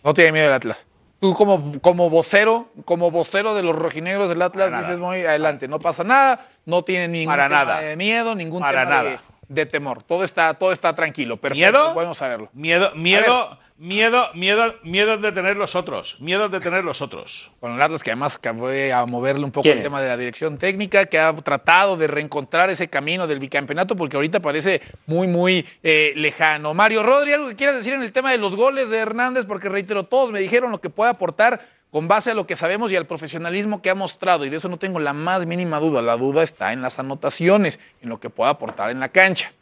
No 0.02 0.14
tiene 0.14 0.32
miedo 0.32 0.46
el 0.46 0.52
Atlas. 0.52 0.86
Tú 1.20 1.34
como, 1.34 1.80
como 1.80 2.10
vocero, 2.10 2.68
como 2.84 3.10
vocero 3.10 3.54
de 3.54 3.62
los 3.62 3.74
rojinegros 3.74 4.28
del 4.28 4.42
Atlas, 4.42 4.66
Para 4.70 4.78
dices 4.82 4.98
nada. 4.98 5.08
muy 5.10 5.20
adelante, 5.24 5.68
no 5.68 5.80
pasa 5.80 6.04
nada, 6.04 6.48
no 6.66 6.84
tiene 6.84 7.08
ningún 7.08 7.32
Para 7.32 7.48
tema 7.48 7.64
nada. 7.64 7.80
de 7.80 7.96
miedo, 7.96 8.34
ningún 8.34 8.60
Para 8.60 8.84
tema 8.84 9.02
nada. 9.02 9.22
De, 9.48 9.66
temor. 9.66 10.02
Todo 10.02 10.24
está, 10.24 10.54
todo 10.54 10.72
está 10.72 10.94
tranquilo. 10.94 11.36
Perfecto, 11.38 11.58
¿Miedo? 11.58 11.94
bueno 11.94 12.14
saberlo. 12.14 12.48
Miedo, 12.52 12.92
miedo, 12.94 13.58
miedo, 13.76 14.30
miedo, 14.34 14.74
miedo 14.82 15.18
de 15.18 15.32
tener 15.32 15.56
los 15.56 15.74
otros. 15.74 16.20
Miedo 16.20 16.48
de 16.48 16.60
tener 16.60 16.84
los 16.84 17.02
otros. 17.02 17.50
Con 17.60 17.72
el 17.72 17.82
Atlas, 17.82 18.02
que 18.02 18.10
además 18.10 18.38
que 18.38 18.52
fue 18.52 18.92
a 18.92 19.04
moverle 19.06 19.44
un 19.44 19.50
poco 19.50 19.62
¿Quién 19.62 19.78
el 19.78 19.78
es? 19.80 19.84
tema 19.84 20.00
de 20.00 20.08
la 20.08 20.16
dirección 20.16 20.58
técnica, 20.58 21.06
que 21.06 21.18
ha 21.18 21.34
tratado 21.36 21.96
de 21.96 22.06
reencontrar 22.06 22.70
ese 22.70 22.88
camino 22.88 23.26
del 23.26 23.38
bicampeonato, 23.38 23.96
porque 23.96 24.16
ahorita 24.16 24.40
parece 24.40 24.80
muy, 25.06 25.26
muy 25.26 25.66
eh, 25.82 26.12
lejano. 26.16 26.74
Mario 26.74 27.02
Rodri, 27.02 27.32
¿algo 27.32 27.48
que 27.48 27.56
quieras 27.56 27.76
decir 27.76 27.92
en 27.92 28.02
el 28.02 28.12
tema 28.12 28.30
de 28.30 28.38
los 28.38 28.56
goles 28.56 28.88
de 28.90 28.98
Hernández? 28.98 29.44
Porque 29.46 29.68
reitero, 29.68 30.04
todos 30.04 30.30
me 30.30 30.40
dijeron 30.40 30.70
lo 30.70 30.80
que 30.80 30.90
puede 30.90 31.10
aportar 31.10 31.60
con 31.90 32.08
base 32.08 32.32
a 32.32 32.34
lo 32.34 32.44
que 32.44 32.56
sabemos 32.56 32.90
y 32.90 32.96
al 32.96 33.06
profesionalismo 33.06 33.80
que 33.80 33.88
ha 33.88 33.94
mostrado, 33.94 34.44
y 34.44 34.48
de 34.48 34.56
eso 34.56 34.68
no 34.68 34.78
tengo 34.78 34.98
la 34.98 35.12
más 35.12 35.46
mínima 35.46 35.78
duda. 35.78 36.02
La 36.02 36.16
duda 36.16 36.42
está 36.42 36.72
en 36.72 36.82
las 36.82 36.98
anotaciones, 36.98 37.78
en 38.02 38.08
lo 38.08 38.18
que 38.18 38.30
pueda 38.30 38.50
aportar 38.50 38.90
en 38.90 38.98
la 38.98 39.10
cancha. 39.10 39.52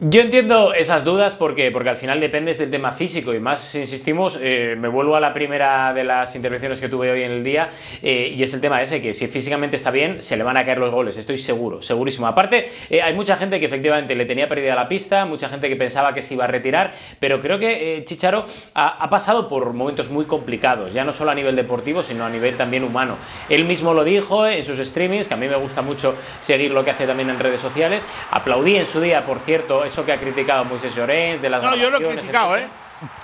Yo 0.00 0.22
entiendo 0.22 0.74
esas 0.74 1.04
dudas 1.04 1.34
porque, 1.34 1.70
porque 1.70 1.88
al 1.88 1.96
final 1.96 2.18
dependes 2.18 2.58
del 2.58 2.68
tema 2.68 2.90
físico 2.90 3.32
y 3.32 3.38
más, 3.38 3.76
insistimos, 3.76 4.36
eh, 4.42 4.74
me 4.76 4.88
vuelvo 4.88 5.14
a 5.14 5.20
la 5.20 5.32
primera 5.32 5.94
de 5.94 6.02
las 6.02 6.34
intervenciones 6.34 6.80
que 6.80 6.88
tuve 6.88 7.12
hoy 7.12 7.22
en 7.22 7.30
el 7.30 7.44
día 7.44 7.68
eh, 8.02 8.34
y 8.36 8.42
es 8.42 8.52
el 8.54 8.60
tema 8.60 8.82
ese, 8.82 9.00
que 9.00 9.12
si 9.12 9.28
físicamente 9.28 9.76
está 9.76 9.92
bien, 9.92 10.20
se 10.20 10.36
le 10.36 10.42
van 10.42 10.56
a 10.56 10.64
caer 10.64 10.78
los 10.78 10.90
goles, 10.90 11.16
estoy 11.16 11.36
seguro, 11.36 11.80
segurísimo. 11.80 12.26
Aparte, 12.26 12.72
eh, 12.90 13.02
hay 13.02 13.14
mucha 13.14 13.36
gente 13.36 13.60
que 13.60 13.66
efectivamente 13.66 14.16
le 14.16 14.26
tenía 14.26 14.48
perdida 14.48 14.74
la 14.74 14.88
pista, 14.88 15.26
mucha 15.26 15.48
gente 15.48 15.68
que 15.68 15.76
pensaba 15.76 16.12
que 16.12 16.22
se 16.22 16.34
iba 16.34 16.42
a 16.42 16.48
retirar, 16.48 16.92
pero 17.20 17.40
creo 17.40 17.60
que 17.60 18.02
Chicharo 18.04 18.46
ha, 18.74 18.88
ha 18.88 19.08
pasado 19.08 19.48
por 19.48 19.72
momentos 19.74 20.10
muy 20.10 20.24
complicados, 20.24 20.92
ya 20.92 21.04
no 21.04 21.12
solo 21.12 21.30
a 21.30 21.36
nivel 21.36 21.54
deportivo, 21.54 22.02
sino 22.02 22.26
a 22.26 22.30
nivel 22.30 22.56
también 22.56 22.82
humano. 22.82 23.16
Él 23.48 23.64
mismo 23.64 23.94
lo 23.94 24.02
dijo 24.02 24.44
en 24.44 24.64
sus 24.64 24.78
streamings, 24.78 25.28
que 25.28 25.34
a 25.34 25.36
mí 25.36 25.46
me 25.46 25.56
gusta 25.56 25.82
mucho 25.82 26.16
seguir 26.40 26.72
lo 26.72 26.84
que 26.84 26.90
hace 26.90 27.06
también 27.06 27.30
en 27.30 27.38
redes 27.38 27.60
sociales, 27.60 28.04
aplaudí 28.32 28.74
en 28.74 28.86
su 28.86 29.00
día, 29.00 29.24
por 29.24 29.38
cierto, 29.38 29.83
eso 29.84 30.04
que 30.04 30.12
ha 30.12 30.16
criticado 30.16 30.64
Moisés 30.64 30.94
Llorens, 30.94 31.40
de 31.42 31.48
las 31.48 31.62
No, 31.62 31.74
yo 31.76 31.90
lo 31.90 31.98
he 31.98 32.06
criticado, 32.14 32.56
¿eh? 32.56 32.66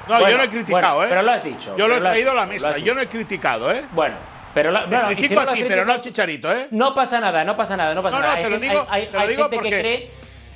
No, 0.08 0.18
Bueno, 0.18 0.28
yo 0.30 0.36
no 0.38 0.42
he 0.44 0.48
criticado, 0.48 0.94
bueno, 0.96 1.04
¿eh? 1.06 1.08
Pero 1.10 1.22
lo 1.22 1.32
has 1.32 1.44
dicho. 1.44 1.76
Yo 1.76 1.88
lo 1.88 1.96
he 1.96 2.00
traído 2.00 2.30
a 2.32 2.34
la 2.34 2.46
mesa. 2.46 2.76
Yo 2.78 2.94
no 2.94 3.00
he 3.00 3.06
criticado, 3.06 3.72
¿eh? 3.72 3.82
Bueno, 3.92 4.16
pero 4.52 4.72
Te 4.72 4.86
bueno, 4.86 5.06
y 5.12 5.14
si 5.14 5.20
critico 5.20 5.42
no 5.44 5.50
a 5.50 5.54
ti, 5.54 5.64
pero 5.66 5.84
no 5.84 5.92
a 5.92 6.00
Chicharito, 6.00 6.52
¿eh? 6.52 6.68
No 6.72 6.94
pasa 6.94 7.20
nada, 7.20 7.44
no 7.44 7.56
pasa 7.56 7.76
nada, 7.76 7.94
no 7.94 8.02
pasa 8.02 8.16
No, 8.16 8.22
no, 8.22 8.28
nada. 8.28 8.40
te 8.40 8.44
Hay 8.46 8.50
lo 8.50 8.58
digo- 8.58 8.86
hay, 8.90 9.06
te 9.06 9.12
lo 9.12 9.20
hay 9.20 9.28
digo 9.28 9.42
gente 9.44 9.56
porque- 9.56 9.70
que 9.70 9.78
cree. 9.80 10.10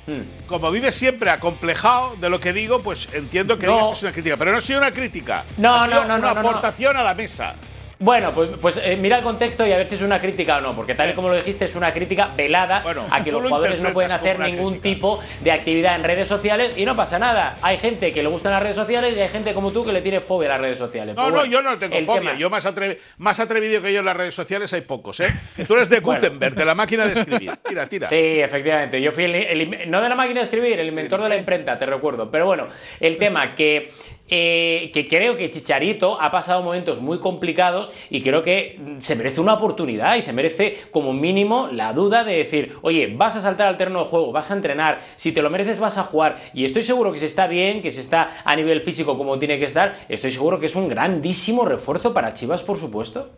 Mm. 0.07 0.45
Como 0.47 0.69
vive 0.69 0.91
siempre 0.91 1.31
acomplejado 1.31 2.15
de 2.17 2.29
lo 2.29 2.39
que 2.39 2.53
digo, 2.53 2.79
pues 2.83 3.09
entiendo 3.13 3.57
que 3.57 3.65
No. 3.65 3.73
digas 3.73 3.87
que 3.87 3.93
es 3.93 4.03
una 4.03 4.11
crítica. 4.11 4.37
Pero 4.37 4.51
no 4.51 4.57
ha 4.57 4.61
sido 4.61 4.79
una 4.79 4.91
crítica. 4.91 5.43
No, 5.57 5.75
ha 5.75 5.85
sido 5.85 5.95
no, 5.95 5.99
no, 6.01 6.05
una 6.05 6.17
no, 6.17 6.33
no, 6.35 6.41
no. 6.43 6.49
aportación 6.49 6.95
a 6.97 7.01
la 7.03 7.15
mesa. 7.15 7.55
Bueno, 7.97 8.33
pues, 8.33 8.51
pues 8.61 8.77
eh, 8.83 8.97
mira 8.99 9.17
el 9.17 9.23
contexto 9.23 9.65
y 9.65 9.71
a 9.71 9.77
ver 9.77 9.87
si 9.87 9.95
es 9.95 10.01
una 10.01 10.19
crítica 10.19 10.57
o 10.57 10.61
no, 10.61 10.73
porque 10.75 10.95
tal 10.95 11.09
y 11.09 11.13
como 11.13 11.29
lo 11.29 11.35
dijiste, 11.35 11.63
es 11.65 11.75
una 11.75 11.93
crítica 11.93 12.29
velada 12.35 12.81
Bueno, 12.81 13.05
a 13.09 13.23
que 13.23 13.31
los 13.31 13.41
lo 13.41 13.47
jugadores 13.47 13.79
no 13.79 13.93
pueden 13.93 14.11
hacer 14.11 14.37
ningún 14.39 14.73
crítica. 14.79 14.95
tipo 14.95 15.19
de 15.41 15.51
actividad 15.51 15.95
en 15.95 16.03
redes 16.03 16.27
sociales 16.27 16.77
y 16.77 16.83
no 16.85 16.95
pasa 16.95 17.19
nada. 17.19 17.55
Hay 17.61 17.77
gente 17.77 18.11
que 18.11 18.21
le 18.21 18.27
gustan 18.27 18.51
las 18.51 18.61
redes 18.61 18.75
sociales 18.75 19.15
y 19.15 19.21
hay 19.21 19.29
gente 19.29 19.53
como 19.53 19.71
tú 19.71 19.85
que 19.85 19.93
le 19.93 20.01
tiene 20.01 20.19
fobia 20.19 20.49
a 20.49 20.51
las 20.53 20.61
redes 20.61 20.77
sociales. 20.77 21.15
No, 21.15 21.23
Pues 21.29 21.33
no, 21.35 21.45
yo 21.45 21.61
no 21.61 21.77
tengo 21.79 21.95
fobia. 22.01 22.21
tema- 22.21 22.37
Yo 22.37 22.49
más, 22.49 22.65
atrevi- 22.65 22.97
más 23.17 23.39
atrevido 23.39 23.81
que 23.81 23.93
yo 23.93 23.99
en 23.99 24.05
las 24.05 24.17
redes 24.17 24.33
sociales 24.35 24.73
hay 24.73 24.81
pocos, 24.81 25.19
¿eh? 25.21 25.33
Tú 25.65 25.75
eres 25.75 25.89
de 25.89 25.99
Bueno. 26.05 26.19
Gutenberg, 26.19 26.55
de 26.55 26.65
la 26.65 26.75
máquina 26.75 27.05
de 27.05 27.13
escribir. 27.13 27.51
Tira, 27.67 27.87
tira. 27.87 28.09
Sí, 28.09 28.15
efectivamente. 28.41 29.01
Yo 29.01 29.11
fui 29.13 29.23
el, 29.23 29.35
el- 29.35 29.89
no 29.89 30.01
de 30.01 30.09
la 30.09 30.15
máquina 30.15 30.41
de 30.41 30.43
escribir, 30.43 30.77
el 30.79 30.87
inventor 30.89 31.21
de 31.23 31.29
la 31.29 31.37
imprenta, 31.37 31.77
te 31.77 31.85
recuerdo. 31.85 32.29
Pero 32.29 32.45
bueno, 32.45 32.67
el 32.99 33.17
tema 33.17 33.55
que, 33.55 33.91
eh, 34.27 34.89
que 34.93 35.07
creo 35.07 35.35
que 35.35 35.51
Chicharito 35.51 36.19
ha 36.19 36.31
pasado 36.31 36.63
momentos 36.63 36.99
muy 36.99 37.19
complicados 37.19 37.91
y 38.09 38.21
creo 38.21 38.41
que 38.41 38.79
mm, 38.79 38.99
se 38.99 39.15
merece 39.15 39.39
una 39.41 39.53
oportunidad 39.53 40.15
y 40.15 40.21
se 40.21 40.33
merece 40.33 40.79
como 40.91 41.13
mínimo 41.13 41.69
la 41.71 41.93
duda 41.93 42.23
de 42.23 42.37
decir, 42.37 42.75
oye, 42.81 43.13
vas 43.15 43.35
a 43.35 43.41
saltar 43.41 43.67
al 43.67 43.77
terreno 43.77 43.99
de 43.99 44.05
juego, 44.05 44.31
vas 44.31 44.49
a 44.49 44.55
entrenar, 44.55 45.01
si 45.15 45.31
te 45.31 45.41
lo 45.41 45.49
mereces 45.49 45.79
vas 45.79 45.97
a 45.97 46.03
jugar. 46.03 46.37
Y 46.53 46.65
estoy 46.65 46.81
seguro 46.81 47.11
que 47.11 47.19
si 47.19 47.25
está 47.25 47.47
bien, 47.47 47.81
que 47.81 47.91
si 47.91 47.99
está 47.99 48.41
a 48.43 48.55
nivel 48.55 48.81
físico 48.81 49.17
como 49.17 49.37
tiene 49.37 49.59
que 49.59 49.65
estar, 49.65 49.93
estoy 50.09 50.31
seguro 50.31 50.59
que 50.59 50.65
es 50.65 50.75
un 50.75 50.87
grandísimo 50.89 51.65
refuerzo 51.65 52.13
para 52.13 52.33
Chivas, 52.33 52.63
por 52.63 52.77
supuesto. 52.77 53.29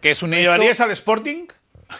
Que 0.00 0.10
es 0.10 0.22
un 0.22 0.30
¿Me 0.30 0.36
hecho. 0.36 0.44
llevarías 0.50 0.80
al 0.80 0.90
Sporting? 0.90 1.46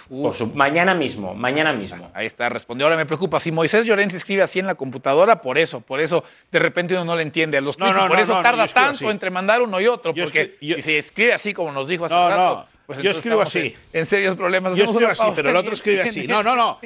Por 0.08 0.34
su- 0.34 0.46
mañana 0.48 0.94
mismo, 0.94 1.34
mañana 1.34 1.72
mismo. 1.72 2.10
Ahí 2.14 2.26
está, 2.26 2.48
respondió. 2.48 2.86
Ahora 2.86 2.96
me 2.96 3.06
preocupa. 3.06 3.40
Si 3.40 3.50
Moisés 3.52 3.86
Llorens 3.86 4.14
escribe 4.14 4.42
así 4.42 4.58
en 4.58 4.66
la 4.66 4.74
computadora, 4.74 5.40
por 5.40 5.58
eso, 5.58 5.80
por 5.80 6.00
eso 6.00 6.24
de 6.50 6.58
repente 6.58 6.94
uno 6.94 7.04
no 7.04 7.16
le 7.16 7.22
entiende 7.22 7.58
a 7.58 7.60
los 7.60 7.78
No, 7.78 7.92
no, 7.92 8.06
por 8.08 8.16
no, 8.16 8.22
eso 8.22 8.40
tarda 8.42 8.58
yo 8.58 8.64
escribo 8.64 8.86
tanto 8.86 8.96
así. 9.04 9.06
entre 9.06 9.30
mandar 9.30 9.62
uno 9.62 9.80
y 9.80 9.86
otro. 9.86 10.14
Yo 10.14 10.24
porque 10.24 10.56
si 10.60 10.80
se 10.82 10.98
escribe 10.98 11.32
así 11.34 11.52
como 11.54 11.72
nos 11.72 11.88
dijo 11.88 12.04
hace 12.04 12.14
No, 12.14 12.28
rato, 12.28 12.54
no, 12.56 12.66
pues 12.86 12.98
yo 13.00 13.10
escribo 13.10 13.40
así. 13.40 13.74
En, 13.92 14.00
en 14.00 14.06
serios 14.06 14.36
problemas. 14.36 14.76
Yo 14.76 14.84
escribo 14.84 15.10
así, 15.10 15.24
pero 15.34 15.50
el 15.50 15.56
otro 15.56 15.72
escribe 15.74 16.02
así. 16.02 16.26
No, 16.26 16.42
no, 16.42 16.54
no. 16.56 16.78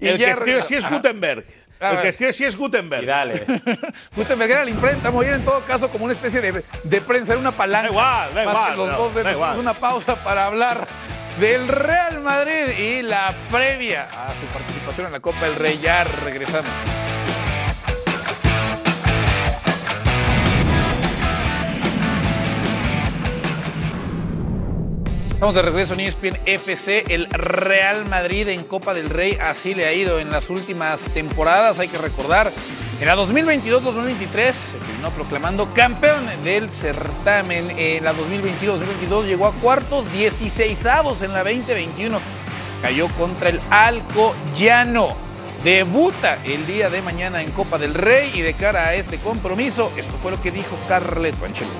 Y 0.00 0.08
El 0.08 0.18
que 0.18 0.30
escribe 0.30 0.58
así 0.60 0.74
es. 0.74 0.88
Gutenberg. 0.88 1.44
El 1.78 2.00
que 2.00 2.08
escribe 2.08 2.30
así 2.30 2.44
es 2.44 2.56
Gutenberg. 2.56 3.02
Y 3.02 3.06
dale. 3.06 3.44
Gutenberg 4.16 4.50
era 4.50 4.64
la 4.64 4.70
imprenta, 4.70 5.10
muy 5.10 5.26
bien, 5.26 5.36
en 5.40 5.44
todo 5.44 5.60
caso 5.60 5.88
como 5.90 6.06
una 6.06 6.14
especie 6.14 6.40
de, 6.40 6.62
de 6.84 7.00
prensa, 7.02 7.32
era 7.32 7.40
una 7.40 7.52
palanca. 7.52 7.88
Da 7.88 7.92
igual, 7.92 8.34
da 8.34 8.42
igual, 8.44 8.76
los 8.78 8.88
no, 8.88 8.96
dos 8.98 9.14
da 9.14 9.32
igual. 9.32 9.50
Hacemos 9.50 9.58
una 9.58 9.74
pausa 9.74 10.16
para 10.24 10.46
hablar 10.46 10.86
del 11.38 11.68
Real 11.68 12.20
Madrid 12.22 12.78
y 12.78 13.02
la 13.02 13.34
previa 13.50 14.04
a 14.04 14.32
su 14.40 14.46
participación 14.52 15.06
en 15.06 15.12
la 15.12 15.20
Copa 15.20 15.44
del 15.44 15.54
Rey. 15.56 15.78
Ya 15.82 16.04
regresamos. 16.04 16.70
Estamos 25.30 25.54
de 25.54 25.60
regreso 25.60 25.92
en 25.92 26.00
ESPN 26.00 26.38
FC, 26.46 27.04
el 27.08 27.26
Real 27.30 28.08
Madrid 28.08 28.48
en 28.48 28.64
Copa 28.64 28.94
del 28.94 29.10
Rey, 29.10 29.36
así 29.38 29.74
le 29.74 29.84
ha 29.84 29.92
ido 29.92 30.18
en 30.18 30.30
las 30.30 30.48
últimas 30.48 31.02
temporadas, 31.12 31.78
hay 31.78 31.88
que 31.88 31.98
recordar, 31.98 32.50
en 32.98 33.06
la 33.06 33.16
2022-2023 33.16 34.52
se 34.52 34.78
terminó 34.78 35.10
proclamando 35.10 35.72
campeón 35.74 36.24
del 36.42 36.70
certamen, 36.70 37.70
en 37.76 38.02
la 38.02 38.14
2022-2022 38.14 39.26
llegó 39.26 39.46
a 39.46 39.52
cuartos, 39.52 40.10
16 40.12 40.86
avos 40.86 41.20
en 41.20 41.32
la 41.32 41.44
2021, 41.44 42.18
cayó 42.80 43.08
contra 43.18 43.50
el 43.50 43.60
Alcoyano. 43.70 45.14
Debuta 45.62 46.38
el 46.44 46.66
día 46.66 46.88
de 46.88 47.02
mañana 47.02 47.42
en 47.42 47.50
Copa 47.50 47.76
del 47.76 47.92
Rey 47.92 48.30
y 48.34 48.40
de 48.40 48.54
cara 48.54 48.88
a 48.88 48.94
este 48.94 49.18
compromiso, 49.18 49.90
esto 49.96 50.12
fue 50.22 50.30
lo 50.30 50.40
que 50.40 50.50
dijo 50.50 50.78
Carleto 50.88 51.44
Ancelotti. 51.44 51.76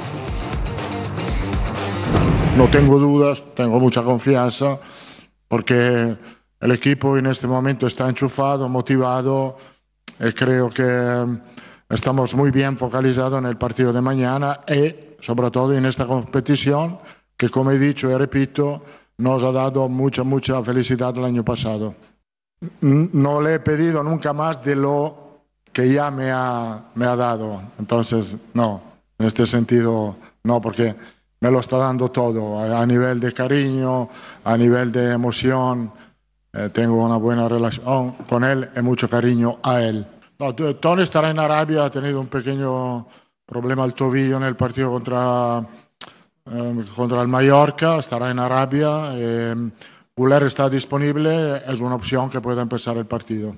No 2.56 2.68
tengo 2.68 2.98
dudas, 2.98 3.44
tengo 3.54 3.78
mucha 3.78 4.02
confianza, 4.02 4.78
porque 5.48 6.16
el 6.60 6.72
equipo 6.72 7.16
en 7.16 7.26
este 7.26 7.46
momento 7.46 7.86
está 7.86 8.08
enchufado, 8.08 8.68
motivado, 8.68 9.56
y 10.20 10.32
creo 10.32 10.70
que 10.70 11.38
estamos 11.88 12.34
muy 12.34 12.50
bien 12.50 12.76
focalizados 12.78 13.38
en 13.38 13.46
el 13.46 13.56
partido 13.56 13.92
de 13.92 14.00
mañana 14.00 14.60
y 14.68 14.94
sobre 15.20 15.50
todo 15.50 15.72
en 15.74 15.86
esta 15.86 16.06
competición 16.06 16.98
que, 17.36 17.48
como 17.48 17.70
he 17.70 17.78
dicho 17.78 18.10
y 18.10 18.14
repito, 18.14 18.82
nos 19.18 19.42
ha 19.42 19.52
dado 19.52 19.88
mucha, 19.88 20.22
mucha 20.22 20.62
felicidad 20.62 21.16
el 21.16 21.24
año 21.24 21.44
pasado. 21.44 21.94
No 22.80 23.40
le 23.40 23.54
he 23.54 23.60
pedido 23.60 24.02
nunca 24.02 24.32
más 24.32 24.64
de 24.64 24.76
lo 24.76 25.26
que 25.72 25.92
ya 25.92 26.10
me 26.10 26.30
ha, 26.30 26.86
me 26.94 27.06
ha 27.06 27.16
dado. 27.16 27.60
Entonces, 27.78 28.36
no, 28.54 28.80
en 29.18 29.26
este 29.26 29.46
sentido, 29.46 30.16
no, 30.44 30.60
porque 30.60 30.94
me 31.40 31.50
lo 31.50 31.60
está 31.60 31.76
dando 31.76 32.10
todo, 32.10 32.58
a 32.60 32.86
nivel 32.86 33.20
de 33.20 33.32
cariño, 33.32 34.08
a 34.44 34.56
nivel 34.56 34.90
de 34.90 35.12
emoción. 35.12 35.92
Eh, 36.58 36.70
tengo 36.70 37.04
una 37.04 37.16
buena 37.16 37.48
relación 37.48 38.12
con 38.28 38.42
él 38.42 38.70
y 38.74 38.80
mucho 38.80 39.10
cariño 39.10 39.58
a 39.62 39.82
él. 39.82 40.06
No, 40.38 40.54
Tony 40.54 41.02
estará 41.02 41.30
en 41.30 41.38
Arabia, 41.38 41.84
ha 41.84 41.90
tenido 41.90 42.18
un 42.18 42.28
pequeño 42.28 43.06
problema 43.44 43.84
al 43.84 43.92
tobillo 43.92 44.38
en 44.38 44.44
el 44.44 44.56
partido 44.56 44.90
contra, 44.90 45.60
eh, 46.50 46.84
contra 46.94 47.20
el 47.20 47.28
Mallorca, 47.28 47.98
estará 47.98 48.30
en 48.30 48.38
Arabia. 48.38 49.10
Eh, 49.14 49.54
Guler 50.16 50.44
está 50.44 50.70
disponible, 50.70 51.62
es 51.66 51.80
una 51.80 51.94
opción 51.94 52.30
que 52.30 52.40
puede 52.40 52.62
empezar 52.62 52.96
el 52.96 53.04
partido. 53.04 53.54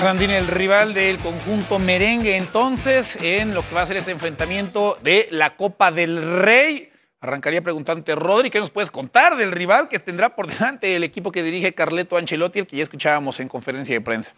Randini, 0.00 0.32
el 0.32 0.48
rival 0.48 0.94
del 0.94 1.18
conjunto 1.18 1.78
merengue, 1.78 2.36
entonces, 2.36 3.16
en 3.22 3.54
lo 3.54 3.62
que 3.62 3.74
va 3.74 3.82
a 3.82 3.86
ser 3.86 3.98
este 3.98 4.10
enfrentamiento 4.10 4.98
de 5.02 5.28
la 5.30 5.56
Copa 5.56 5.92
del 5.92 6.40
Rey. 6.40 6.90
Arrancaría 7.24 7.62
preguntante 7.62 8.14
Rodri, 8.14 8.50
¿qué 8.50 8.60
nos 8.60 8.68
puedes 8.68 8.90
contar 8.90 9.36
del 9.36 9.50
rival 9.50 9.88
que 9.88 9.98
tendrá 9.98 10.36
por 10.36 10.46
delante 10.46 10.94
el 10.94 11.04
equipo 11.04 11.32
que 11.32 11.42
dirige 11.42 11.72
Carleto 11.72 12.18
Ancelotti, 12.18 12.58
el 12.58 12.66
que 12.66 12.76
ya 12.76 12.82
escuchábamos 12.82 13.40
en 13.40 13.48
conferencia 13.48 13.94
de 13.94 14.02
prensa? 14.02 14.34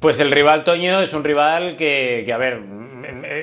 Pues 0.00 0.20
el 0.20 0.30
rival 0.30 0.64
Toño 0.64 1.02
es 1.02 1.12
un 1.12 1.22
rival 1.22 1.76
que, 1.76 2.22
que, 2.24 2.32
a 2.32 2.38
ver, 2.38 2.62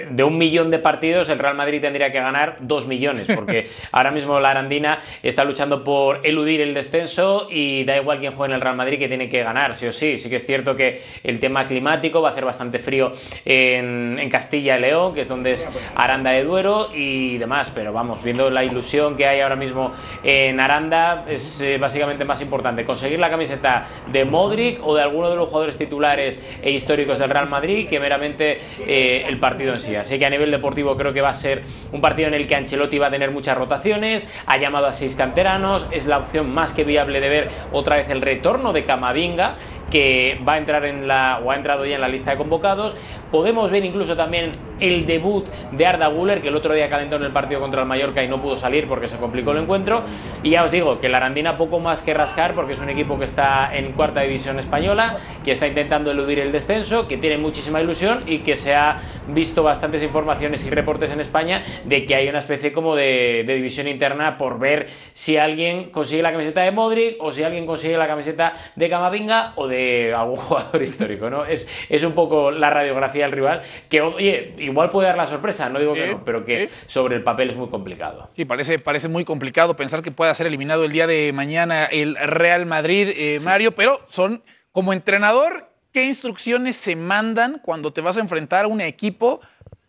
de 0.10 0.24
un 0.24 0.38
millón 0.38 0.72
de 0.72 0.80
partidos 0.80 1.30
el 1.30 1.40
Real 1.40 1.56
Madrid 1.56 1.82
tendría 1.82 2.12
que 2.12 2.20
ganar 2.20 2.58
dos 2.60 2.88
millones, 2.88 3.28
porque 3.34 3.68
ahora 3.92 4.12
mismo 4.12 4.40
la 4.40 4.52
Arandina 4.52 5.00
está 5.24 5.44
luchando 5.44 5.84
por 5.84 6.26
eludir 6.26 6.62
el 6.62 6.74
descenso 6.74 7.48
y 7.50 7.84
da 7.84 7.98
igual 7.98 8.20
quién 8.20 8.34
juegue 8.34 8.54
en 8.54 8.56
el 8.56 8.62
Real 8.62 8.76
Madrid 8.76 9.00
que 9.00 9.08
tiene 9.08 9.30
que 9.30 9.44
ganar, 9.44 9.76
sí 9.76 9.88
o 9.88 9.92
sí. 9.92 10.18
Sí 10.18 10.30
que 10.30 10.38
es 10.38 10.46
cierto 10.46 10.76
que 10.76 11.02
el 11.24 11.40
tema 11.40 11.66
climático 11.66 12.22
va 12.22 12.30
a 12.30 12.32
hacer 12.32 12.46
bastante 12.46 12.80
frío 12.80 13.12
en, 13.46 14.18
en 14.20 14.30
Castilla 14.30 14.78
y 14.78 14.82
León, 14.82 15.14
que 15.14 15.22
es 15.22 15.28
donde 15.28 15.52
es 15.52 15.70
Aranda 15.96 16.32
de 16.32 16.44
Duero 16.44 16.90
y 16.94 17.38
demás, 17.38 17.72
pero 17.74 17.94
vamos, 17.94 18.24
viendo 18.24 18.50
la 18.50 18.64
ilusión 18.64 19.16
que 19.16 19.28
hay 19.28 19.42
ahora 19.42 19.56
mismo 19.56 19.92
en 20.24 20.60
Aranda, 20.60 21.26
es 21.28 21.62
eh, 21.62 21.78
básicamente 21.78 22.26
más 22.26 22.42
importante 22.42 22.86
conseguir 22.86 23.20
la 23.20 23.30
camiseta 23.30 23.86
de 24.08 24.26
Modric 24.26 24.80
o 24.86 24.96
de 24.96 25.02
alguno 25.02 25.30
de 25.30 25.36
los 25.36 25.48
jugadores 25.48 25.78
titulares 25.78 26.42
e 26.62 26.72
históricos 26.72 27.20
del 27.20 27.30
Real 27.30 27.50
Madrid 27.50 27.88
que 27.88 28.00
meramente 28.00 28.60
eh, 28.86 29.24
el 29.28 29.40
partido 29.40 29.74
en 29.74 29.80
sí. 29.80 29.96
Así 30.00 30.18
que 30.18 30.26
a 30.26 30.30
nivel 30.30 30.52
deportivo 30.52 30.96
creo 30.98 31.14
que 31.14 31.22
va 31.22 31.30
a 31.30 31.34
ser 31.34 31.64
un 31.92 32.02
partido 32.02 32.28
en 32.28 32.34
el 32.34 32.48
que 32.48 32.56
Ancelotti 32.56 32.98
va 32.98 33.08
a 33.08 33.12
tener 33.12 33.32
muchas 33.32 33.58
rotaciones, 33.58 34.28
ha 34.46 34.58
llamado 34.58 34.88
a 34.88 34.94
seis 34.94 35.16
canteranos, 35.16 35.88
es 35.92 36.06
la 36.06 36.18
opción 36.18 36.54
más 36.54 36.74
que 36.74 36.84
viable 36.84 37.20
de 37.20 37.30
ver 37.30 37.50
otra 37.72 37.98
vez 37.98 38.10
el 38.10 38.22
retorno 38.22 38.74
de 38.74 38.84
Camavinga, 38.84 39.56
que 39.90 40.40
va 40.48 40.54
a 40.54 40.58
entrar 40.58 40.86
en 40.86 41.08
la 41.08 41.40
o 41.44 41.52
ha 41.52 41.56
entrado 41.56 41.86
ya 41.86 41.96
en 41.96 42.02
la 42.02 42.08
lista 42.08 42.32
de 42.32 42.38
convocados. 42.38 42.96
Podemos 43.32 43.72
ver 43.72 43.86
incluso 43.86 44.16
también 44.16 44.56
el 44.80 45.06
debut 45.06 45.46
de 45.72 45.86
Arda 45.86 46.08
Guller, 46.08 46.42
que 46.42 46.48
el 46.48 46.56
otro 46.56 46.74
día 46.74 46.90
calentó 46.90 47.18
en 47.18 47.24
el 47.24 47.32
partido 47.32 47.60
contra 47.60 47.82
el 47.82 47.88
Mallorca 47.88 48.24
y 48.24 48.28
no 48.28 48.42
pudo 48.42 48.56
salir 48.56 48.88
porque 48.88 49.08
se 49.08 49.18
complicó 49.18 49.52
el 49.52 49.60
encuentro. 49.60 50.04
Y 50.42 50.52
ya 50.52 50.64
os 50.64 50.72
digo 50.72 51.00
que 51.00 51.10
la 51.10 51.18
Arandina 51.18 51.58
poco 51.58 51.80
más 51.80 52.02
que 52.02 52.14
rascar 52.14 52.54
porque 52.56 52.74
es 52.74 52.80
un 52.80 52.90
equipo 52.90 53.18
que 53.18 53.26
está 53.26 53.76
en 53.76 53.92
cuarta 53.94 54.22
división 54.22 54.58
española, 54.60 55.18
que 55.44 55.52
está 55.52 55.68
intentando 55.68 56.12
eludir 56.12 56.40
el 56.40 56.52
descenso, 56.52 57.08
que 57.08 57.18
tiene 57.18 57.38
muchísima 57.38 57.82
ilusión 57.82 58.24
y 58.26 58.40
que 58.40 58.56
se 58.56 58.74
ha 58.74 58.98
visto 59.28 59.64
bastantes 59.64 60.02
informaciones 60.02 60.66
y 60.66 60.70
reportes 60.70 61.12
en 61.12 61.20
España 61.20 61.62
de 61.86 62.06
que 62.06 62.16
hay 62.16 62.28
una 62.28 62.40
especie 62.40 62.72
como 62.72 62.96
de, 62.96 63.44
de 63.46 63.56
división 63.56 63.88
interna 63.88 64.38
por 64.38 64.60
ver 64.60 64.88
si 65.14 65.38
alguien 65.38 65.92
consigue 65.92 66.22
la 66.22 66.32
camiseta 66.32 66.62
de 66.62 66.72
Modric 66.72 67.18
o 67.20 67.32
si 67.32 67.44
alguien 67.44 67.66
consigue 67.66 67.98
la 67.98 68.08
camiseta 68.08 68.54
de 68.76 68.90
Camavinga 68.90 69.54
o 69.56 69.68
de 69.68 69.79
algún 70.16 70.36
jugador 70.38 70.82
histórico, 70.82 71.30
¿no? 71.30 71.46
Es, 71.46 71.70
es 71.90 72.04
un 72.04 72.14
poco 72.14 72.52
la 72.52 72.70
radiografía 72.70 73.26
del 73.26 73.32
rival 73.34 73.62
que, 73.90 74.02
oye, 74.02 74.54
igual 74.58 74.90
puede 74.90 75.08
dar 75.08 75.18
la 75.18 75.28
sorpresa, 75.28 75.70
no 75.70 75.80
digo 75.80 75.94
que 75.94 76.06
¿Eh? 76.06 76.12
no, 76.12 76.26
pero 76.26 76.46
que 76.46 76.64
¿Eh? 76.64 76.70
sobre 76.86 77.16
el 77.16 77.24
papel 77.24 77.52
es 77.52 77.58
muy 77.58 77.70
complicado. 77.70 78.30
Sí, 78.36 78.46
parece, 78.46 78.80
parece 78.80 79.08
muy 79.08 79.26
complicado 79.26 79.76
pensar 79.76 80.02
que 80.02 80.12
pueda 80.12 80.34
ser 80.34 80.48
eliminado 80.48 80.86
el 80.86 80.92
día 80.92 81.08
de 81.08 81.32
mañana 81.34 81.86
el 81.86 82.16
Real 82.16 82.66
Madrid, 82.66 83.10
eh, 83.18 83.40
Mario, 83.44 83.74
pero 83.74 84.02
son 84.08 84.44
como 84.72 84.94
entrenador, 84.94 85.70
¿qué 85.92 86.06
instrucciones 86.06 86.76
se 86.76 86.96
mandan 86.96 87.60
cuando 87.64 87.92
te 87.92 88.02
vas 88.02 88.18
a 88.18 88.20
enfrentar 88.20 88.66
a 88.66 88.68
un 88.68 88.82
equipo 88.82 89.42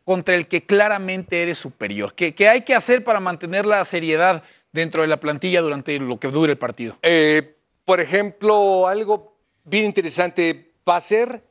contra 0.04 0.34
el 0.34 0.48
que 0.48 0.64
claramente 0.64 1.42
eres 1.42 1.58
superior? 1.58 2.14
¿Qué, 2.14 2.34
qué 2.34 2.48
hay 2.48 2.62
que 2.62 2.74
hacer 2.74 3.04
para 3.04 3.20
mantener 3.20 3.66
la 3.66 3.84
seriedad 3.84 4.42
dentro 4.72 5.02
de 5.02 5.08
la 5.08 5.18
plantilla 5.18 5.60
durante 5.60 5.98
lo 5.98 6.18
que 6.18 6.28
dure 6.28 6.52
el 6.52 6.58
partido? 6.58 6.96
Eh, 7.02 7.56
por 7.84 8.00
ejemplo, 8.00 8.86
algo 8.86 9.36
bien 9.64 9.84
interesante 9.84 10.72
va 10.88 10.96
a 10.96 11.00
ser 11.00 11.42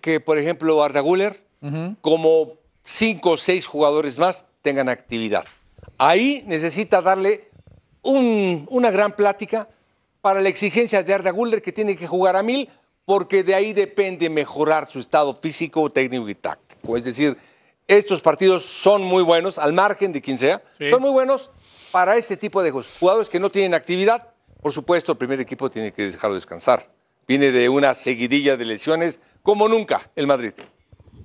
que, 0.00 0.20
por 0.20 0.38
ejemplo, 0.38 0.82
Arda 0.82 1.00
Güler, 1.00 1.42
como 2.00 2.54
cinco 2.82 3.30
o 3.32 3.36
seis 3.36 3.66
jugadores 3.66 4.18
más, 4.18 4.44
tengan 4.62 4.88
actividad. 4.88 5.44
Ahí 5.98 6.42
necesita 6.46 7.00
darle 7.00 7.48
un- 8.02 8.66
una 8.70 8.90
gran 8.90 9.12
plática 9.14 9.68
para 10.20 10.40
la 10.40 10.48
exigencia 10.48 11.02
de 11.02 11.14
Arda 11.14 11.30
Güler, 11.30 11.62
que 11.62 11.72
tiene 11.72 11.96
que 11.96 12.06
jugar 12.06 12.34
a 12.36 12.42
mil, 12.42 12.68
porque 13.04 13.42
de 13.44 13.54
ahí 13.54 13.72
depende 13.72 14.28
mejorar 14.30 14.88
su 14.90 14.98
estado 14.98 15.34
físico, 15.34 15.88
técnico 15.90 16.28
y 16.28 16.34
táctico. 16.34 16.96
Es 16.96 17.04
decir, 17.04 17.36
estos 17.86 18.20
partidos 18.22 18.64
son 18.64 19.02
muy 19.02 19.22
buenos, 19.22 19.58
al 19.58 19.72
margen 19.72 20.12
de 20.12 20.20
quien 20.20 20.38
sea, 20.38 20.62
Sí. 20.78 20.88
son 20.90 21.02
muy 21.02 21.10
buenos 21.10 21.50
para 21.92 22.16
este 22.16 22.36
tipo 22.36 22.62
de. 22.62 22.70
Jugadores 22.70 23.28
que 23.28 23.38
no 23.40 23.50
tienen 23.50 23.74
actividad, 23.74 24.28
por 24.60 24.72
supuesto, 24.72 25.12
el 25.12 25.18
primer 25.18 25.40
equipo 25.40 25.70
tiene 25.70 25.92
que 25.92 26.10
dejarlo 26.10 26.34
descansar. 26.36 26.88
Viene 27.28 27.50
de 27.52 27.68
una 27.68 27.94
seguidilla 27.94 28.56
de 28.56 28.64
lesiones 28.64 29.20
como 29.42 29.68
nunca 29.68 30.10
el 30.16 30.26
Madrid. 30.26 30.52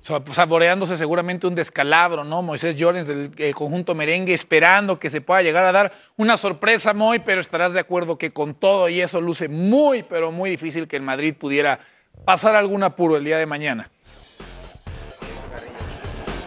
Sa- 0.00 0.22
Saboreándose 0.32 0.96
seguramente 0.96 1.46
un 1.46 1.54
descalabro, 1.56 2.22
¿no? 2.24 2.40
Moisés 2.42 2.76
Llorens 2.76 3.08
del 3.08 3.32
eh, 3.36 3.52
conjunto 3.52 3.94
merengue 3.94 4.32
esperando 4.32 4.98
que 4.98 5.10
se 5.10 5.20
pueda 5.20 5.42
llegar 5.42 5.64
a 5.64 5.72
dar 5.72 5.92
una 6.16 6.36
sorpresa, 6.36 6.94
Moy, 6.94 7.18
pero 7.18 7.40
estarás 7.40 7.72
de 7.72 7.80
acuerdo 7.80 8.16
que 8.16 8.30
con 8.32 8.54
todo 8.54 8.88
y 8.88 9.00
eso 9.00 9.20
luce 9.20 9.48
muy, 9.48 10.04
pero 10.04 10.30
muy 10.30 10.50
difícil 10.50 10.86
que 10.86 10.96
el 10.96 11.02
Madrid 11.02 11.34
pudiera 11.34 11.80
pasar 12.24 12.54
algún 12.54 12.84
apuro 12.84 13.16
el 13.16 13.24
día 13.24 13.38
de 13.38 13.46
mañana. 13.46 13.90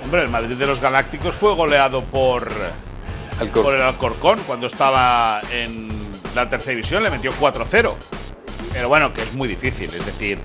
Hombre, 0.04 0.24
el 0.24 0.30
Madrid 0.30 0.56
de 0.56 0.68
los 0.68 0.80
Galácticos 0.82 1.36
fue 1.36 1.54
goleado 1.56 2.02
por, 2.04 2.50
Alcor- 3.40 3.64
por 3.64 3.76
el 3.76 3.82
Alcorcón 3.82 4.40
cuando 4.48 4.68
estaba 4.68 5.42
en 5.52 5.90
la 6.36 6.50
tercera 6.50 6.72
división, 6.72 7.04
le 7.04 7.10
metió 7.12 7.32
4-0. 7.34 7.96
Pero 8.74 8.88
bueno, 8.88 9.14
que 9.14 9.22
es 9.24 9.34
muy 9.34 9.48
difícil. 9.48 9.94
Es 9.94 10.06
decir, 10.06 10.40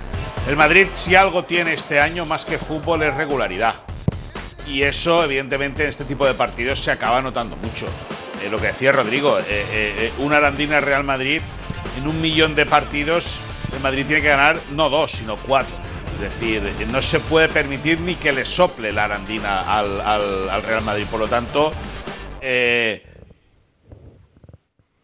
el 0.48 0.56
Madrid, 0.56 0.88
si 0.92 1.14
algo 1.14 1.44
tiene 1.44 1.72
este 1.74 2.00
año 2.00 2.26
más 2.26 2.44
que 2.44 2.58
fútbol, 2.58 3.02
es 3.02 3.14
regularidad. 3.14 3.74
Y 4.66 4.82
eso, 4.82 5.22
evidentemente, 5.22 5.84
en 5.84 5.88
este 5.90 6.04
tipo 6.04 6.26
de 6.26 6.34
partidos 6.34 6.80
se 6.80 6.90
acaba 6.90 7.22
notando 7.22 7.56
mucho. 7.56 7.86
Eh, 8.42 8.48
lo 8.50 8.58
que 8.58 8.66
decía 8.68 8.90
Rodrigo, 8.92 9.38
eh, 9.38 9.44
eh, 9.48 9.64
eh, 9.98 10.12
una 10.18 10.38
Arandina 10.38 10.80
Real 10.80 11.04
Madrid, 11.04 11.40
en 11.98 12.08
un 12.08 12.20
millón 12.20 12.54
de 12.56 12.66
partidos, 12.66 13.40
el 13.74 13.80
Madrid 13.80 14.04
tiene 14.06 14.22
que 14.22 14.28
ganar 14.28 14.58
no 14.72 14.90
dos, 14.90 15.12
sino 15.12 15.36
cuatro. 15.36 15.74
Es 16.16 16.20
decir, 16.20 16.62
no 16.90 17.00
se 17.02 17.20
puede 17.20 17.48
permitir 17.48 18.00
ni 18.00 18.14
que 18.16 18.32
le 18.32 18.44
sople 18.44 18.90
la 18.90 19.04
Arandina 19.04 19.60
al, 19.60 20.00
al- 20.00 20.48
al 20.50 20.62
Real 20.62 20.82
Madrid. 20.82 21.04
Por 21.10 21.20
lo 21.20 21.28
tanto, 21.28 21.72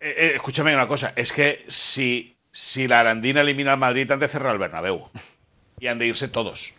escúchame 0.01 0.75
una 0.75 0.89
cosa, 0.89 1.13
es 1.15 1.33
que 1.33 1.65
si, 1.69 2.32
si 2.53 2.87
la 2.87 3.01
Arandina 3.01 3.41
elimina 3.41 3.73
al 3.73 3.79
Madrid, 3.79 4.11
han 4.11 4.21
de 4.21 4.29
cerrar 4.29 4.53
el 4.53 4.59
Bernabéu. 4.59 5.09
Y 5.81 5.87
han 5.89 5.99
de 5.99 6.07
irse 6.07 6.29
todos. 6.29 6.75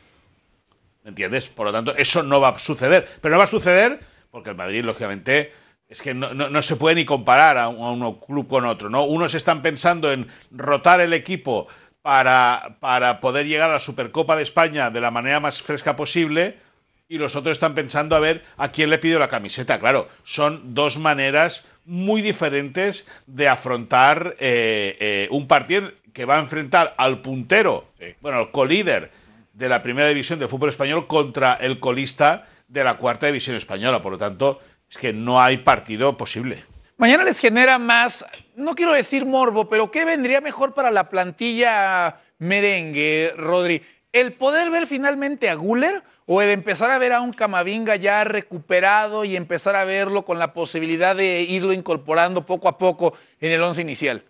¿Me 1.03 1.09
entiendes? 1.09 1.49
Por 1.49 1.65
lo 1.65 1.73
tanto, 1.73 1.95
eso 1.97 2.23
no 2.23 2.39
va 2.39 2.49
a 2.49 2.57
suceder. 2.59 3.07
Pero 3.19 3.33
no 3.33 3.39
va 3.39 3.43
a 3.43 3.47
suceder 3.47 3.99
porque 4.31 4.51
el 4.51 4.55
Madrid, 4.55 4.83
lógicamente, 4.83 5.51
es 5.89 6.01
que 6.01 6.13
no, 6.13 6.61
se 6.61 6.75
puede 6.75 6.95
ni 6.95 7.05
comparar 7.05 7.57
a 7.57 7.63
a 7.65 7.69
un 7.69 8.19
club 8.19 8.47
con 8.47 8.65
otro. 8.65 8.89
¿no? 8.89 9.03
Unos 9.03 9.33
están 9.33 9.61
pensando 9.61 10.11
en 10.11 10.27
rotar 10.51 11.01
el 11.01 11.13
equipo 11.13 11.67
para, 12.01 12.77
para 12.79 13.19
poder 13.19 13.47
llegar 13.47 13.69
a 13.69 13.73
la 13.73 13.79
Supercopa 13.79 14.35
de 14.35 14.43
España 14.43 14.89
de 14.89 15.01
la 15.01 15.11
manera 15.11 15.39
más 15.39 15.61
fresca 15.61 15.95
posible 15.95 16.57
y 17.07 17.17
los 17.17 17.35
otros 17.35 17.53
están 17.53 17.75
pensando 17.75 18.15
a 18.15 18.19
ver 18.19 18.43
a 18.57 18.71
quién 18.71 18.89
le 18.89 18.97
pido 18.97 19.19
la 19.19 19.27
camiseta. 19.27 19.79
Claro, 19.79 20.07
son 20.23 20.73
dos 20.73 20.97
maneras 20.97 21.67
muy 21.85 22.21
diferentes 22.21 23.07
de 23.27 23.47
afrontar 23.47 24.35
eh, 24.39 24.97
eh, 24.99 25.27
un 25.31 25.47
partido 25.47 25.91
que 26.13 26.25
va 26.25 26.37
a 26.37 26.39
enfrentar 26.39 26.93
al 26.97 27.21
puntero, 27.21 27.87
bueno, 28.21 28.37
al 28.37 28.51
colíder 28.51 29.11
de 29.53 29.69
la 29.69 29.81
primera 29.81 30.07
división 30.07 30.39
del 30.39 30.47
fútbol 30.47 30.69
español 30.69 31.07
contra 31.07 31.53
el 31.55 31.79
colista 31.79 32.47
de 32.67 32.83
la 32.83 32.97
cuarta 32.97 33.25
división 33.25 33.55
española. 33.55 34.01
Por 34.01 34.13
lo 34.13 34.17
tanto, 34.17 34.59
es 34.89 34.97
que 34.97 35.11
no 35.11 35.41
hay 35.41 35.57
partido 35.57 36.17
posible. 36.17 36.63
Mañana 36.97 37.23
les 37.23 37.39
genera 37.39 37.79
más, 37.79 38.25
no 38.55 38.75
quiero 38.75 38.93
decir 38.93 39.25
morbo, 39.25 39.67
pero 39.67 39.91
¿qué 39.91 40.05
vendría 40.05 40.41
mejor 40.41 40.73
para 40.73 40.91
la 40.91 41.09
plantilla 41.09 42.21
merengue, 42.37 43.33
Rodri? 43.35 43.81
¿El 44.11 44.33
poder 44.33 44.69
ver 44.69 44.85
finalmente 44.85 45.49
a 45.49 45.55
Guller 45.55 46.03
o 46.25 46.41
el 46.41 46.49
empezar 46.49 46.91
a 46.91 46.97
ver 46.97 47.13
a 47.13 47.21
un 47.21 47.33
Camavinga 47.33 47.95
ya 47.95 48.23
recuperado 48.23 49.25
y 49.25 49.35
empezar 49.35 49.75
a 49.75 49.85
verlo 49.85 50.25
con 50.25 50.39
la 50.39 50.53
posibilidad 50.53 51.15
de 51.15 51.41
irlo 51.41 51.73
incorporando 51.73 52.45
poco 52.45 52.67
a 52.67 52.77
poco 52.77 53.13
en 53.39 53.51
el 53.51 53.61
once 53.61 53.81
inicial? 53.81 54.23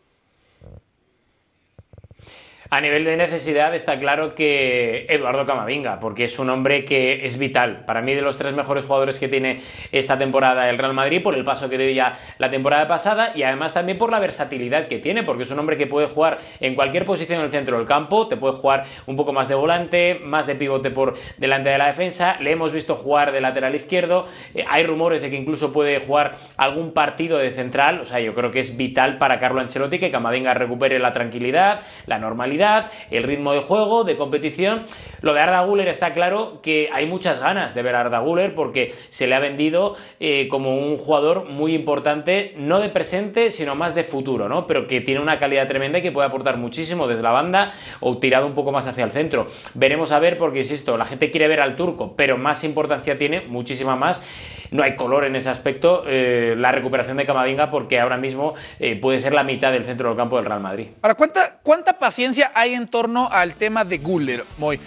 A 2.73 2.81
nivel 2.81 3.03
de 3.03 3.15
necesidad 3.15 3.75
está 3.75 3.99
claro 3.99 4.33
que 4.33 5.05
Eduardo 5.07 5.45
Camavinga, 5.45 5.99
porque 5.99 6.23
es 6.23 6.39
un 6.39 6.49
hombre 6.49 6.86
que 6.86 7.23
es 7.23 7.38
vital. 7.38 7.83
Para 7.86 8.01
mí 8.01 8.15
de 8.15 8.23
los 8.23 8.36
tres 8.36 8.53
mejores 8.53 8.86
jugadores 8.86 9.19
que 9.19 9.27
tiene 9.27 9.59
esta 9.91 10.17
temporada 10.17 10.67
el 10.71 10.79
Real 10.79 10.95
Madrid, 10.95 11.21
por 11.21 11.36
el 11.36 11.43
paso 11.43 11.69
que 11.69 11.77
dio 11.77 11.91
ya 11.91 12.13
la 12.39 12.49
temporada 12.49 12.88
pasada 12.88 13.31
y 13.36 13.43
además 13.43 13.75
también 13.75 13.99
por 13.99 14.09
la 14.09 14.19
versatilidad 14.19 14.88
que 14.88 14.97
tiene, 14.97 15.21
porque 15.21 15.43
es 15.43 15.51
un 15.51 15.59
hombre 15.59 15.77
que 15.77 15.86
puede 15.86 16.07
jugar 16.07 16.39
en 16.62 16.73
cualquier 16.73 17.05
posición 17.05 17.38
en 17.38 17.45
el 17.45 17.51
centro 17.51 17.77
del 17.77 17.86
campo, 17.86 18.27
te 18.27 18.38
puede 18.38 18.55
jugar 18.55 18.86
un 19.05 19.17
poco 19.17 19.33
más 19.33 19.47
de 19.47 19.53
volante, 19.53 20.19
más 20.23 20.47
de 20.47 20.55
pivote 20.55 20.89
por 20.89 21.13
delante 21.38 21.69
de 21.69 21.77
la 21.77 21.86
defensa, 21.86 22.38
le 22.39 22.49
hemos 22.49 22.71
visto 22.71 22.95
jugar 22.95 23.33
de 23.33 23.41
lateral 23.41 23.75
izquierdo, 23.75 24.25
eh, 24.55 24.65
hay 24.67 24.83
rumores 24.83 25.21
de 25.21 25.29
que 25.29 25.36
incluso 25.36 25.71
puede 25.71 25.99
jugar 25.99 26.38
algún 26.57 26.91
partido 26.91 27.38
de 27.38 27.51
central, 27.51 27.99
o 27.99 28.05
sea, 28.07 28.19
yo 28.19 28.33
creo 28.33 28.49
que 28.49 28.62
es 28.62 28.77
vital 28.77 29.19
para 29.19 29.38
Carlo 29.38 29.62
Ancelotti 29.62 29.99
que 29.99 30.09
Camavinga 30.09 30.55
recupere 30.55 30.97
la 30.97 31.13
tranquilidad, 31.13 31.81
la 32.07 32.17
normalidad, 32.17 32.62
el 33.12 33.23
ritmo 33.23 33.54
de 33.54 33.62
juego, 33.62 34.04
de 34.04 34.17
competición. 34.17 34.84
Lo 35.21 35.34
de 35.34 35.39
Arda 35.39 35.62
Güler 35.62 35.88
está 35.88 36.13
claro 36.13 36.60
que 36.62 36.89
hay 36.91 37.06
muchas 37.06 37.41
ganas 37.41 37.73
de 37.73 37.82
ver 37.82 37.95
a 37.95 38.02
Arda 38.02 38.19
Güler 38.19 38.56
porque 38.56 38.93
se 39.10 39.28
le 39.28 39.36
ha 39.36 39.39
vendido 39.39 39.95
eh, 40.19 40.47
como 40.49 40.78
un 40.78 40.97
jugador 40.97 41.45
muy 41.49 41.76
importante, 41.76 42.54
no 42.58 42.80
de 42.80 42.89
presente, 42.89 43.49
sino 43.49 43.76
más 43.76 43.95
de 43.95 44.04
futuro, 44.04 44.49
¿no? 44.49 44.67
Pero 44.67 44.88
que 44.88 45.02
tiene 45.02 45.21
una 45.21 45.39
calidad 45.39 45.67
tremenda 45.67 45.99
y 45.99 46.02
que 46.02 46.12
puede 46.12 46.28
aportar 46.28 46.58
muchísimo 46.58 47.08
desde 47.08 47.23
la 47.23 47.32
banda 47.32 47.71
o 47.99 48.17
tirado 48.17 48.45
un 48.45 48.54
poco 48.54 48.71
más 48.71 48.88
hacia 48.88 49.04
el 49.04 49.12
centro. 49.12 49.47
Veremos 49.73 50.12
a 50.12 50.19
ver 50.19 50.38
porque, 50.38 50.60
insisto, 50.60 50.97
la 50.97 51.06
gente 51.06 51.32
quiere 51.32 51.47
ver 51.47 51.62
al 51.62 51.76
turco, 51.76 52.15
pero 52.15 52.38
más 52.38 52.63
importancia 52.63 53.17
tiene, 53.17 53.41
muchísima 53.41 53.95
más. 53.95 54.21
No 54.71 54.82
hay 54.82 54.95
color 54.95 55.26
en 55.26 55.36
ese 55.36 55.49
aspecto, 55.49 56.04
eh, 56.08 56.56
la 56.58 56.71
recuperación 56.71 57.17
de 57.17 57.26
Camavinga 57.28 57.69
porque 57.69 57.99
ahora 57.99 58.17
mismo 58.17 58.56
eh, 58.80 58.95
puede 58.95 59.19
ser 59.19 59.34
la 59.34 59.43
mitad 59.43 59.71
del 59.71 59.86
centro 59.86 60.10
del 60.10 60.17
campo 60.17 60.38
del 60.38 60.45
Real 60.45 60.62
Madrid. 60.62 60.88
¿Para 60.99 61.13
cuánta, 61.13 61.60
cuánta 61.62 61.99
paciencia 61.99 62.52
hay 62.56 62.74
en 62.74 62.88
torno 62.88 63.30
al 63.32 63.54
tema 63.56 63.84
de 63.86 63.98
Guller, 63.98 64.44
Moy? 64.58 64.80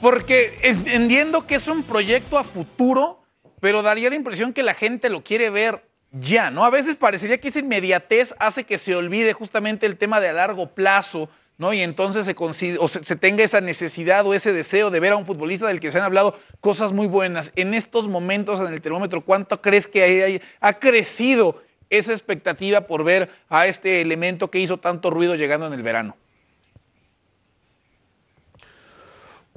Porque 0.00 0.58
en- 0.62 0.86
entiendo 0.88 1.46
que 1.46 1.56
es 1.56 1.68
un 1.68 1.82
proyecto 1.82 2.38
a 2.38 2.44
futuro, 2.44 3.22
pero 3.60 3.82
daría 3.82 4.08
la 4.10 4.16
impresión 4.16 4.52
que 4.52 4.62
la 4.62 4.74
gente 4.74 5.10
lo 5.10 5.22
quiere 5.22 5.50
ver 5.50 5.84
ya, 6.12 6.50
¿no? 6.50 6.64
A 6.64 6.70
veces 6.70 6.96
parecería 6.96 7.38
que 7.38 7.48
esa 7.48 7.60
inmediatez 7.60 8.34
hace 8.38 8.64
que 8.64 8.78
se 8.78 8.94
olvide 8.96 9.32
justamente 9.32 9.86
el 9.86 9.96
tema 9.96 10.20
de 10.20 10.28
a 10.28 10.32
largo 10.32 10.70
plazo, 10.70 11.28
¿no? 11.58 11.72
Y 11.74 11.82
entonces 11.82 12.24
se, 12.24 12.34
o 12.78 12.88
se, 12.88 13.16
tenga 13.16 13.44
esa 13.44 13.60
necesidad 13.60 14.26
o 14.26 14.32
ese 14.34 14.52
deseo 14.52 14.90
de 14.90 14.98
ver 14.98 15.12
a 15.12 15.16
un 15.16 15.26
futbolista 15.26 15.66
del 15.68 15.78
que 15.78 15.92
se 15.92 15.98
han 15.98 16.04
hablado 16.04 16.38
cosas 16.60 16.92
muy 16.92 17.06
buenas. 17.06 17.52
En 17.54 17.74
estos 17.74 18.08
momentos 18.08 18.58
en 18.66 18.72
el 18.72 18.80
termómetro, 18.80 19.20
¿cuánto 19.20 19.60
crees 19.60 19.86
que 19.86 20.40
ha 20.60 20.72
crecido 20.80 21.62
esa 21.90 22.12
expectativa 22.12 22.82
por 22.82 23.04
ver 23.04 23.28
a 23.50 23.66
este 23.66 24.00
elemento 24.00 24.50
que 24.50 24.58
hizo 24.60 24.78
tanto 24.78 25.10
ruido 25.10 25.34
llegando 25.34 25.66
en 25.66 25.74
el 25.74 25.82
verano? 25.82 26.16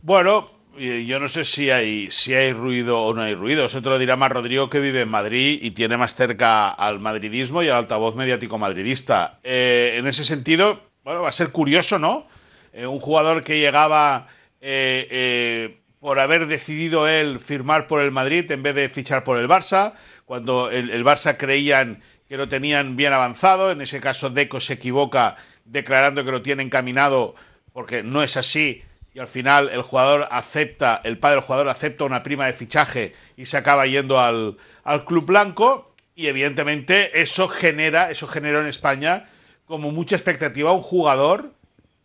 Bueno, 0.06 0.48
yo 0.78 1.18
no 1.18 1.30
sé 1.30 1.46
si 1.46 1.70
hay, 1.72 2.12
si 2.12 2.34
hay 2.34 2.52
ruido 2.52 3.00
o 3.04 3.14
no 3.14 3.22
hay 3.22 3.36
ruido. 3.36 3.64
Eso 3.64 3.80
lo 3.80 3.98
dirá 3.98 4.18
más 4.18 4.34
Rodrigo 4.34 4.70
que 4.70 4.82
vive 4.82 5.00
en 5.00 5.08
Madrid 5.08 5.60
y 5.62 5.72
tiene 5.72 5.96
más 5.96 6.14
cerca 6.14 6.68
al 6.72 7.00
madridismo 7.00 7.64
y 7.64 7.70
al 7.70 7.78
altavoz 7.78 8.14
mediático 8.14 8.58
madridista. 8.58 9.40
Eh, 9.44 9.96
en 9.98 10.06
ese 10.06 10.26
sentido, 10.26 10.90
bueno, 11.06 11.22
va 11.22 11.30
a 11.30 11.32
ser 11.32 11.54
curioso, 11.54 12.00
¿no? 12.00 12.28
Eh, 12.74 12.86
un 12.86 13.00
jugador 13.00 13.46
que 13.46 13.60
llegaba 13.60 14.28
eh, 14.60 15.78
por 16.02 16.20
haber 16.20 16.48
decidido 16.48 17.08
él 17.08 17.40
firmar 17.40 17.88
por 17.88 18.02
el 18.02 18.12
Madrid 18.12 18.52
en 18.52 18.62
vez 18.62 18.76
de 18.76 18.90
fichar 18.90 19.24
por 19.24 19.38
el 19.38 19.48
Barça, 19.48 19.94
cuando 20.26 20.70
el, 20.70 20.90
el 20.90 21.06
Barça 21.06 21.38
creían 21.38 22.04
que 22.28 22.36
lo 22.36 22.50
tenían 22.50 22.98
bien 22.98 23.14
avanzado. 23.14 23.72
En 23.72 23.80
ese 23.80 24.02
caso, 24.02 24.30
Deco 24.30 24.60
se 24.60 24.74
equivoca 24.74 25.38
declarando 25.64 26.26
que 26.26 26.32
lo 26.32 26.42
tiene 26.42 26.62
encaminado 26.62 27.36
porque 27.72 28.04
no 28.04 28.22
es 28.22 28.36
así 28.36 28.84
y 29.14 29.20
al 29.20 29.28
final 29.28 29.70
el 29.70 29.84
jugador 29.84 30.28
acepta, 30.32 31.02
el 31.04 31.20
padre 31.20 31.36
del 31.36 31.46
jugador 31.46 31.70
acepta 31.70 32.04
una 32.04 32.24
prima 32.24 32.48
de 32.48 32.54
fichaje 32.54 33.14
y 33.38 33.46
se 33.46 33.58
acaba 33.58 33.86
yendo 33.86 34.20
al, 34.20 34.58
al 34.84 35.06
club 35.06 35.26
blanco 35.26 35.94
y 36.16 36.28
evidentemente 36.28 37.22
eso 37.22 37.48
genera, 37.48 38.10
eso 38.10 38.28
generó 38.28 38.60
en 38.62 38.68
España 38.68 39.30
como 39.66 39.92
mucha 39.92 40.16
expectativa 40.16 40.72
a 40.72 40.74
un 40.74 40.82
jugador 40.82 41.54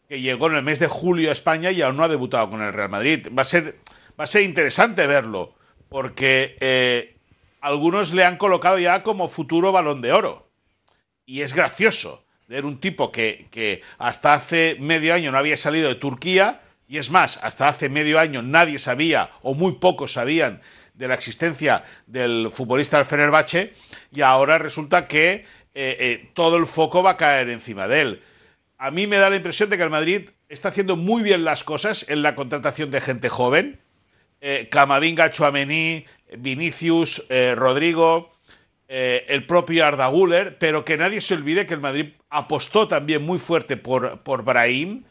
que 0.08 0.20
llegó 0.20 0.48
en 0.48 0.56
el 0.56 0.62
mes 0.62 0.78
de 0.78 0.88
julio 0.88 1.30
a 1.30 1.32
España 1.32 1.70
y 1.70 1.82
aún 1.82 1.96
no 1.96 2.04
ha 2.04 2.08
debutado 2.08 2.50
con 2.50 2.62
el 2.62 2.72
Real 2.72 2.88
Madrid. 2.88 3.28
Va 3.36 3.42
a 3.42 3.44
ser, 3.44 3.78
va 4.18 4.24
a 4.24 4.26
ser 4.26 4.42
interesante 4.42 5.06
verlo 5.06 5.54
porque 5.88 6.56
eh, 6.60 7.16
algunos 7.60 8.12
le 8.12 8.24
han 8.24 8.36
colocado 8.36 8.78
ya 8.78 9.00
como 9.00 9.28
futuro 9.28 9.72
balón 9.72 10.02
de 10.02 10.12
oro 10.12 10.48
y 11.24 11.40
es 11.40 11.54
gracioso 11.54 12.24
ver 12.48 12.64
un 12.64 12.80
tipo 12.80 13.12
que, 13.12 13.48
que 13.50 13.82
hasta 13.98 14.34
hace 14.34 14.76
medio 14.80 15.12
año 15.12 15.30
no 15.30 15.38
había 15.38 15.56
salido 15.56 15.88
de 15.88 15.96
Turquía 15.96 16.62
y 16.88 16.96
es 16.96 17.10
más, 17.10 17.38
hasta 17.42 17.68
hace 17.68 17.90
medio 17.90 18.18
año 18.18 18.40
nadie 18.40 18.78
sabía, 18.78 19.30
o 19.42 19.54
muy 19.54 19.72
pocos 19.74 20.14
sabían, 20.14 20.62
de 20.94 21.06
la 21.06 21.14
existencia 21.14 21.84
del 22.06 22.48
futbolista 22.50 22.96
del 22.96 23.06
Fenerbahce, 23.06 23.72
y 24.10 24.22
ahora 24.22 24.58
resulta 24.58 25.06
que 25.06 25.30
eh, 25.30 25.44
eh, 25.74 26.30
todo 26.34 26.56
el 26.56 26.66
foco 26.66 27.02
va 27.02 27.10
a 27.10 27.16
caer 27.16 27.50
encima 27.50 27.86
de 27.86 28.00
él. 28.00 28.22
A 28.78 28.90
mí 28.90 29.06
me 29.06 29.18
da 29.18 29.28
la 29.28 29.36
impresión 29.36 29.68
de 29.68 29.76
que 29.76 29.82
el 29.82 29.90
Madrid 29.90 30.30
está 30.48 30.70
haciendo 30.70 30.96
muy 30.96 31.22
bien 31.22 31.44
las 31.44 31.62
cosas 31.62 32.06
en 32.08 32.22
la 32.22 32.34
contratación 32.34 32.90
de 32.90 33.00
gente 33.00 33.28
joven. 33.28 33.80
Eh, 34.40 34.68
Camavinga, 34.70 35.30
Chuamení, 35.30 36.06
Vinicius, 36.38 37.26
eh, 37.28 37.54
Rodrigo, 37.54 38.32
el 38.88 39.44
propio 39.44 39.84
Arda 39.84 40.06
Güler, 40.06 40.56
pero 40.56 40.82
que 40.82 40.96
nadie 40.96 41.20
se 41.20 41.34
olvide 41.34 41.66
que 41.66 41.74
el 41.74 41.80
Madrid 41.80 42.14
apostó 42.30 42.88
también 42.88 43.22
muy 43.22 43.38
fuerte 43.38 43.76
por, 43.76 44.22
por 44.22 44.44
Brahim, 44.44 45.04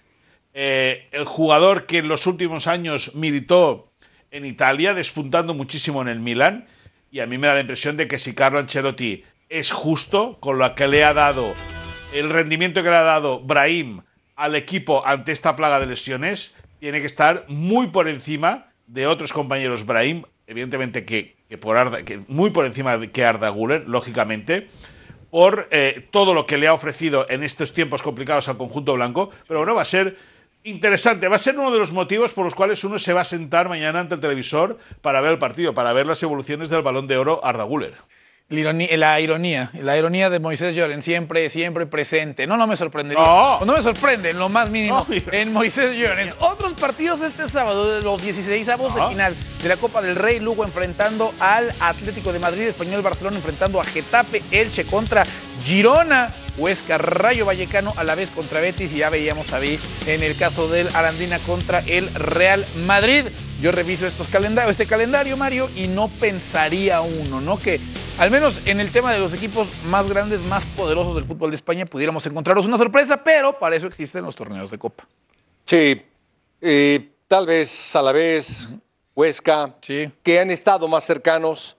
eh, 0.59 1.07
el 1.11 1.25
jugador 1.25 1.85
que 1.85 1.99
en 1.99 2.07
los 2.07 2.25
últimos 2.25 2.65
años 2.65 3.13
militó 3.13 3.91
en 4.31 4.43
Italia, 4.43 4.95
despuntando 4.95 5.53
muchísimo 5.53 6.01
en 6.01 6.07
el 6.07 6.19
Milan. 6.19 6.65
Y 7.11 7.19
a 7.19 7.27
mí 7.27 7.37
me 7.37 7.45
da 7.45 7.53
la 7.53 7.59
impresión 7.59 7.95
de 7.95 8.07
que 8.07 8.17
si 8.17 8.33
Carlo 8.33 8.57
Ancelotti 8.57 9.23
es 9.49 9.69
justo 9.69 10.39
con 10.39 10.57
lo 10.57 10.73
que 10.73 10.87
le 10.87 11.03
ha 11.03 11.13
dado, 11.13 11.53
el 12.11 12.31
rendimiento 12.31 12.81
que 12.81 12.89
le 12.89 12.95
ha 12.95 13.03
dado 13.03 13.39
Brahim 13.39 14.01
al 14.35 14.55
equipo 14.55 15.05
ante 15.05 15.31
esta 15.31 15.55
plaga 15.55 15.79
de 15.79 15.85
lesiones, 15.85 16.55
tiene 16.79 17.01
que 17.01 17.05
estar 17.05 17.45
muy 17.47 17.89
por 17.89 18.07
encima 18.07 18.71
de 18.87 19.05
otros 19.05 19.33
compañeros 19.33 19.85
Brahim, 19.85 20.23
evidentemente 20.47 21.05
que, 21.05 21.35
Arda, 21.67 21.99
muy 22.27 22.49
por 22.49 22.65
encima 22.65 22.97
de 22.97 23.11
que 23.11 23.23
Arda 23.23 23.49
Güler, 23.49 23.87
lógicamente, 23.87 24.69
por 25.29 25.67
eh, 25.69 26.07
todo 26.09 26.33
lo 26.33 26.47
que 26.47 26.57
le 26.57 26.67
ha 26.67 26.73
ofrecido 26.73 27.27
en 27.29 27.43
estos 27.43 27.75
tiempos 27.75 28.01
complicados 28.01 28.47
al 28.47 28.57
conjunto 28.57 28.95
blanco. 28.95 29.29
Pero 29.47 29.59
bueno, 29.59 29.75
va 29.75 29.83
a 29.83 29.85
ser 29.85 30.17
interesante. 30.67 31.27
Va 31.27 31.37
a 31.37 31.39
ser 31.39 31.57
uno 31.57 31.71
de 31.71 31.79
los 31.79 31.91
motivos 31.91 32.33
por 32.33 32.43
los 32.43 32.55
cuales 32.55 32.83
uno 32.83 32.99
se 32.99 33.13
va 33.13 33.21
a 33.21 33.25
sentar 33.25 33.69
mañana 33.69 33.99
ante 33.99 34.15
el 34.15 34.21
televisor 34.21 34.77
para 35.01 35.21
ver 35.21 35.31
el 35.31 35.39
partido, 35.39 35.73
para 35.73 35.93
ver 35.93 36.05
las 36.05 36.21
evoluciones 36.23 36.69
del 36.69 36.81
balón 36.81 37.07
de 37.07 37.17
oro 37.17 37.43
Arda 37.43 37.63
Güler. 37.63 37.95
La 38.49 38.61
ironía, 38.61 38.97
la 38.97 39.19
ironía, 39.19 39.71
la 39.73 39.97
ironía 39.97 40.29
de 40.29 40.39
Moisés 40.39 40.73
Lloren, 40.73 41.01
siempre, 41.01 41.49
siempre 41.49 41.85
presente. 41.85 42.47
No, 42.47 42.55
no 42.55 42.65
me 42.65 42.77
sorprendería. 42.77 43.21
No. 43.21 43.65
No 43.65 43.75
me 43.75 43.83
sorprende 43.83 44.29
en 44.29 44.39
lo 44.39 44.47
más 44.47 44.69
mínimo 44.69 45.05
No, 45.05 45.15
en 45.33 45.51
Moisés 45.51 45.97
Llorens. 45.97 46.33
Otros 46.39 46.73
partidos 46.75 47.19
de 47.19 47.27
este 47.27 47.49
sábado, 47.49 47.93
de 47.93 48.01
los 48.01 48.21
16 48.21 48.69
avos 48.69 48.95
de 48.95 49.05
final 49.09 49.35
de 49.61 49.67
la 49.67 49.75
Copa 49.75 50.01
del 50.01 50.15
Rey, 50.15 50.39
Lugo 50.39 50.63
enfrentando 50.63 51.33
al 51.41 51.73
Atlético 51.81 52.31
de 52.31 52.39
Madrid, 52.39 52.61
Español 52.61 53.01
Barcelona 53.01 53.35
enfrentando 53.35 53.81
a 53.81 53.83
Getafe, 53.83 54.41
Elche 54.49 54.85
contra 54.85 55.25
Girona, 55.67 56.33
Huesca, 56.57 56.97
Rayo 56.97 57.45
Vallecano 57.45 57.91
a 57.97 58.05
la 58.05 58.15
vez 58.15 58.29
contra 58.29 58.61
Betis 58.61 58.93
y 58.93 58.99
ya 58.99 59.09
veíamos 59.09 59.51
ahí 59.51 59.77
en 60.05 60.23
el 60.23 60.37
caso 60.37 60.69
del 60.69 60.87
Arandina 60.95 61.39
contra 61.39 61.79
el 61.79 62.07
Real 62.13 62.65
Madrid. 62.85 63.25
Yo 63.61 63.71
reviso 63.73 64.07
estos 64.07 64.27
calendarios, 64.27 64.71
este 64.71 64.85
calendario, 64.85 65.35
Mario, 65.35 65.69
y 65.75 65.89
no 65.89 66.07
pensaría 66.07 67.01
uno, 67.01 67.41
¿no? 67.41 67.59
Que 67.59 67.81
al 68.17 68.31
menos 68.31 68.61
en 68.65 68.79
el 68.79 68.93
tema 68.93 69.11
de 69.11 69.19
los 69.19 69.33
equipos 69.33 69.67
más 69.87 70.07
grandes, 70.07 70.39
más 70.45 70.63
poderosos 70.77 71.15
del 71.15 71.25
fútbol 71.25 71.51
de 71.51 71.57
España, 71.57 71.83
pudiéramos 71.85 72.25
encontraros 72.25 72.65
una 72.65 72.77
sorpresa, 72.77 73.21
pero 73.21 73.59
para 73.59 73.75
eso 73.75 73.87
existen 73.87 74.23
los 74.23 74.37
torneos 74.37 74.71
de 74.71 74.77
Copa. 74.77 75.05
Sí, 75.65 76.01
eh, 76.61 77.09
tal 77.27 77.45
vez 77.45 77.93
a 77.93 78.01
la 78.01 78.13
vez 78.13 78.69
Huesca, 79.13 79.75
Sí. 79.81 80.09
que 80.23 80.39
han 80.39 80.49
estado 80.49 80.87
más 80.87 81.03
cercanos, 81.03 81.75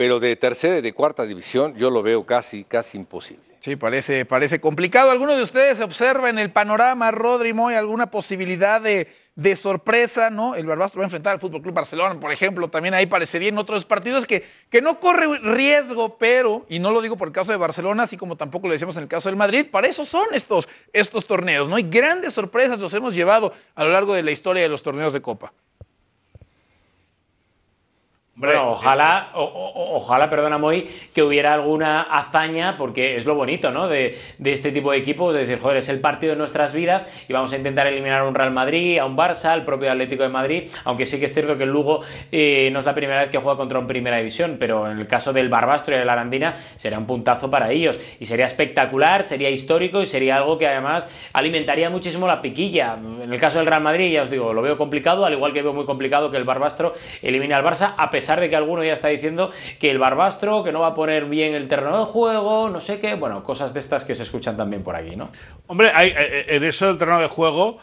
pero 0.00 0.18
de 0.18 0.34
tercera 0.34 0.78
y 0.78 0.80
de 0.80 0.94
cuarta 0.94 1.26
división 1.26 1.74
yo 1.76 1.90
lo 1.90 2.02
veo 2.02 2.24
casi, 2.24 2.64
casi 2.64 2.96
imposible. 2.96 3.44
Sí, 3.60 3.76
parece, 3.76 4.24
parece 4.24 4.58
complicado. 4.58 5.10
¿Alguno 5.10 5.36
de 5.36 5.42
ustedes 5.42 5.78
observa 5.78 6.30
en 6.30 6.38
el 6.38 6.50
panorama, 6.50 7.10
Rodri 7.10 7.52
Moy, 7.52 7.74
alguna 7.74 8.10
posibilidad 8.10 8.80
de, 8.80 9.08
de 9.34 9.56
sorpresa? 9.56 10.30
¿no? 10.30 10.54
El 10.54 10.64
Barbastro 10.64 11.00
va 11.00 11.04
a 11.04 11.08
enfrentar 11.08 11.34
al 11.34 11.38
Fútbol 11.38 11.60
Club 11.60 11.74
Barcelona, 11.74 12.18
por 12.18 12.32
ejemplo. 12.32 12.68
También 12.68 12.94
ahí 12.94 13.04
parecería 13.04 13.50
en 13.50 13.58
otros 13.58 13.84
partidos 13.84 14.26
que, 14.26 14.46
que 14.70 14.80
no 14.80 14.98
corre 15.00 15.38
riesgo, 15.40 16.16
pero, 16.16 16.64
y 16.70 16.78
no 16.78 16.92
lo 16.92 17.02
digo 17.02 17.18
por 17.18 17.28
el 17.28 17.34
caso 17.34 17.52
de 17.52 17.58
Barcelona, 17.58 18.04
así 18.04 18.16
como 18.16 18.38
tampoco 18.38 18.68
lo 18.68 18.72
decíamos 18.72 18.96
en 18.96 19.02
el 19.02 19.08
caso 19.10 19.28
del 19.28 19.36
Madrid, 19.36 19.66
para 19.70 19.86
eso 19.86 20.06
son 20.06 20.28
estos, 20.32 20.66
estos 20.94 21.26
torneos. 21.26 21.68
¿no? 21.68 21.76
Hay 21.76 21.82
grandes 21.82 22.32
sorpresas, 22.32 22.78
los 22.78 22.94
hemos 22.94 23.14
llevado 23.14 23.52
a 23.74 23.84
lo 23.84 23.90
largo 23.90 24.14
de 24.14 24.22
la 24.22 24.30
historia 24.30 24.62
de 24.62 24.70
los 24.70 24.82
torneos 24.82 25.12
de 25.12 25.20
Copa. 25.20 25.52
Bueno, 28.36 28.70
ojalá, 28.70 29.28
o- 29.34 29.42
o- 29.42 29.96
ojalá, 29.96 30.30
perdona 30.30 30.56
Moy, 30.56 30.88
que 31.14 31.22
hubiera 31.22 31.52
alguna 31.52 32.00
hazaña, 32.00 32.76
porque 32.78 33.16
es 33.16 33.26
lo 33.26 33.34
bonito, 33.34 33.70
¿no? 33.70 33.86
De, 33.86 34.16
de 34.38 34.52
este 34.52 34.72
tipo 34.72 34.92
de 34.92 34.98
equipos, 34.98 35.34
de 35.34 35.40
decir, 35.40 35.58
joder, 35.58 35.76
es 35.78 35.90
el 35.90 36.00
partido 36.00 36.32
de 36.32 36.38
nuestras 36.38 36.72
vidas 36.72 37.12
y 37.28 37.34
vamos 37.34 37.52
a 37.52 37.56
intentar 37.58 37.86
eliminar 37.88 38.20
a 38.22 38.24
un 38.24 38.34
Real 38.34 38.50
Madrid, 38.50 38.98
a 38.98 39.04
un 39.04 39.14
Barça, 39.14 39.46
al 39.50 39.64
propio 39.66 39.90
Atlético 39.90 40.22
de 40.22 40.30
Madrid, 40.30 40.70
aunque 40.84 41.04
sí 41.04 41.18
que 41.18 41.26
es 41.26 41.34
cierto 41.34 41.58
que 41.58 41.64
el 41.64 41.70
Lugo 41.70 42.00
eh, 42.32 42.70
no 42.72 42.78
es 42.78 42.86
la 42.86 42.94
primera 42.94 43.20
vez 43.20 43.30
que 43.30 43.36
juega 43.36 43.58
contra 43.58 43.78
un 43.78 43.86
Primera 43.86 44.16
División, 44.16 44.56
pero 44.58 44.90
en 44.90 44.98
el 44.98 45.06
caso 45.06 45.34
del 45.34 45.50
Barbastro 45.50 45.94
y 45.94 45.98
de 45.98 46.04
la 46.06 46.12
Arandina 46.14 46.54
sería 46.76 46.98
un 46.98 47.06
puntazo 47.06 47.50
para 47.50 47.70
ellos 47.70 48.00
y 48.20 48.24
sería 48.24 48.46
espectacular, 48.46 49.22
sería 49.22 49.50
histórico 49.50 50.00
y 50.00 50.06
sería 50.06 50.36
algo 50.36 50.56
que 50.56 50.66
además 50.66 51.10
alimentaría 51.34 51.90
muchísimo 51.90 52.26
la 52.26 52.40
piquilla. 52.40 52.96
En 53.22 53.30
el 53.30 53.40
caso 53.40 53.58
del 53.58 53.66
Real 53.66 53.82
Madrid, 53.82 54.10
ya 54.12 54.22
os 54.22 54.30
digo, 54.30 54.54
lo 54.54 54.62
veo 54.62 54.78
complicado, 54.78 55.26
al 55.26 55.34
igual 55.34 55.52
que 55.52 55.60
veo 55.60 55.74
muy 55.74 55.84
complicado 55.84 56.30
que 56.30 56.38
el 56.38 56.44
Barbastro 56.44 56.94
elimine 57.20 57.52
al 57.52 57.64
Barça, 57.64 57.92
a 57.98 58.08
pesar 58.08 58.29
de 58.38 58.50
que 58.50 58.54
alguno 58.56 58.84
ya 58.84 58.92
está 58.92 59.08
diciendo 59.08 59.50
que 59.80 59.90
el 59.90 59.98
Barbastro, 59.98 60.62
que 60.62 60.70
no 60.70 60.80
va 60.80 60.88
a 60.88 60.94
poner 60.94 61.24
bien 61.24 61.54
el 61.54 61.66
terreno 61.66 61.98
de 61.98 62.04
juego, 62.04 62.68
no 62.68 62.78
sé 62.80 63.00
qué, 63.00 63.14
bueno, 63.14 63.42
cosas 63.42 63.72
de 63.74 63.80
estas 63.80 64.04
que 64.04 64.14
se 64.14 64.22
escuchan 64.22 64.56
también 64.56 64.82
por 64.84 64.94
aquí, 64.94 65.16
¿no? 65.16 65.30
Hombre, 65.66 65.90
hay- 65.94 66.14
eh, 66.16 66.44
en 66.50 66.62
eso 66.64 66.86
del 66.86 66.98
terreno 66.98 67.20
de 67.20 67.26
juego 67.28 67.78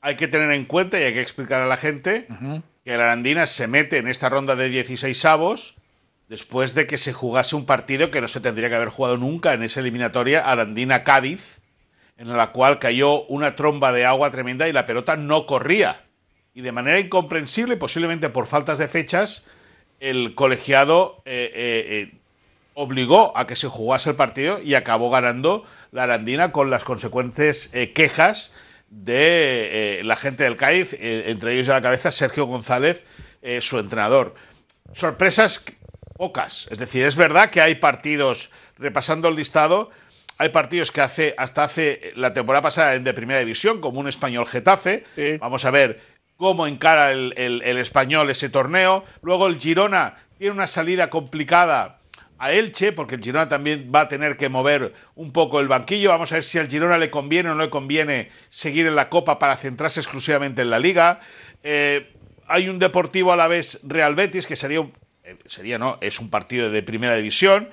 hay 0.00 0.16
que 0.16 0.26
tener 0.26 0.50
en 0.50 0.64
cuenta 0.64 0.98
y 0.98 1.04
hay 1.04 1.12
que 1.12 1.20
explicar 1.20 1.60
a 1.60 1.66
la 1.66 1.76
gente 1.76 2.26
que 2.84 2.96
la 2.96 3.04
Arandina 3.04 3.46
se 3.46 3.68
mete 3.68 3.98
en 3.98 4.08
esta 4.08 4.28
ronda 4.28 4.56
de 4.56 4.68
16 4.68 5.24
avos 5.26 5.76
después 6.28 6.74
de 6.74 6.86
que 6.88 6.98
se 6.98 7.12
jugase 7.12 7.54
un 7.54 7.66
partido 7.66 8.10
que 8.10 8.20
no 8.20 8.26
se 8.26 8.40
tendría 8.40 8.68
que 8.70 8.74
haber 8.74 8.88
jugado 8.88 9.16
nunca 9.18 9.52
en 9.52 9.62
esa 9.62 9.78
eliminatoria 9.80 10.40
Arandina-Cádiz, 10.50 11.60
en 12.16 12.36
la 12.36 12.52
cual 12.52 12.78
cayó 12.78 13.22
una 13.24 13.54
tromba 13.56 13.92
de 13.92 14.04
agua 14.06 14.30
tremenda 14.30 14.68
y 14.68 14.72
la 14.72 14.86
pelota 14.86 15.16
no 15.16 15.46
corría. 15.46 16.02
Y 16.54 16.60
de 16.62 16.72
manera 16.72 16.98
incomprensible, 17.00 17.76
posiblemente 17.76 18.28
por 18.28 18.46
faltas 18.46 18.78
de 18.78 18.88
fechas, 18.88 19.44
el 20.02 20.34
colegiado 20.34 21.22
eh, 21.24 21.50
eh, 21.54 21.86
eh, 21.88 22.18
obligó 22.74 23.36
a 23.38 23.46
que 23.46 23.54
se 23.54 23.68
jugase 23.68 24.10
el 24.10 24.16
partido 24.16 24.60
y 24.60 24.74
acabó 24.74 25.10
ganando 25.10 25.64
la 25.92 26.02
Arandina 26.02 26.50
con 26.50 26.70
las 26.70 26.84
consecuentes 26.84 27.70
eh, 27.72 27.92
quejas 27.92 28.52
de 28.90 30.00
eh, 30.00 30.04
la 30.04 30.16
gente 30.16 30.44
del 30.44 30.56
Cádiz, 30.56 30.92
eh, 30.94 31.24
entre 31.26 31.54
ellos 31.54 31.68
a 31.68 31.74
la 31.74 31.82
cabeza 31.82 32.10
Sergio 32.10 32.46
González, 32.46 33.04
su 33.60 33.80
entrenador. 33.80 34.36
Sorpresas 34.92 35.64
pocas, 36.16 36.68
es 36.70 36.78
decir, 36.78 37.04
es 37.04 37.16
verdad 37.16 37.50
que 37.50 37.60
hay 37.60 37.74
partidos, 37.74 38.50
repasando 38.78 39.28
el 39.28 39.34
listado, 39.34 39.90
hay 40.38 40.50
partidos 40.50 40.92
que 40.92 41.00
hace 41.00 41.34
hasta 41.36 41.64
hace 41.64 42.12
la 42.14 42.34
temporada 42.34 42.62
pasada 42.62 42.94
en 42.94 43.02
de 43.02 43.12
primera 43.14 43.40
división, 43.40 43.80
como 43.80 43.98
un 43.98 44.08
español 44.08 44.46
Getafe. 44.46 45.02
Sí. 45.16 45.38
Vamos 45.38 45.64
a 45.64 45.72
ver 45.72 46.00
cómo 46.42 46.66
encara 46.66 47.12
el, 47.12 47.34
el- 47.36 47.76
español 47.78 48.28
ese 48.28 48.48
torneo. 48.48 49.04
Luego 49.22 49.46
el 49.46 49.60
Girona 49.60 50.16
tiene 50.38 50.52
una 50.52 50.66
salida 50.66 51.08
complicada 51.08 52.00
a 52.36 52.50
Elche, 52.50 52.90
porque 52.90 53.14
el 53.14 53.22
Girona 53.22 53.48
también 53.48 53.92
va 53.94 54.00
a 54.00 54.08
tener 54.08 54.36
que 54.36 54.48
mover 54.48 54.92
un 55.14 55.32
poco 55.32 55.60
el 55.60 55.68
banquillo. 55.68 56.08
Vamos 56.08 56.32
a 56.32 56.34
ver 56.34 56.42
si 56.42 56.58
al 56.58 56.66
Girona 56.68 56.98
le 56.98 57.10
conviene 57.10 57.50
o 57.50 57.54
no 57.54 57.62
le 57.62 57.70
conviene 57.70 58.30
seguir 58.48 58.88
en 58.88 58.96
la 58.96 59.08
Copa 59.08 59.38
para 59.38 59.56
centrarse 59.56 60.00
exclusivamente 60.00 60.62
en 60.62 60.70
la 60.70 60.80
Liga. 60.80 61.20
Eh, 61.62 62.12
hay 62.48 62.68
un 62.68 62.80
Deportivo 62.80 63.32
a 63.32 63.36
la 63.36 63.46
vez 63.46 63.78
Real 63.84 64.16
Betis, 64.16 64.48
que 64.48 64.56
sería, 64.56 64.80
eh, 65.22 65.36
sería 65.46 65.78
no, 65.78 65.98
es 66.00 66.18
un 66.18 66.28
partido 66.28 66.72
de 66.72 66.82
primera 66.82 67.14
división. 67.14 67.68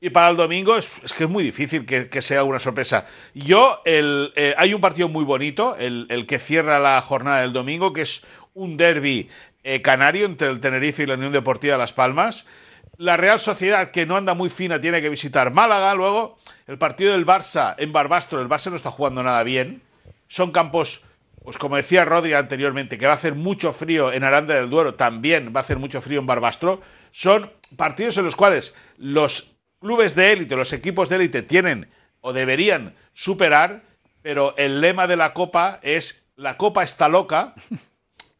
Y 0.00 0.10
para 0.10 0.28
el 0.28 0.36
domingo 0.36 0.76
es, 0.76 0.92
es 1.02 1.12
que 1.12 1.24
es 1.24 1.30
muy 1.30 1.42
difícil 1.42 1.86
que, 1.86 2.08
que 2.08 2.20
sea 2.20 2.44
una 2.44 2.58
sorpresa. 2.58 3.06
Yo, 3.34 3.80
el, 3.84 4.32
eh, 4.36 4.54
hay 4.58 4.74
un 4.74 4.80
partido 4.80 5.08
muy 5.08 5.24
bonito, 5.24 5.76
el, 5.76 6.06
el 6.10 6.26
que 6.26 6.38
cierra 6.38 6.78
la 6.78 7.00
jornada 7.00 7.40
del 7.40 7.52
domingo, 7.52 7.92
que 7.92 8.02
es 8.02 8.24
un 8.52 8.76
derby 8.76 9.28
eh, 9.64 9.82
canario 9.82 10.26
entre 10.26 10.48
el 10.48 10.60
Tenerife 10.60 11.02
y 11.02 11.06
la 11.06 11.14
Unión 11.14 11.32
Deportiva 11.32 11.76
Las 11.76 11.92
Palmas. 11.92 12.46
La 12.98 13.16
Real 13.16 13.40
Sociedad, 13.40 13.90
que 13.90 14.06
no 14.06 14.16
anda 14.16 14.32
muy 14.34 14.48
fina, 14.48 14.80
tiene 14.80 15.02
que 15.02 15.10
visitar 15.10 15.50
Málaga. 15.50 15.94
Luego, 15.94 16.38
el 16.66 16.78
partido 16.78 17.12
del 17.12 17.26
Barça 17.26 17.74
en 17.78 17.92
Barbastro. 17.92 18.40
El 18.40 18.48
Barça 18.48 18.70
no 18.70 18.76
está 18.76 18.90
jugando 18.90 19.22
nada 19.22 19.42
bien. 19.42 19.82
Son 20.28 20.50
campos, 20.50 21.04
pues 21.44 21.58
como 21.58 21.76
decía 21.76 22.04
Rodri 22.04 22.32
anteriormente, 22.32 22.96
que 22.96 23.06
va 23.06 23.12
a 23.12 23.16
hacer 23.16 23.34
mucho 23.34 23.72
frío 23.72 24.12
en 24.12 24.24
Aranda 24.24 24.54
del 24.54 24.70
Duero. 24.70 24.94
También 24.94 25.52
va 25.54 25.60
a 25.60 25.62
hacer 25.62 25.78
mucho 25.78 26.00
frío 26.00 26.20
en 26.20 26.26
Barbastro. 26.26 26.80
Son 27.10 27.50
partidos 27.76 28.16
en 28.16 28.24
los 28.24 28.36
cuales 28.36 28.74
los 28.96 29.55
clubes 29.86 30.16
de 30.16 30.32
élite, 30.32 30.56
los 30.56 30.72
equipos 30.72 31.08
de 31.08 31.14
élite 31.14 31.42
tienen 31.42 31.88
o 32.20 32.32
deberían 32.32 32.96
superar, 33.12 33.82
pero 34.20 34.56
el 34.56 34.80
lema 34.80 35.06
de 35.06 35.14
la 35.14 35.32
Copa 35.32 35.78
es 35.80 36.26
la 36.34 36.56
Copa 36.56 36.82
está 36.82 37.08
loca 37.08 37.54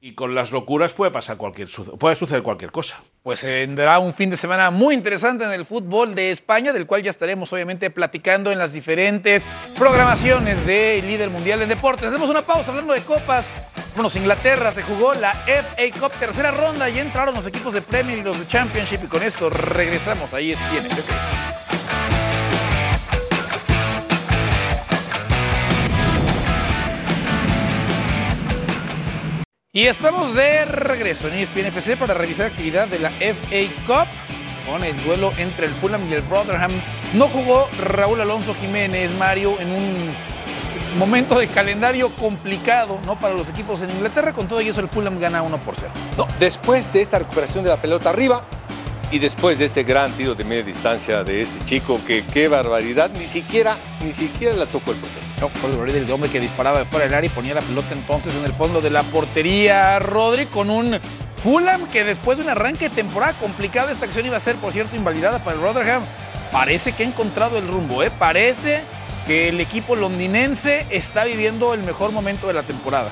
y 0.01 0.15
con 0.15 0.35
las 0.35 0.51
locuras 0.51 0.93
puede 0.93 1.13
pasar 1.13 1.37
cualquier 1.37 1.69
puede 2.01 2.17
suceder 2.17 2.43
cualquier 2.43 2.73
cosa. 2.73 3.01
Pues 3.23 3.43
tendrá 3.43 4.01
un 4.01 4.13
fin 4.13 4.29
de 4.29 4.37
semana 4.37 4.73
muy 4.73 4.97
interesante 4.97 5.45
en 5.45 5.53
el 5.53 5.65
fútbol 5.65 6.17
de 6.17 6.33
España, 6.33 6.73
del 6.73 6.85
cual 6.85 7.05
ya 7.05 7.11
estaremos 7.11 7.53
obviamente 7.53 7.91
platicando 7.91 8.51
en 8.51 8.59
las 8.59 8.73
diferentes 8.73 9.45
programaciones 9.79 10.67
de 10.67 11.01
Líder 11.07 11.31
Mundial 11.31 11.63
en 11.63 11.69
Deportes. 11.69 12.09
Hacemos 12.09 12.29
una 12.29 12.43
pausa 12.43 12.71
hablando 12.71 12.93
de 12.93 13.03
copas. 13.03 13.47
Bueno, 13.97 14.11
Inglaterra 14.15 14.73
se 14.73 14.83
jugó 14.83 15.15
la 15.15 15.33
FA 15.33 15.99
Cup 15.99 16.13
tercera 16.21 16.51
ronda 16.51 16.91
y 16.91 16.99
entraron 16.99 17.35
los 17.35 17.47
equipos 17.47 17.73
de 17.73 17.81
Premier 17.81 18.19
y 18.19 18.23
los 18.23 18.39
de 18.39 18.47
Championship 18.47 19.01
y 19.05 19.07
con 19.07 19.23
esto 19.23 19.49
regresamos. 19.49 20.35
Ahí 20.35 20.53
es 20.53 20.59
quien 20.71 20.85
Y 29.73 29.87
estamos 29.87 30.35
de 30.35 30.67
regreso 30.67 31.29
en 31.29 31.35
ESPN 31.35 31.67
FC 31.67 31.97
para 31.97 32.13
revisar 32.13 32.49
actividad 32.49 32.89
de 32.89 32.99
la 32.99 33.11
FA 33.13 33.65
Cup 33.87 34.09
con 34.71 34.85
el 34.85 35.03
duelo 35.05 35.33
entre 35.39 35.65
el 35.65 35.73
Fulham 35.73 36.07
y 36.11 36.13
el 36.13 36.29
Rotherham. 36.29 36.73
No 37.15 37.29
jugó 37.29 37.71
Raúl 37.83 38.21
Alonso 38.21 38.55
Jiménez, 38.57 39.11
Mario, 39.13 39.59
en 39.59 39.71
un 39.71 40.36
momento 40.97 41.39
de 41.39 41.47
calendario 41.47 42.09
complicado 42.11 42.99
¿no? 43.07 43.19
para 43.19 43.35
los 43.35 43.49
equipos 43.49 43.81
en 43.83 43.91
Inglaterra. 43.91 44.33
Con 44.33 44.49
todo 44.49 44.61
y 44.61 44.69
eso, 44.69 44.81
el 44.81 44.89
Fulham 44.89 45.19
gana 45.19 45.43
1 45.43 45.59
por 45.59 45.77
0. 45.77 45.91
No, 46.17 46.27
después 46.39 46.93
de 46.93 47.03
esta 47.03 47.19
recuperación 47.19 47.65
de 47.65 47.71
la 47.71 47.81
pelota 47.81 48.11
arriba 48.11 48.45
y 49.11 49.19
después 49.19 49.59
de 49.59 49.67
este 49.67 49.85
gran 49.85 50.11
tiro 50.13 50.35
de 50.35 50.45
media 50.45 50.65
distancia 50.65 51.23
de 51.23 51.43
este 51.43 51.65
chico, 51.65 52.01
que 52.07 52.25
qué 52.25 52.49
barbaridad, 52.49 53.11
ni 53.11 53.25
siquiera, 53.25 53.77
ni 54.03 54.13
siquiera 54.13 54.55
la 54.55 54.67
tocó 54.67 54.91
el 54.91 54.97
portero. 54.97 55.27
No, 55.41 55.77
Rodri, 55.77 55.99
el 55.99 56.11
hombre 56.11 56.31
que 56.31 56.41
disparaba 56.41 56.81
de 56.81 56.87
fuera 56.87 57.05
del 57.05 57.15
área 57.15 57.31
y 57.31 57.33
ponía 57.33 57.55
la 57.55 57.61
pelota 57.61 57.93
entonces 57.93 58.35
en 58.35 58.45
el 58.45 58.53
fondo 58.53 58.81
de 58.81 58.91
la 58.91 59.03
portería. 59.05 59.99
Rodri 59.99 60.47
con 60.47 60.71
un 60.71 60.99
Fulham 61.43 61.87
que 61.89 62.05
después 62.05 62.39
de 62.39 62.45
un 62.45 62.51
arranque 62.51 62.89
de 62.89 62.95
temporada 62.95 63.33
complicado, 63.35 63.91
esta 63.91 64.07
acción 64.07 64.27
iba 64.27 64.37
a 64.37 64.41
ser, 64.41 64.57
por 64.57 64.73
cierto, 64.73 64.97
invalidada 64.97 65.45
para 65.45 65.57
el 65.57 65.63
Rotherham. 65.63 66.03
Parece 66.51 66.93
que 66.93 67.05
ha 67.05 67.07
encontrado 67.07 67.59
el 67.59 67.69
rumbo, 67.69 68.03
¿eh? 68.03 68.11
Parece 68.11 68.81
que 69.27 69.49
el 69.49 69.61
equipo 69.61 69.97
londinense 69.97 70.87
está 70.91 71.25
viviendo 71.25 71.75
el 71.75 71.83
mejor 71.83 72.13
momento 72.13 72.47
de 72.47 72.55
la 72.55 72.63
temporada. 72.63 73.11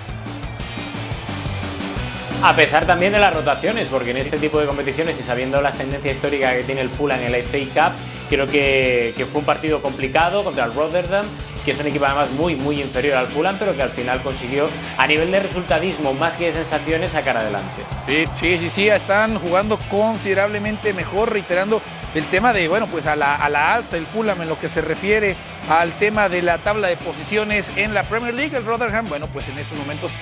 A 2.42 2.54
pesar 2.54 2.86
también 2.86 3.12
de 3.12 3.18
las 3.18 3.34
rotaciones, 3.34 3.88
porque 3.88 4.10
en 4.10 4.18
este 4.18 4.38
tipo 4.38 4.60
de 4.60 4.66
competiciones 4.66 5.18
y 5.18 5.22
sabiendo 5.22 5.60
las 5.60 5.78
tendencias 5.78 6.16
históricas 6.16 6.54
que 6.54 6.62
tiene 6.62 6.82
el 6.82 6.90
Fulham 6.90 7.20
en 7.20 7.32
la 7.32 7.38
FA 7.38 7.58
Cup, 7.88 7.96
creo 8.28 8.46
que, 8.46 9.14
que 9.16 9.24
fue 9.24 9.40
un 9.40 9.46
partido 9.46 9.80
complicado 9.80 10.44
contra 10.44 10.66
el 10.66 10.74
Rotterdam, 10.74 11.24
que 11.64 11.70
es 11.70 11.80
un 11.80 11.86
equipo 11.86 12.04
además 12.04 12.30
muy, 12.32 12.54
muy 12.54 12.80
inferior 12.82 13.16
al 13.16 13.28
Fulham, 13.28 13.56
pero 13.58 13.74
que 13.74 13.82
al 13.82 13.90
final 13.90 14.22
consiguió, 14.22 14.68
a 14.98 15.06
nivel 15.06 15.30
de 15.32 15.40
resultadismo, 15.40 16.12
más 16.12 16.36
que 16.36 16.46
de 16.46 16.52
sensaciones, 16.52 17.12
sacar 17.12 17.38
adelante. 17.38 17.82
Sí, 18.06 18.26
sí, 18.34 18.58
sí, 18.58 18.68
sí, 18.68 18.88
están 18.88 19.38
jugando 19.38 19.78
considerablemente 19.90 20.92
mejor, 20.92 21.32
reiterando 21.32 21.80
el 22.14 22.24
tema 22.26 22.52
de, 22.52 22.68
bueno, 22.68 22.86
pues 22.86 23.06
a 23.06 23.16
la, 23.16 23.34
a 23.34 23.48
la 23.48 23.74
alza 23.74 23.96
el 23.96 24.06
Fulham 24.06 24.40
en 24.42 24.48
lo 24.48 24.58
que 24.58 24.68
se 24.68 24.80
refiere 24.80 25.36
al 25.68 25.92
tema 25.98 26.28
de 26.28 26.42
la 26.42 26.58
tabla 26.58 26.88
de 26.88 26.96
posiciones 26.96 27.70
en 27.76 27.94
la 27.94 28.02
Premier 28.04 28.34
League. 28.34 28.56
El 28.56 28.64
Rotherham, 28.64 29.06
bueno, 29.08 29.26
pues 29.26 29.48
en 29.48 29.58
estos 29.58 29.76
momentos 29.78 30.12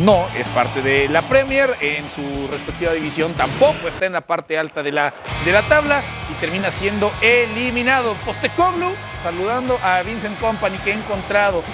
no 0.00 0.28
es 0.36 0.46
parte 0.48 0.82
de 0.82 1.08
la 1.08 1.22
Premier, 1.22 1.74
en 1.80 2.08
su 2.10 2.46
respectiva 2.48 2.92
división 2.92 3.32
tampoco 3.34 3.88
está 3.88 4.06
en 4.06 4.12
la 4.12 4.20
parte 4.20 4.58
alta 4.58 4.82
de 4.82 4.92
la, 4.92 5.12
de 5.44 5.52
la 5.52 5.62
tabla 5.62 6.02
y 6.30 6.34
termina 6.40 6.70
siendo 6.70 7.12
eliminado. 7.20 8.14
Postecoglu 8.24 8.90
saludando 9.22 9.78
a 9.82 10.02
Vincent 10.02 10.38
Company 10.38 10.78
que 10.78 10.92
ha 10.92 10.94
encontrado 10.94 11.64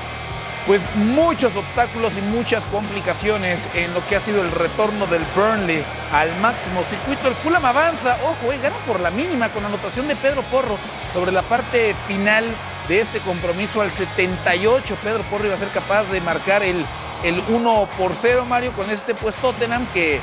pues 0.67 0.81
muchos 0.95 1.55
obstáculos 1.57 2.15
y 2.17 2.23
muchas 2.23 2.65
complicaciones 2.67 3.69
en 3.75 3.93
lo 3.93 4.07
que 4.07 4.17
ha 4.17 4.21
sido 4.21 4.43
el 4.43 4.51
retorno 4.51 5.07
del 5.07 5.23
Burnley 5.37 5.85
al 6.13 6.35
máximo 6.41 6.83
circuito. 6.85 7.29
El 7.29 7.35
Fulham 7.35 7.65
avanza, 7.65 8.17
ojo, 8.25 8.53
eh, 8.53 8.59
gana 8.63 8.77
por 8.87 9.01
la 9.01 9.11
mínima 9.11 9.51
con 9.51 9.65
anotación 9.65 10.09
de 10.09 10.17
Pedro 10.17 10.43
Porro 10.45 10.79
sobre 11.13 11.33
la 11.33 11.43
parte 11.43 11.95
final 12.09 12.45
de 12.89 13.01
este 13.01 13.19
compromiso 13.21 13.83
al 13.83 13.93
78. 13.93 14.97
Pedro 15.03 15.23
Porro 15.25 15.47
iba 15.47 15.55
a 15.55 15.59
ser 15.59 15.69
capaz 15.69 16.05
de 16.05 16.21
marcar 16.23 16.63
el, 16.63 16.85
el 17.23 17.43
1 17.49 17.89
por 17.99 18.15
0, 18.19 18.47
Mario, 18.47 18.73
con 18.73 18.91
este 18.91 19.15
pues 19.15 19.37
Tottenham 19.37 19.87
que, 19.93 20.21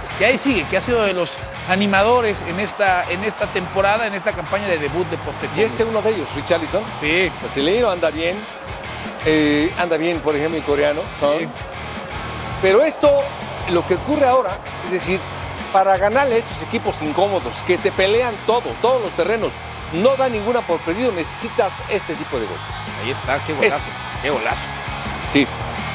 pues, 0.00 0.18
que 0.18 0.26
ahí 0.26 0.38
sigue, 0.38 0.66
que 0.66 0.76
ha 0.76 0.80
sido 0.80 1.04
de 1.04 1.12
los 1.12 1.38
animadores 1.68 2.42
en 2.48 2.58
esta, 2.58 3.08
en 3.10 3.22
esta 3.22 3.46
temporada, 3.46 4.08
en 4.08 4.14
esta 4.14 4.32
campaña 4.32 4.66
de 4.66 4.78
debut 4.78 5.08
de 5.08 5.16
Postecoglou. 5.18 5.60
Y 5.60 5.62
este 5.62 5.84
uno 5.84 6.02
de 6.02 6.10
ellos, 6.10 6.28
Richarlison, 6.34 6.82
Sí, 7.00 7.30
brasileño, 7.40 7.88
anda 7.88 8.10
bien. 8.10 8.36
Eh, 9.26 9.72
anda 9.78 9.96
bien, 9.96 10.20
por 10.20 10.36
ejemplo, 10.36 10.58
el 10.58 10.64
coreano, 10.64 11.00
Son. 11.18 11.38
Sí. 11.38 11.48
Pero 12.62 12.82
esto, 12.82 13.22
lo 13.70 13.86
que 13.86 13.94
ocurre 13.94 14.26
ahora, 14.26 14.58
es 14.86 14.92
decir, 14.92 15.20
para 15.72 15.96
ganarle 15.96 16.36
a 16.36 16.38
estos 16.38 16.62
equipos 16.62 17.02
incómodos 17.02 17.62
que 17.64 17.76
te 17.78 17.92
pelean 17.92 18.34
todo, 18.46 18.74
todos 18.80 19.02
los 19.02 19.12
terrenos, 19.12 19.52
no 19.92 20.16
da 20.16 20.28
ninguna 20.28 20.60
por 20.62 20.80
perdido, 20.80 21.12
necesitas 21.12 21.74
este 21.88 22.14
tipo 22.14 22.38
de 22.38 22.46
golpes. 22.46 22.76
ahí 23.02 23.10
está, 23.10 23.44
qué 23.44 23.52
golazo, 23.52 23.86
qué 24.22 24.30
golazo. 24.30 24.62
Sí, 25.32 25.46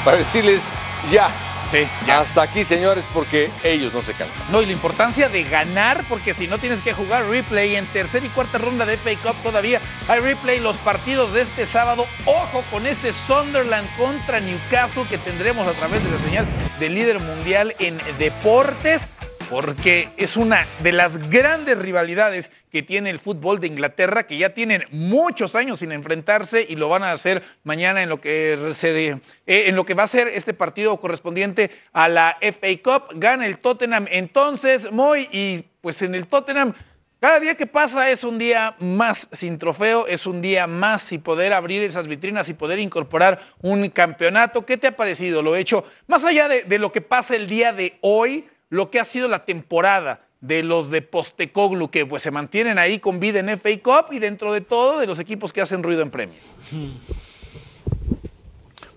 para 0.06 0.18
decirles 0.18 0.70
ya, 1.12 1.32
Sí, 1.72 1.88
hasta 2.12 2.42
aquí, 2.42 2.64
señores, 2.64 3.06
porque 3.14 3.52
ellos 3.64 3.94
no 3.94 4.02
se 4.02 4.14
cansan. 4.14 4.44
No, 4.52 4.60
y 4.62 4.66
la 4.66 4.72
importancia 4.72 5.30
de 5.30 5.44
ganar, 5.44 6.04
porque 6.10 6.34
si 6.34 6.48
no 6.48 6.58
tienes 6.58 6.82
que 6.82 6.94
jugar 6.94 7.26
replay 7.28 7.76
en 7.76 7.86
tercera 7.86 8.26
y 8.26 8.30
cuarta 8.30 8.58
ronda 8.58 8.88
de 8.88 8.98
FA 8.98 9.12
Cup 9.22 9.36
todavía 9.44 9.80
hay 10.08 10.20
replay 10.20 10.60
los 10.60 10.78
partidos 10.78 11.32
de 11.32 11.42
este 11.42 11.68
sábado. 11.68 12.08
Ojo 12.26 12.64
con 12.72 12.88
ese 12.88 13.14
Sunderland 13.14 13.88
contra 13.98 14.40
Newcastle 14.40 15.06
que 15.08 15.20
tendremos 15.20 15.68
a 15.68 15.74
través 15.74 16.04
de 16.04 16.10
la 16.10 16.20
señal 16.20 16.48
del 16.80 16.96
líder 16.96 17.20
mundial 17.20 17.76
en 17.78 18.00
deportes, 18.18 19.08
porque 19.50 20.10
es 20.18 20.38
una 20.38 20.66
de 20.84 20.92
las 20.92 21.30
grandes 21.30 21.78
rivalidades 21.78 22.52
que 22.72 22.84
tiene 22.84 23.10
el 23.10 23.18
fútbol 23.18 23.60
de 23.60 23.68
Inglaterra, 23.68 24.28
que 24.28 24.38
ya 24.38 24.50
tienen 24.54 24.84
muchos 24.92 25.56
años 25.56 25.80
sin 25.80 25.92
enfrentarse 25.92 26.66
y 26.70 26.76
lo 26.76 26.88
van 26.88 27.02
a 27.04 27.12
hacer 27.12 27.42
mañana 27.64 28.04
en 28.04 28.10
lo 28.10 28.22
que, 28.22 28.72
se- 28.76 29.08
eh, 29.08 29.20
en 29.48 29.76
lo 29.76 29.86
que 29.86 29.96
va 29.96 30.04
a 30.04 30.08
ser 30.08 30.28
este 30.28 30.54
partido 30.54 30.98
correspondiente 30.98 31.72
a 31.94 32.08
la 32.08 32.38
FA 32.42 32.68
Cup. 32.84 33.20
Gana 33.20 33.48
el 33.48 33.58
Tottenham 33.58 34.06
entonces, 34.12 34.92
Moy, 34.92 35.28
y 35.32 35.64
pues 35.82 36.02
en 36.04 36.14
el 36.14 36.28
Tottenham 36.28 36.74
cada 37.20 37.42
día 37.42 37.56
que 37.56 37.68
pasa 37.68 38.10
es 38.12 38.24
un 38.24 38.38
día 38.38 38.76
más 38.80 39.28
sin 39.34 39.58
trofeo, 39.60 40.08
es 40.08 40.26
un 40.26 40.42
día 40.42 40.68
más 40.68 41.02
sin 41.02 41.22
poder 41.22 41.52
abrir 41.52 41.84
esas 41.84 42.08
vitrinas 42.08 42.48
y 42.48 42.54
poder 42.54 42.80
incorporar 42.80 43.42
un 43.62 43.90
campeonato. 43.90 44.66
¿Qué 44.66 44.78
te 44.78 44.88
ha 44.88 44.96
parecido 44.96 45.42
lo 45.42 45.58
hecho? 45.58 45.84
Más 46.08 46.24
allá 46.24 46.48
de 46.48 46.80
lo 46.80 46.94
que 46.94 47.02
pasa 47.02 47.36
el 47.36 47.48
día 47.50 47.74
de 47.74 47.98
hoy, 48.00 48.46
lo 48.70 48.90
que 48.92 49.00
ha 49.00 49.06
sido 49.06 49.28
la 49.28 49.46
temporada 49.46 50.22
de 50.42 50.64
los 50.64 50.90
de 50.90 51.02
Postecoglu, 51.02 51.90
que 51.92 52.06
pues 52.06 52.24
se 52.24 52.32
mantienen 52.32 52.78
ahí 52.80 53.00
con 53.00 53.20
vida 53.20 53.40
en 53.40 53.50
FA 53.60 53.70
Cup 53.84 54.14
y 54.14 54.20
dentro 54.20 54.54
de 54.54 54.62
todo 54.62 55.00
de 55.00 55.08
los 55.08 55.20
equipos 55.20 55.52
que 55.52 55.62
hacen 55.62 55.84
ruido 55.84 56.02
en 56.02 56.10
Premier. 56.12 56.38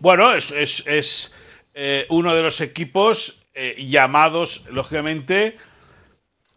Bueno, 0.01 0.35
es, 0.35 0.51
es- 0.51 0.85
es, 0.87 1.35
eh, 1.75 2.07
uno 2.11 2.35
de 2.35 2.43
los 2.43 2.61
equipos 2.61 3.47
eh, 3.55 3.77
llamados, 3.89 4.67
lógicamente, 4.71 5.57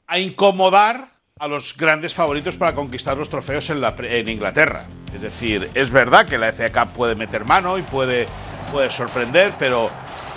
a 0.08 0.20
incomodar 0.20 1.10
a 1.40 1.48
los 1.48 1.78
grandes 1.78 2.14
favoritos 2.14 2.56
para 2.56 2.74
conquistar 2.74 3.16
los 3.18 3.30
trofeos 3.30 3.70
en, 3.70 3.84
en 4.06 4.30
Inglaterra. 4.30 4.88
Es 5.14 5.22
decir, 5.22 5.70
es 5.76 5.92
verdad 5.92 6.26
que 6.28 6.38
la 6.38 6.52
FA 6.52 6.72
Cup 6.72 6.94
puede 6.94 7.16
meter 7.16 7.46
mano 7.46 7.78
y 7.78 7.84
puede, 7.84 8.26
puede 8.72 8.90
sorprender, 8.90 9.54
pero 9.60 9.90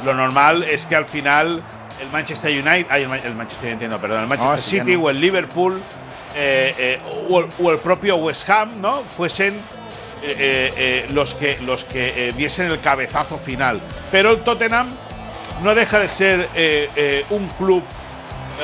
lo 0.04 0.12
normal 0.14 0.64
es 0.64 0.84
que 0.86 0.96
al 0.96 1.06
final 1.06 1.62
el 2.00 2.08
Manchester 2.10 2.50
United, 2.52 2.86
ay, 2.90 3.02
el, 3.02 3.08
Ma- 3.08 3.16
el 3.18 3.34
Manchester 3.34 3.88
no, 3.88 4.00
perdón, 4.00 4.22
el 4.22 4.26
Manchester 4.28 4.60
City 4.80 4.96
no. 4.96 5.04
o 5.04 5.10
el 5.10 5.20
Liverpool 5.20 5.82
eh, 6.34 6.74
eh, 6.78 7.00
o, 7.28 7.40
el- 7.40 7.48
o 7.60 7.70
el 7.70 7.78
propio 7.78 8.16
West 8.16 8.48
Ham, 8.50 8.80
¿no? 8.80 9.02
Fuesen 9.04 9.58
eh, 10.22 11.06
los 11.12 11.34
que, 11.34 11.58
los 11.62 11.84
que 11.84 12.32
diesen 12.36 12.70
el 12.70 12.80
cabezazo 12.80 13.38
final. 13.38 13.80
Pero 14.10 14.30
el 14.32 14.38
Tottenham 14.42 14.94
no 15.62 15.74
deja 15.74 15.98
de 16.00 16.08
ser 16.08 16.48
un 17.30 17.48
club 17.58 17.82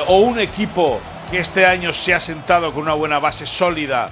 o 0.07 0.19
un 0.19 0.39
equipo 0.39 0.99
que 1.31 1.39
este 1.39 1.65
año 1.65 1.91
se 1.93 2.13
ha 2.13 2.19
sentado 2.19 2.73
con 2.73 2.83
una 2.83 2.93
buena 2.93 3.19
base 3.19 3.45
sólida 3.45 4.09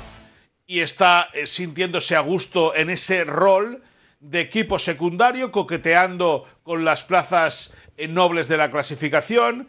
y 0.66 0.80
está 0.80 1.30
sintiéndose 1.46 2.16
a 2.16 2.22
gusto 2.22 2.74
en 2.76 2.90
ese 2.90 3.24
rol 3.26 3.82
de 4.24 4.40
equipo 4.40 4.80
secundario, 4.80 5.52
coqueteando 5.52 6.48
con 6.64 6.86
las 6.86 7.04
plazas 7.04 7.74
eh, 7.98 8.08
nobles 8.08 8.48
de 8.48 8.58
la 8.58 8.72
clasificación. 8.72 9.68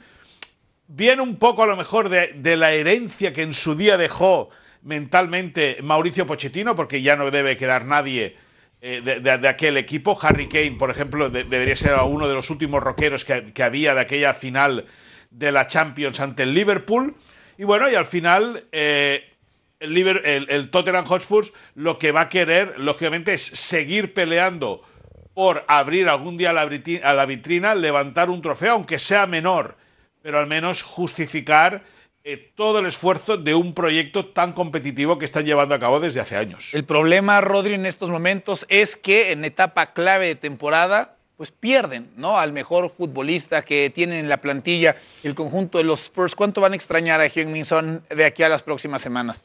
Viene 0.87 1.23
un 1.23 1.37
poco 1.37 1.65
a 1.65 1.67
lo 1.67 1.77
mejor 1.77 2.09
de, 2.09 2.57
la 2.57 2.73
herencia 2.73 3.33
que 3.33 3.43
en 3.43 3.53
su 3.53 3.75
día 3.75 3.97
dejó 3.97 4.51
mentalmente 4.83 5.79
Mauricio 5.83 6.27
Pochettino, 6.27 6.77
porque 6.77 7.03
ya 7.03 7.17
no 7.17 7.31
debe 7.31 7.57
quedar 7.57 7.85
nadie 7.85 8.37
eh, 8.81 9.01
de, 9.01 9.49
aquel 9.49 9.77
equipo. 9.77 10.17
Harry 10.21 10.47
Kane, 10.47 10.77
por 10.79 10.91
ejemplo, 10.91 11.31
de- 11.31 11.45
debería 11.45 11.75
ser 11.75 11.95
uno 12.05 12.29
de 12.29 12.35
los 12.35 12.49
últimos 12.51 12.83
rockeros 12.83 13.25
que, 13.25 13.53
que 13.53 13.63
había 13.63 13.95
de 13.95 14.03
aquella 14.03 14.35
final 14.35 14.87
de 15.31 15.51
la 15.51 15.67
Champions 15.67 16.21
ante 16.21 16.45
el 16.45 16.55
Liverpool. 16.55 17.17
Y 17.59 17.65
bueno, 17.65 17.91
y 17.91 17.95
al 17.97 18.05
final 18.05 18.65
eh, 18.71 19.34
el, 19.81 20.71
Tottenham 20.71 21.05
Hotspur 21.05 21.47
lo 21.75 21.99
que 21.99 22.13
va 22.13 22.23
a 22.23 22.29
querer, 22.29 22.79
lógicamente, 22.79 23.35
es 23.35 23.43
seguir 23.43 24.15
peleando 24.15 24.83
por 25.35 25.65
abrir 25.67 26.09
algún 26.09 26.37
día 26.37 26.53
la, 26.53 26.65
briti- 26.65 27.03
a 27.03 27.13
la 27.13 27.27
vitrina, 27.27 27.75
levantar 27.75 28.31
un 28.31 28.41
trofeo, 28.41 28.73
aunque 28.73 28.99
sea 28.99 29.27
menor, 29.27 29.77
pero 30.23 30.39
al 30.39 30.47
menos 30.47 30.83
justificar 30.83 31.83
eh, 32.23 32.53
todo 32.55 32.79
el 32.79 32.87
esfuerzo 32.87 33.37
de 33.37 33.55
un 33.55 33.75
proyecto 33.75 34.27
tan 34.27 34.53
competitivo 34.53 35.19
que 35.19 35.25
están 35.27 35.45
llevando 35.45 35.75
a 35.75 35.81
cabo 35.81 36.01
desde 36.01 36.21
hace 36.21 36.37
años. 36.37 36.73
El 36.73 36.85
problema, 36.85 37.41
Rodri, 37.41 37.75
en 37.75 37.85
estos 37.85 38.11
momentos 38.11 38.65
es 38.69 38.97
que 38.97 39.33
en 39.33 39.45
etapa 39.45 39.93
clave 39.93 40.29
de 40.29 40.35
temporada, 40.37 41.17
pues 41.37 41.51
pierden, 41.51 42.11
¿no? 42.17 42.39
Al 42.39 42.53
mejor 42.53 42.91
futbolista 42.91 43.63
que 43.63 43.91
tienen 43.91 44.21
en 44.21 44.29
la 44.29 44.37
plantilla 44.37 44.95
el 45.25 45.35
conjunto 45.35 45.79
de 45.79 45.85
los 45.85 46.03
Spurs. 46.05 46.35
¿Cuánto 46.37 46.61
van 46.61 46.73
a 46.73 46.77
extrañar 46.77 47.21
a 47.21 47.27
Heung-Min 47.27 48.03
de 48.09 48.25
aquí 48.25 48.45
a 48.45 48.49
las 48.49 48.63
próximas 48.63 49.03
semanas? 49.03 49.45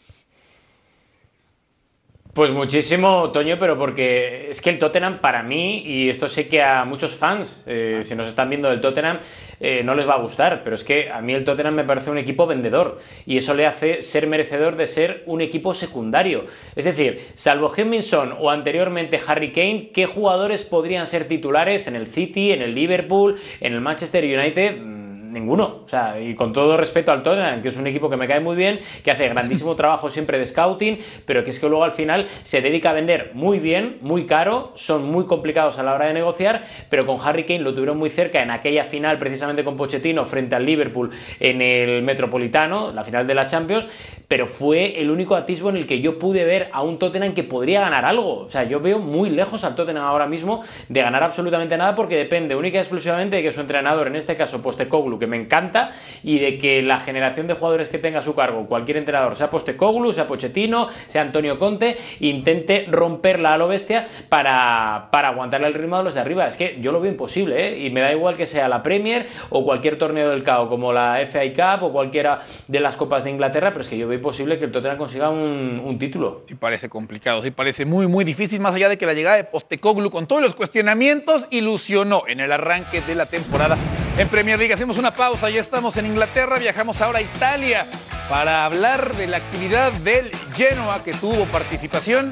Pues 2.31 2.51
muchísimo, 2.51 3.31
Toño, 3.31 3.57
pero 3.59 3.75
porque 3.75 4.51
es 4.51 4.61
que 4.61 4.69
el 4.69 4.77
Tottenham 4.77 5.19
para 5.19 5.41
mí, 5.41 5.81
y 5.83 6.09
esto 6.09 6.27
sé 6.27 6.47
que 6.47 6.61
a 6.61 6.85
muchos 6.85 7.15
fans, 7.15 7.63
eh, 7.65 8.01
si 8.03 8.13
nos 8.13 8.27
están 8.27 8.49
viendo 8.49 8.69
del 8.69 8.81
Tottenham, 8.81 9.17
eh, 9.59 9.81
no 9.83 9.95
les 9.95 10.07
va 10.07 10.13
a 10.13 10.21
gustar, 10.21 10.61
pero 10.63 10.75
es 10.75 10.83
que 10.83 11.09
a 11.09 11.21
mí 11.21 11.33
el 11.33 11.43
Tottenham 11.43 11.73
me 11.73 11.83
parece 11.83 12.11
un 12.11 12.19
equipo 12.19 12.45
vendedor 12.45 12.99
y 13.25 13.37
eso 13.37 13.55
le 13.55 13.65
hace 13.65 14.03
ser 14.03 14.27
merecedor 14.27 14.75
de 14.75 14.85
ser 14.85 15.23
un 15.25 15.41
equipo 15.41 15.73
secundario. 15.73 16.45
Es 16.75 16.85
decir, 16.85 17.19
salvo 17.33 17.73
Son 18.01 18.35
o 18.37 18.51
anteriormente 18.51 19.19
Harry 19.25 19.51
Kane, 19.51 19.89
¿qué 19.91 20.05
jugadores 20.05 20.61
podrían 20.61 21.07
ser 21.07 21.27
titulares 21.27 21.87
en 21.87 21.95
el 21.95 22.05
City, 22.05 22.51
en 22.51 22.61
el 22.61 22.75
Liverpool, 22.75 23.37
en 23.59 23.73
el 23.73 23.81
Manchester 23.81 24.23
United? 24.23 24.98
Ninguno. 25.29 25.81
O 25.85 25.87
sea, 25.87 26.19
y 26.19 26.33
con 26.35 26.53
todo 26.53 26.75
respeto 26.75 27.11
al 27.11 27.23
Tottenham, 27.23 27.61
que 27.61 27.69
es 27.69 27.77
un 27.77 27.87
equipo 27.87 28.09
que 28.09 28.17
me 28.17 28.27
cae 28.27 28.39
muy 28.39 28.55
bien, 28.55 28.79
que 29.03 29.11
hace 29.11 29.27
grandísimo 29.29 29.75
trabajo 29.77 30.09
siempre 30.09 30.39
de 30.39 30.45
scouting, 30.45 30.99
pero 31.25 31.43
que 31.43 31.51
es 31.51 31.59
que 31.59 31.69
luego 31.69 31.83
al 31.83 31.91
final 31.91 32.25
se 32.41 32.61
dedica 32.61 32.89
a 32.89 32.93
vender 32.93 33.31
muy 33.33 33.59
bien, 33.59 33.97
muy 34.01 34.25
caro, 34.25 34.71
son 34.75 35.09
muy 35.09 35.25
complicados 35.25 35.77
a 35.77 35.83
la 35.83 35.93
hora 35.93 36.07
de 36.07 36.13
negociar, 36.13 36.63
pero 36.89 37.05
con 37.05 37.17
Harry 37.23 37.43
Kane 37.43 37.59
lo 37.59 37.73
tuvieron 37.73 37.97
muy 37.97 38.09
cerca 38.09 38.41
en 38.41 38.51
aquella 38.51 38.83
final 38.83 39.17
precisamente 39.17 39.63
con 39.63 39.77
Pochettino 39.77 40.25
frente 40.25 40.55
al 40.55 40.65
Liverpool 40.65 41.11
en 41.39 41.61
el 41.61 42.01
Metropolitano, 42.01 42.91
la 42.91 43.03
final 43.03 43.27
de 43.27 43.35
la 43.35 43.45
Champions, 43.45 43.87
pero 44.27 44.47
fue 44.47 45.01
el 45.01 45.11
único 45.11 45.35
atisbo 45.35 45.69
en 45.69 45.77
el 45.77 45.87
que 45.87 46.01
yo 46.01 46.19
pude 46.19 46.43
ver 46.45 46.69
a 46.71 46.81
un 46.81 46.99
Tottenham 46.99 47.33
que 47.33 47.43
podría 47.43 47.81
ganar 47.81 48.05
algo. 48.05 48.39
O 48.39 48.49
sea, 48.49 48.63
yo 48.63 48.79
veo 48.79 48.99
muy 48.99 49.29
lejos 49.29 49.63
al 49.63 49.75
Tottenham 49.75 50.03
ahora 50.03 50.27
mismo 50.27 50.63
de 50.87 51.01
ganar 51.01 51.23
absolutamente 51.23 51.77
nada 51.77 51.95
porque 51.95 52.15
depende 52.15 52.55
única 52.55 52.77
y 52.77 52.81
exclusivamente 52.81 53.37
de 53.37 53.43
que 53.43 53.51
su 53.51 53.61
entrenador, 53.61 54.07
en 54.07 54.15
este 54.15 54.35
caso 54.35 54.61
Postecoglou, 54.61 55.18
que 55.19 55.27
me 55.27 55.37
encanta, 55.37 55.91
y 56.23 56.39
de 56.39 56.57
que 56.57 56.81
la 56.81 56.99
generación 56.99 57.47
de 57.47 57.53
jugadores 57.53 57.89
que 57.89 57.99
tenga 57.99 58.19
a 58.19 58.21
su 58.21 58.35
cargo, 58.35 58.65
cualquier 58.65 58.97
entrenador, 58.97 59.35
sea 59.35 59.49
Postecoglou, 59.49 60.13
sea 60.13 60.27
Pochettino, 60.27 60.89
sea 61.07 61.21
Antonio 61.21 61.59
Conte, 61.59 61.97
intente 62.19 62.85
romperla 62.89 63.53
a 63.53 63.57
lo 63.57 63.67
bestia 63.67 64.07
para, 64.29 65.09
para 65.11 65.29
aguantarle 65.29 65.67
el 65.67 65.73
ritmo 65.73 65.97
a 65.97 66.03
los 66.03 66.13
de 66.13 66.21
arriba. 66.21 66.47
Es 66.47 66.57
que 66.57 66.77
yo 66.81 66.91
lo 66.91 67.01
veo 67.01 67.11
imposible, 67.11 67.67
¿eh? 67.67 67.85
Y 67.85 67.89
me 67.89 68.01
da 68.01 68.11
igual 68.11 68.35
que 68.35 68.45
sea 68.45 68.67
la 68.67 68.83
Premier 68.83 69.27
o 69.49 69.63
cualquier 69.63 69.97
torneo 69.97 70.29
del 70.29 70.43
CAO 70.43 70.69
como 70.69 70.93
la 70.93 71.19
FA 71.25 71.41
Cup 71.53 71.85
o 71.85 71.91
cualquiera 71.91 72.39
de 72.67 72.79
las 72.79 72.95
Copas 72.95 73.23
de 73.23 73.29
Inglaterra, 73.29 73.69
pero 73.69 73.81
es 73.81 73.87
que 73.87 73.97
yo 73.97 74.07
veo 74.07 74.17
imposible 74.17 74.57
que 74.57 74.65
el 74.65 74.71
Tottenham 74.71 74.97
consiga 74.97 75.29
un, 75.29 75.97
título. 75.99 76.43
Sí 76.47 76.55
parece 76.55 76.87
complicado, 76.87 77.41
sí 77.41 77.51
parece 77.51 77.83
muy, 77.83 78.07
muy 78.07 78.23
difícil, 78.23 78.61
más 78.61 78.73
allá 78.75 78.87
de 78.87 78.97
que 78.97 79.05
la 79.05 79.13
llegada 79.13 79.35
de 79.35 79.43
Postecoglou 79.43 80.09
con 80.09 80.27
todos 80.27 80.41
los 80.41 80.55
cuestionamientos 80.55 81.45
ilusionó 81.49 82.23
en 82.27 82.39
el 82.39 82.51
arranque 82.51 83.01
de 83.01 83.15
la 83.15 83.25
temporada 83.25 83.77
en 84.17 84.27
Premier 84.27 84.57
League. 84.57 84.73
Hacemos 84.73 84.97
una 84.97 85.08
pausa, 85.11 85.49
ya 85.49 85.61
estamos 85.61 85.97
en 85.97 86.05
Inglaterra, 86.05 86.57
viajamos 86.59 87.01
ahora 87.01 87.19
a 87.19 87.21
Italia 87.21 87.85
para 88.29 88.65
hablar 88.65 89.15
de 89.15 89.27
la 89.27 89.37
actividad 89.37 89.91
del 89.91 90.31
Genoa 90.55 91.03
que 91.03 91.13
tuvo 91.13 91.45
participación 91.45 92.31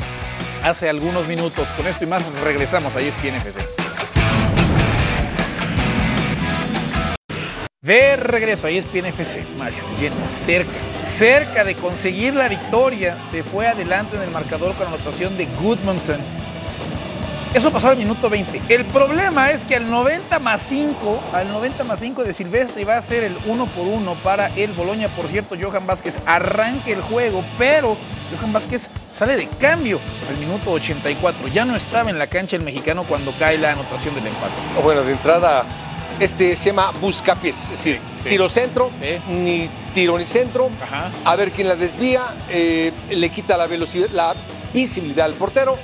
hace 0.63 0.89
algunos 0.89 1.27
minutos. 1.27 1.67
Con 1.69 1.87
esto 1.87 2.03
y 2.03 2.07
más 2.07 2.23
regresamos 2.43 2.95
a 2.95 2.99
ESPN 2.99 3.35
FC. 3.35 3.59
De 7.81 8.17
regreso 8.17 8.67
a 8.67 8.69
ESPN 8.69 9.05
FC, 9.05 9.45
Mario, 9.57 9.79
Genoa, 9.97 10.27
cerca, 10.45 10.71
cerca 11.07 11.63
de 11.63 11.75
conseguir 11.75 12.35
la 12.35 12.49
victoria, 12.49 13.17
se 13.31 13.43
fue 13.43 13.67
adelante 13.67 14.17
en 14.17 14.23
el 14.23 14.31
marcador 14.31 14.75
con 14.75 14.87
anotación 14.87 15.37
de 15.37 15.45
Goodmanson. 15.61 16.19
Eso 17.53 17.71
pasó 17.71 17.89
al 17.89 17.97
minuto 17.97 18.29
20. 18.29 18.61
El 18.69 18.85
problema 18.85 19.49
es 19.51 19.63
que 19.63 19.75
al 19.75 19.89
90 19.89 20.37
más 20.39 20.61
5, 20.69 21.23
al 21.33 21.47
90 21.51 21.83
más 21.85 21.99
5 21.99 22.23
de 22.23 22.33
Silvestre 22.33 22.85
va 22.85 22.97
a 22.97 23.01
ser 23.01 23.23
el 23.23 23.35
1 23.47 23.65
por 23.67 23.87
1 23.87 24.13
para 24.23 24.49
el 24.55 24.73
Boloña. 24.73 25.07
Por 25.09 25.25
cierto, 25.27 25.55
Johan 25.59 25.87
Vázquez 25.87 26.17
arranque 26.25 26.93
el 26.93 27.01
juego, 27.01 27.43
pero 27.57 27.97
Johan 28.35 28.53
Vázquez 28.53 28.87
sale 29.11 29.35
de 29.37 29.47
cambio 29.59 29.99
al 30.29 30.37
minuto 30.37 30.71
84. 30.71 31.47
Ya 31.47 31.65
no 31.65 31.75
estaba 31.75 32.09
en 32.11 32.19
la 32.19 32.27
cancha 32.27 32.55
el 32.57 32.61
mexicano 32.63 33.03
cuando 33.05 33.31
cae 33.39 33.57
la 33.57 33.71
anotación 33.71 34.13
del 34.13 34.27
empate. 34.27 34.53
Bueno, 34.83 35.03
de 35.03 35.13
entrada, 35.13 35.63
este 36.19 36.55
se 36.55 36.65
llama 36.69 36.91
buscapiés, 37.01 37.63
es 37.63 37.69
decir, 37.71 37.99
sí. 38.23 38.29
tiro 38.29 38.49
centro, 38.49 38.91
Sí. 39.01 39.31
ni 39.31 39.69
tiro 39.95 40.19
ni 40.19 40.25
centro, 40.25 40.69
Ajá. 40.83 41.11
a 41.25 41.35
ver 41.35 41.51
quién 41.51 41.69
la 41.69 41.75
desvía, 41.75 42.35
eh, 42.49 42.91
le 43.09 43.29
quita 43.29 43.57
la 43.57 43.65
velocidad, 43.65 44.09
la 44.11 44.35
visibilidad 44.73 45.25
al 45.25 45.33
portero 45.33 45.75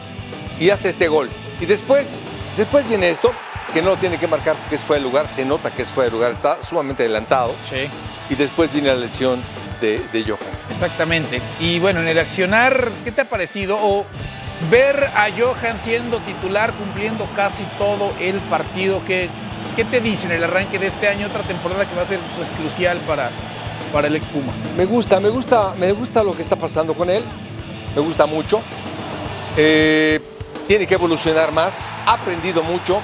y 0.60 0.70
hace 0.70 0.90
este 0.90 1.08
gol. 1.08 1.30
Y 1.60 1.66
después, 1.66 2.22
después 2.58 2.88
viene 2.88 3.10
esto, 3.10 3.32
que 3.74 3.82
no 3.82 3.92
lo 3.92 3.98
tiene 3.98 4.18
que 4.18 4.28
marcar 4.28 4.56
porque 4.56 4.76
es 4.76 4.82
fuera 4.82 5.02
de 5.02 5.10
lugar, 5.10 5.28
se 5.28 5.46
nota 5.46 5.72
que 5.72 5.82
es 5.82 5.90
fuera 5.90 6.10
de 6.10 6.16
lugar, 6.16 6.32
está 6.34 6.62
sumamente 6.62 7.04
adelantado. 7.04 7.54
Sí. 7.70 7.90
Y 8.30 8.36
después 8.36 8.72
viene 8.72 8.90
la 8.90 8.96
lesión 8.96 9.42
de, 9.82 10.00
de 10.12 10.24
Johan. 10.24 10.40
Exactamente. 10.70 11.42
Y 11.60 11.80
bueno, 11.80 12.02
en 12.02 12.08
el 12.08 12.20
accionar, 12.20 12.90
¿qué 13.04 13.12
te 13.12 13.22
ha 13.22 13.26
parecido? 13.26 13.78
O 13.82 14.06
ver 14.70 15.04
a 15.16 15.28
Johan 15.38 15.78
siendo 15.80 16.20
titular, 16.20 16.74
cumpliendo 16.74 17.28
casi 17.36 17.64
todo 17.78 18.14
el 18.20 18.40
partido. 18.42 19.02
¿Qué, 19.06 19.30
qué 19.76 19.86
te 19.86 20.00
dice 20.00 20.28
en 20.28 20.34
el 20.34 20.44
arranque 20.44 20.80
de 20.80 20.88
este 20.88 21.08
año? 21.08 21.28
Otra 21.28 21.44
temporada 21.44 21.88
que 21.88 21.96
va 21.96 22.04
a 22.04 22.08
ser 22.08 22.20
pues, 22.38 22.50
crucial 22.52 22.98
para, 23.00 23.32
para 23.92 24.08
el 24.08 24.16
Expuma. 24.16 24.54
Me 24.78 24.86
gusta, 24.86 25.20
me 25.20 25.30
gusta, 25.30 25.74
me 25.78 25.92
gusta 25.92 26.24
lo 26.24 26.36
que 26.36 26.42
está 26.42 26.56
pasando 26.56 26.94
con 26.94 27.10
él. 27.10 27.24
Me 27.96 28.02
gusta 28.02 28.26
mucho. 28.26 28.62
Eh, 29.58 30.20
tiene 30.68 30.88
que 30.88 30.96
evolucionar 30.96 31.52
más. 31.52 31.74
Ha 32.06 32.14
aprendido 32.14 32.64
mucho. 32.64 33.02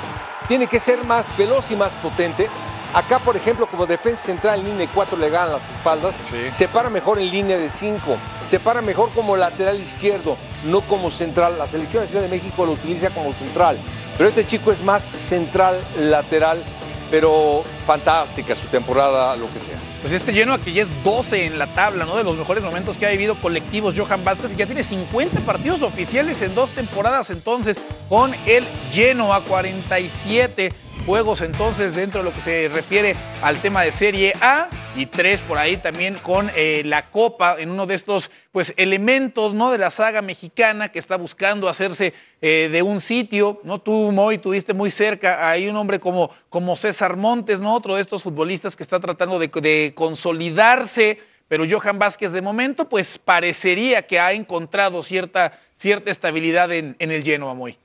Tiene 0.47 0.68
que 0.68 0.80
ser 0.80 1.03
más 1.03 1.36
veloz 1.38 1.72
y 1.72 1.76
más 1.76 1.93
potente. 1.95 2.49
Acá, 2.93 3.20
por 3.20 3.38
ejemplo, 3.38 3.68
como 3.68 3.86
defensa 3.86 4.24
central 4.24 4.60
en 4.60 4.66
línea 4.66 4.88
de 4.88 4.93
4 4.93 5.18
le 5.18 5.30
ganan 5.30 5.51
las 5.51 5.70
espaldas. 5.70 6.16
Se 6.51 6.68
para 6.68 6.89
mejor 6.89 7.20
en 7.20 7.30
línea 7.30 7.57
de 7.57 7.70
5. 7.70 8.18
Se 8.47 8.60
para 8.60 8.82
mejor 8.82 9.12
como 9.12 9.38
lateral 9.38 9.80
izquierdo, 9.80 10.38
no 10.66 10.82
como 10.82 11.12
central. 11.12 11.60
La 11.60 11.68
selección 11.68 12.03
nacional 12.03 12.30
de 12.30 12.38
México 12.38 12.66
lo 12.66 12.72
utiliza 12.72 13.12
como 13.12 13.32
central. 13.34 13.78
Pero 14.18 14.30
este 14.30 14.45
chico 14.45 14.72
es 14.72 14.84
más 14.84 15.03
central, 15.03 15.84
lateral. 15.99 16.64
Pero 17.12 17.64
fantástica 17.88 18.55
su 18.55 18.68
temporada, 18.68 19.36
lo 19.36 19.51
que 19.51 19.60
sea. 19.60 19.78
Pues 20.01 20.14
este 20.14 20.32
Genoa 20.32 20.60
que 20.60 20.72
ya 20.72 20.84
es 20.84 21.03
12 21.03 21.45
en 21.45 21.57
la 21.57 21.68
tabla, 21.74 22.05
¿no? 22.05 22.16
De 22.16 22.24
los 22.24 22.38
mejores 22.38 22.64
momentos 22.64 22.97
que 22.97 23.05
ha 23.05 23.10
vivido 23.10 23.36
colectivos 23.36 23.95
Johan 23.97 24.24
Vázquez 24.24 24.53
y 24.53 24.57
ya 24.57 24.66
tiene 24.66 24.84
50 24.84 25.39
partidos 25.41 25.82
oficiales 25.82 26.41
en 26.41 26.53
dos 26.53 26.70
temporadas 26.72 27.30
entonces 27.30 27.78
con 28.07 28.34
el 28.45 28.66
Genoa 28.91 29.41
47 29.41 30.72
juegos 31.05 31.41
entonces 31.41 31.95
dentro 31.95 32.21
de 32.21 32.29
lo 32.29 32.33
que 32.33 32.41
se 32.41 32.69
refiere 32.69 33.15
al 33.41 33.57
tema 33.59 33.83
de 33.83 33.91
Serie 33.91 34.33
A 34.41 34.67
y 34.95 35.05
tres 35.05 35.41
por 35.41 35.57
ahí 35.57 35.77
también 35.77 36.15
con 36.15 36.49
eh, 36.55 36.83
la 36.85 37.09
Copa 37.09 37.55
en 37.59 37.69
uno 37.69 37.85
de 37.85 37.95
estos 37.95 38.31
pues 38.51 38.73
elementos 38.77 39.53
no 39.53 39.71
de 39.71 39.77
la 39.77 39.89
saga 39.89 40.21
mexicana 40.21 40.89
que 40.89 40.99
está 40.99 41.17
buscando 41.17 41.67
hacerse 41.69 42.13
eh, 42.41 42.69
de 42.71 42.81
un 42.81 43.01
sitio 43.01 43.61
no 43.63 43.79
tú 43.79 44.11
Moy 44.11 44.37
tuviste 44.37 44.73
muy 44.73 44.91
cerca 44.91 45.49
ahí 45.49 45.67
un 45.67 45.77
hombre 45.77 45.99
como 45.99 46.31
como 46.49 46.75
César 46.75 47.17
Montes 47.17 47.59
no 47.59 47.73
otro 47.73 47.95
de 47.95 48.01
estos 48.01 48.23
futbolistas 48.23 48.75
que 48.75 48.83
está 48.83 48.99
tratando 48.99 49.39
de, 49.39 49.93
consolidarse 49.95 51.19
pero 51.49 51.65
Johan 51.69 51.99
Vázquez 51.99 52.31
de 52.31 52.41
momento 52.41 52.87
pues 52.87 53.17
parecería 53.17 54.03
que 54.03 54.19
ha 54.19 54.31
encontrado 54.31 55.03
cierta, 55.03 55.59
cierta 55.75 56.11
estabilidad 56.11 56.71
en, 56.71 56.95
el 56.99 57.23
Genoa, 57.23 57.55
muy. 57.55 57.77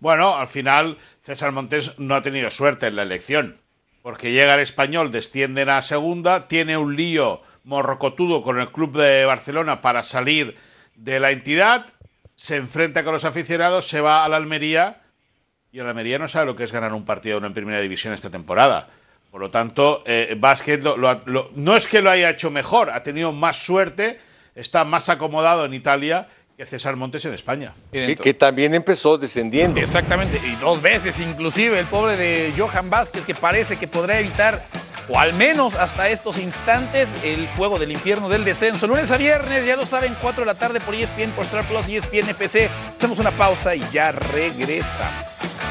Bueno, 0.00 0.36
al 0.36 0.46
final 0.46 0.98
César 1.22 1.52
Montes 1.52 1.98
no 1.98 2.14
ha 2.14 2.22
tenido 2.22 2.50
suerte 2.50 2.86
en 2.86 2.96
la 2.96 3.02
elección, 3.02 3.60
porque 4.02 4.32
llega 4.32 4.54
el 4.54 4.60
español, 4.60 5.10
descienden 5.12 5.68
a 5.68 5.82
segunda, 5.82 6.48
tiene 6.48 6.76
un 6.76 6.96
lío 6.96 7.42
morrocotudo 7.64 8.42
con 8.42 8.58
el 8.58 8.70
club 8.72 8.96
de 8.98 9.24
Barcelona 9.26 9.80
para 9.82 10.02
salir 10.02 10.56
de 10.96 11.20
la 11.20 11.30
entidad, 11.30 11.86
se 12.34 12.56
enfrenta 12.56 13.04
con 13.04 13.12
los 13.12 13.24
aficionados, 13.26 13.86
se 13.86 14.00
va 14.00 14.24
a 14.24 14.28
la 14.30 14.36
Almería 14.38 15.02
y 15.70 15.78
el 15.78 15.86
Almería 15.86 16.18
no 16.18 16.28
sabe 16.28 16.46
lo 16.46 16.56
que 16.56 16.64
es 16.64 16.72
ganar 16.72 16.94
un 16.94 17.04
partido 17.04 17.44
en 17.44 17.52
primera 17.52 17.80
división 17.80 18.14
esta 18.14 18.30
temporada. 18.30 18.88
Por 19.30 19.40
lo 19.40 19.50
tanto, 19.50 20.02
eh, 20.06 20.36
lo- 20.82 20.96
lo- 21.26 21.50
no 21.54 21.76
es 21.76 21.86
que 21.86 22.00
lo 22.00 22.10
haya 22.10 22.30
hecho 22.30 22.50
mejor, 22.50 22.90
ha 22.90 23.02
tenido 23.02 23.30
más 23.32 23.62
suerte, 23.64 24.18
está 24.54 24.84
más 24.84 25.08
acomodado 25.10 25.64
en 25.66 25.74
Italia 25.74 26.28
que 26.60 26.66
César 26.66 26.94
Montes 26.94 27.24
en 27.24 27.32
España. 27.32 27.72
Que, 27.90 28.16
que 28.16 28.34
también 28.34 28.74
empezó 28.74 29.16
descendiendo. 29.16 29.80
Exactamente, 29.80 30.38
y 30.46 30.56
dos 30.56 30.82
veces 30.82 31.18
inclusive 31.18 31.78
el 31.78 31.86
pobre 31.86 32.18
de 32.18 32.52
Johan 32.54 32.90
Vázquez 32.90 33.24
que 33.24 33.34
parece 33.34 33.76
que 33.76 33.88
podrá 33.88 34.20
evitar, 34.20 34.62
o 35.08 35.18
al 35.18 35.32
menos 35.32 35.74
hasta 35.74 36.10
estos 36.10 36.36
instantes, 36.36 37.08
el 37.24 37.48
fuego 37.48 37.78
del 37.78 37.92
infierno 37.92 38.28
del 38.28 38.44
descenso. 38.44 38.86
Lunes 38.86 39.10
a 39.10 39.16
viernes, 39.16 39.64
ya 39.64 39.74
lo 39.74 39.86
saben, 39.86 40.14
4 40.20 40.42
de 40.42 40.46
la 40.46 40.54
tarde 40.54 40.80
por 40.80 40.94
ESPN, 40.94 41.30
por 41.30 41.46
Star 41.46 41.64
Plus 41.64 41.88
y 41.88 41.96
ESPN 41.96 42.28
FC. 42.28 42.68
Hacemos 42.94 43.18
una 43.18 43.30
pausa 43.30 43.74
y 43.74 43.82
ya 43.90 44.12
regresamos. 44.12 45.69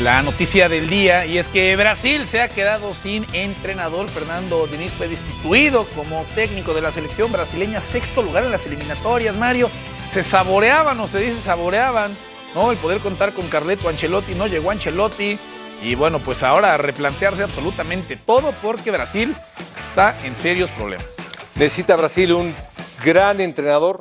La 0.00 0.22
noticia 0.22 0.70
del 0.70 0.88
día, 0.88 1.26
y 1.26 1.36
es 1.36 1.48
que 1.48 1.76
Brasil 1.76 2.26
se 2.26 2.40
ha 2.40 2.48
quedado 2.48 2.94
sin 2.94 3.26
entrenador. 3.34 4.08
Fernando 4.08 4.66
Diniz 4.66 4.90
fue 4.92 5.08
destituido 5.08 5.84
como 5.94 6.24
técnico 6.34 6.72
de 6.72 6.80
la 6.80 6.90
selección 6.90 7.30
brasileña, 7.30 7.82
sexto 7.82 8.22
lugar 8.22 8.44
en 8.44 8.50
las 8.50 8.64
eliminatorias, 8.64 9.36
Mario. 9.36 9.68
Se 10.10 10.22
saboreaban, 10.22 10.98
o 11.00 11.06
se 11.06 11.20
dice 11.20 11.38
saboreaban, 11.42 12.16
¿no? 12.54 12.72
El 12.72 12.78
poder 12.78 13.00
contar 13.00 13.34
con 13.34 13.46
Carleto 13.48 13.90
Ancelotti, 13.90 14.34
no 14.34 14.46
llegó 14.46 14.70
Ancelotti. 14.70 15.38
Y 15.82 15.94
bueno, 15.96 16.18
pues 16.18 16.42
ahora 16.42 16.72
a 16.72 16.78
replantearse 16.78 17.42
absolutamente 17.42 18.16
todo 18.16 18.54
porque 18.62 18.90
Brasil 18.90 19.36
está 19.78 20.16
en 20.24 20.34
serios 20.34 20.70
problemas. 20.70 21.06
Necesita 21.56 21.94
Brasil 21.96 22.32
un 22.32 22.54
gran 23.04 23.38
entrenador 23.42 24.00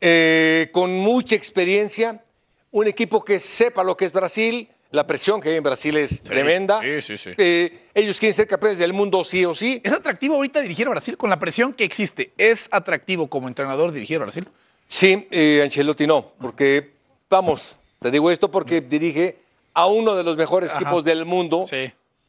eh, 0.00 0.70
con 0.72 0.94
mucha 0.94 1.34
experiencia, 1.34 2.22
un 2.70 2.86
equipo 2.86 3.24
que 3.24 3.40
sepa 3.40 3.82
lo 3.82 3.96
que 3.96 4.04
es 4.04 4.12
Brasil. 4.12 4.68
La 4.92 5.06
presión 5.06 5.40
que 5.40 5.48
hay 5.48 5.56
en 5.56 5.62
Brasil 5.62 5.96
es 5.96 6.22
tremenda. 6.22 6.80
Eh, 6.84 7.78
ellos 7.94 8.20
quieren 8.20 8.34
ser 8.34 8.46
campeones 8.46 8.78
del 8.78 8.92
mundo 8.92 9.24
sí 9.24 9.44
o 9.44 9.54
sí. 9.54 9.80
¿Es 9.82 9.92
atractivo 9.92 10.34
ahorita 10.36 10.60
dirigir 10.60 10.86
a 10.86 10.90
Brasil 10.90 11.16
con 11.16 11.30
la 11.30 11.38
presión 11.38 11.72
que 11.72 11.84
existe? 11.84 12.32
¿Es 12.36 12.68
atractivo 12.70 13.26
como 13.28 13.48
entrenador 13.48 13.90
dirigir 13.92 14.18
a 14.18 14.20
Brasil? 14.20 14.46
Sí, 14.86 15.26
eh, 15.30 15.62
Ancelotti 15.64 16.06
no, 16.06 16.32
porque, 16.38 16.92
vamos, 17.30 17.76
te 18.00 18.10
digo 18.10 18.30
esto 18.30 18.50
porque 18.50 18.82
dirige 18.82 19.38
a 19.72 19.86
uno 19.86 20.14
de 20.14 20.22
los 20.24 20.36
mejores 20.36 20.68
Ajá. 20.70 20.80
equipos 20.80 21.04
del 21.04 21.24
mundo 21.24 21.64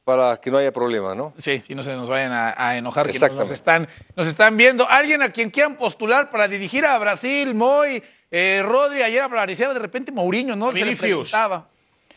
para 0.05 0.38
que 0.38 0.49
no 0.49 0.57
haya 0.57 0.72
problema, 0.72 1.14
¿no? 1.16 1.34
Sí, 1.38 1.61
si 1.68 1.76
no 1.76 1.84
se 1.84 1.93
nos 1.95 2.07
vayan 2.07 2.32
a, 2.32 2.53
a 2.57 2.78
enojar 2.78 3.07
que 3.07 3.14
nos, 3.14 3.16
Exactamente. 3.16 3.49
nos 3.49 3.51
están, 3.51 3.89
nos 4.16 4.28
están 4.28 4.55
viendo. 4.55 4.88
Alguien 4.89 5.22
a 5.22 5.32
quien 5.34 5.49
quieran 5.49 5.76
postular 5.76 6.32
para 6.32 6.47
dirigir 6.47 6.86
a 6.86 6.97
Brasil, 6.97 7.53
Moy, 7.53 8.01
eh, 8.32 8.61
Rodri, 8.66 9.01
ayer 9.03 9.22
aparecía 9.22 9.74
de 9.74 9.80
repente 9.80 10.14
Mourinho, 10.14 10.55
¿no? 10.55 10.68
Se 10.72 10.80
le 10.80 10.86
Vinicius. 10.86 11.30
preguntaba. 11.32 11.68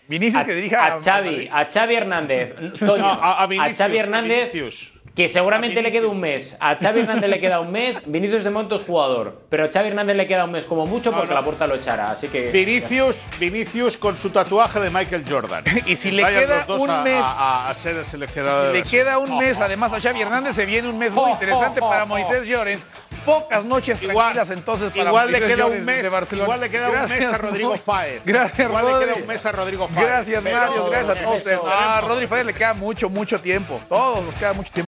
Vinicius 0.08 0.44
que 0.44 0.54
dirija 0.54 0.84
a 0.96 1.00
Xavi, 1.00 1.48
a 1.50 1.64
Xavi 1.70 1.94
Hernández. 1.94 2.54
Toño, 2.78 2.98
No, 2.98 3.06
a- 3.06 3.42
a 3.42 3.44
a 3.44 3.74
Xavi 3.74 3.98
a 3.98 4.02
Hernández, 4.02 4.52
Vinicius. 4.52 4.92
Que 5.16 5.28
seguramente 5.30 5.80
le 5.80 5.90
queda 5.90 6.08
un 6.08 6.20
mes. 6.20 6.56
A 6.60 6.76
Xavi 6.76 7.00
Hernández 7.00 7.30
le 7.30 7.40
queda 7.40 7.58
un 7.60 7.72
mes. 7.72 8.02
Vinicius 8.06 8.44
de 8.44 8.50
momento 8.50 8.76
es 8.76 8.82
jugador. 8.84 9.40
Pero 9.48 9.64
a 9.64 9.68
Xavi 9.68 9.88
Hernández 9.88 10.14
le 10.14 10.26
queda 10.26 10.44
un 10.44 10.52
mes 10.52 10.66
como 10.66 10.84
mucho 10.84 11.10
porque 11.10 11.32
la 11.32 11.40
puerta 11.42 11.66
lo 11.66 11.74
echará. 11.76 12.10
Así 12.10 12.28
que. 12.28 12.50
Vinicius, 12.50 13.26
Vinicius 13.40 13.96
con 13.96 14.18
su 14.18 14.28
tatuaje 14.28 14.78
de 14.78 14.90
Michael 14.90 15.24
Jordan. 15.28 15.64
Y 15.86 15.96
si 15.96 16.10
le 16.10 16.22
Vayan 16.22 16.42
queda 16.44 16.64
un 16.76 16.90
a, 16.90 17.02
mes- 17.02 17.24
a- 17.24 17.68
a 17.70 17.74
ser 17.74 17.96
el 17.96 18.04
seleccionador 18.04 18.72
Si 18.76 18.82
le 18.82 18.82
queda 18.82 19.16
un 19.18 19.38
mes, 19.38 19.58
además 19.58 19.92
a 19.94 20.00
Xavi 20.00 20.20
Hernández 20.20 20.54
se 20.54 20.66
viene 20.66 20.86
un 20.88 20.98
mes 20.98 21.10
muy 21.12 21.30
interesante 21.30 21.80
para 21.80 22.04
Moisés 22.04 22.46
Llorens. 22.46 22.84
Pocas 23.24 23.64
noches 23.64 23.98
tranquilas 23.98 24.50
entonces 24.50 24.92
para 24.92 25.08
Igual 25.08 25.26
le 25.32 25.40
Moisés 25.40 25.56
queda 25.56 25.66
un 25.66 25.84
mes, 25.84 26.02
de 26.02 26.08
Barcelona. 26.10 26.44
igual 26.44 26.60
le 26.60 26.70
queda 26.70 26.90
un 26.90 27.08
mes 27.08 27.24
a 27.26 27.38
Rodrigo. 27.38 27.76
Fáez. 27.78 28.22
Gracias, 28.24 28.68
Igual 28.68 28.86
le 29.00 29.06
queda 29.06 29.14
un 29.16 29.26
mes 29.26 29.46
a 29.46 29.52
Rodrigo 29.52 29.88
Fáez. 29.88 30.06
Gracias, 30.06 30.44
Mario. 30.44 30.90
Gracias 30.90 31.18
a 31.18 31.22
todos. 31.24 31.46
Eso. 31.46 31.64
Ah, 31.66 32.00
Rodri 32.06 32.26
Fáez 32.26 32.46
le 32.46 32.54
queda 32.54 32.74
mucho, 32.74 33.08
mucho 33.10 33.40
tiempo. 33.40 33.80
Todos 33.88 34.24
nos 34.24 34.34
queda 34.36 34.52
mucho 34.52 34.72
tiempo. 34.72 34.84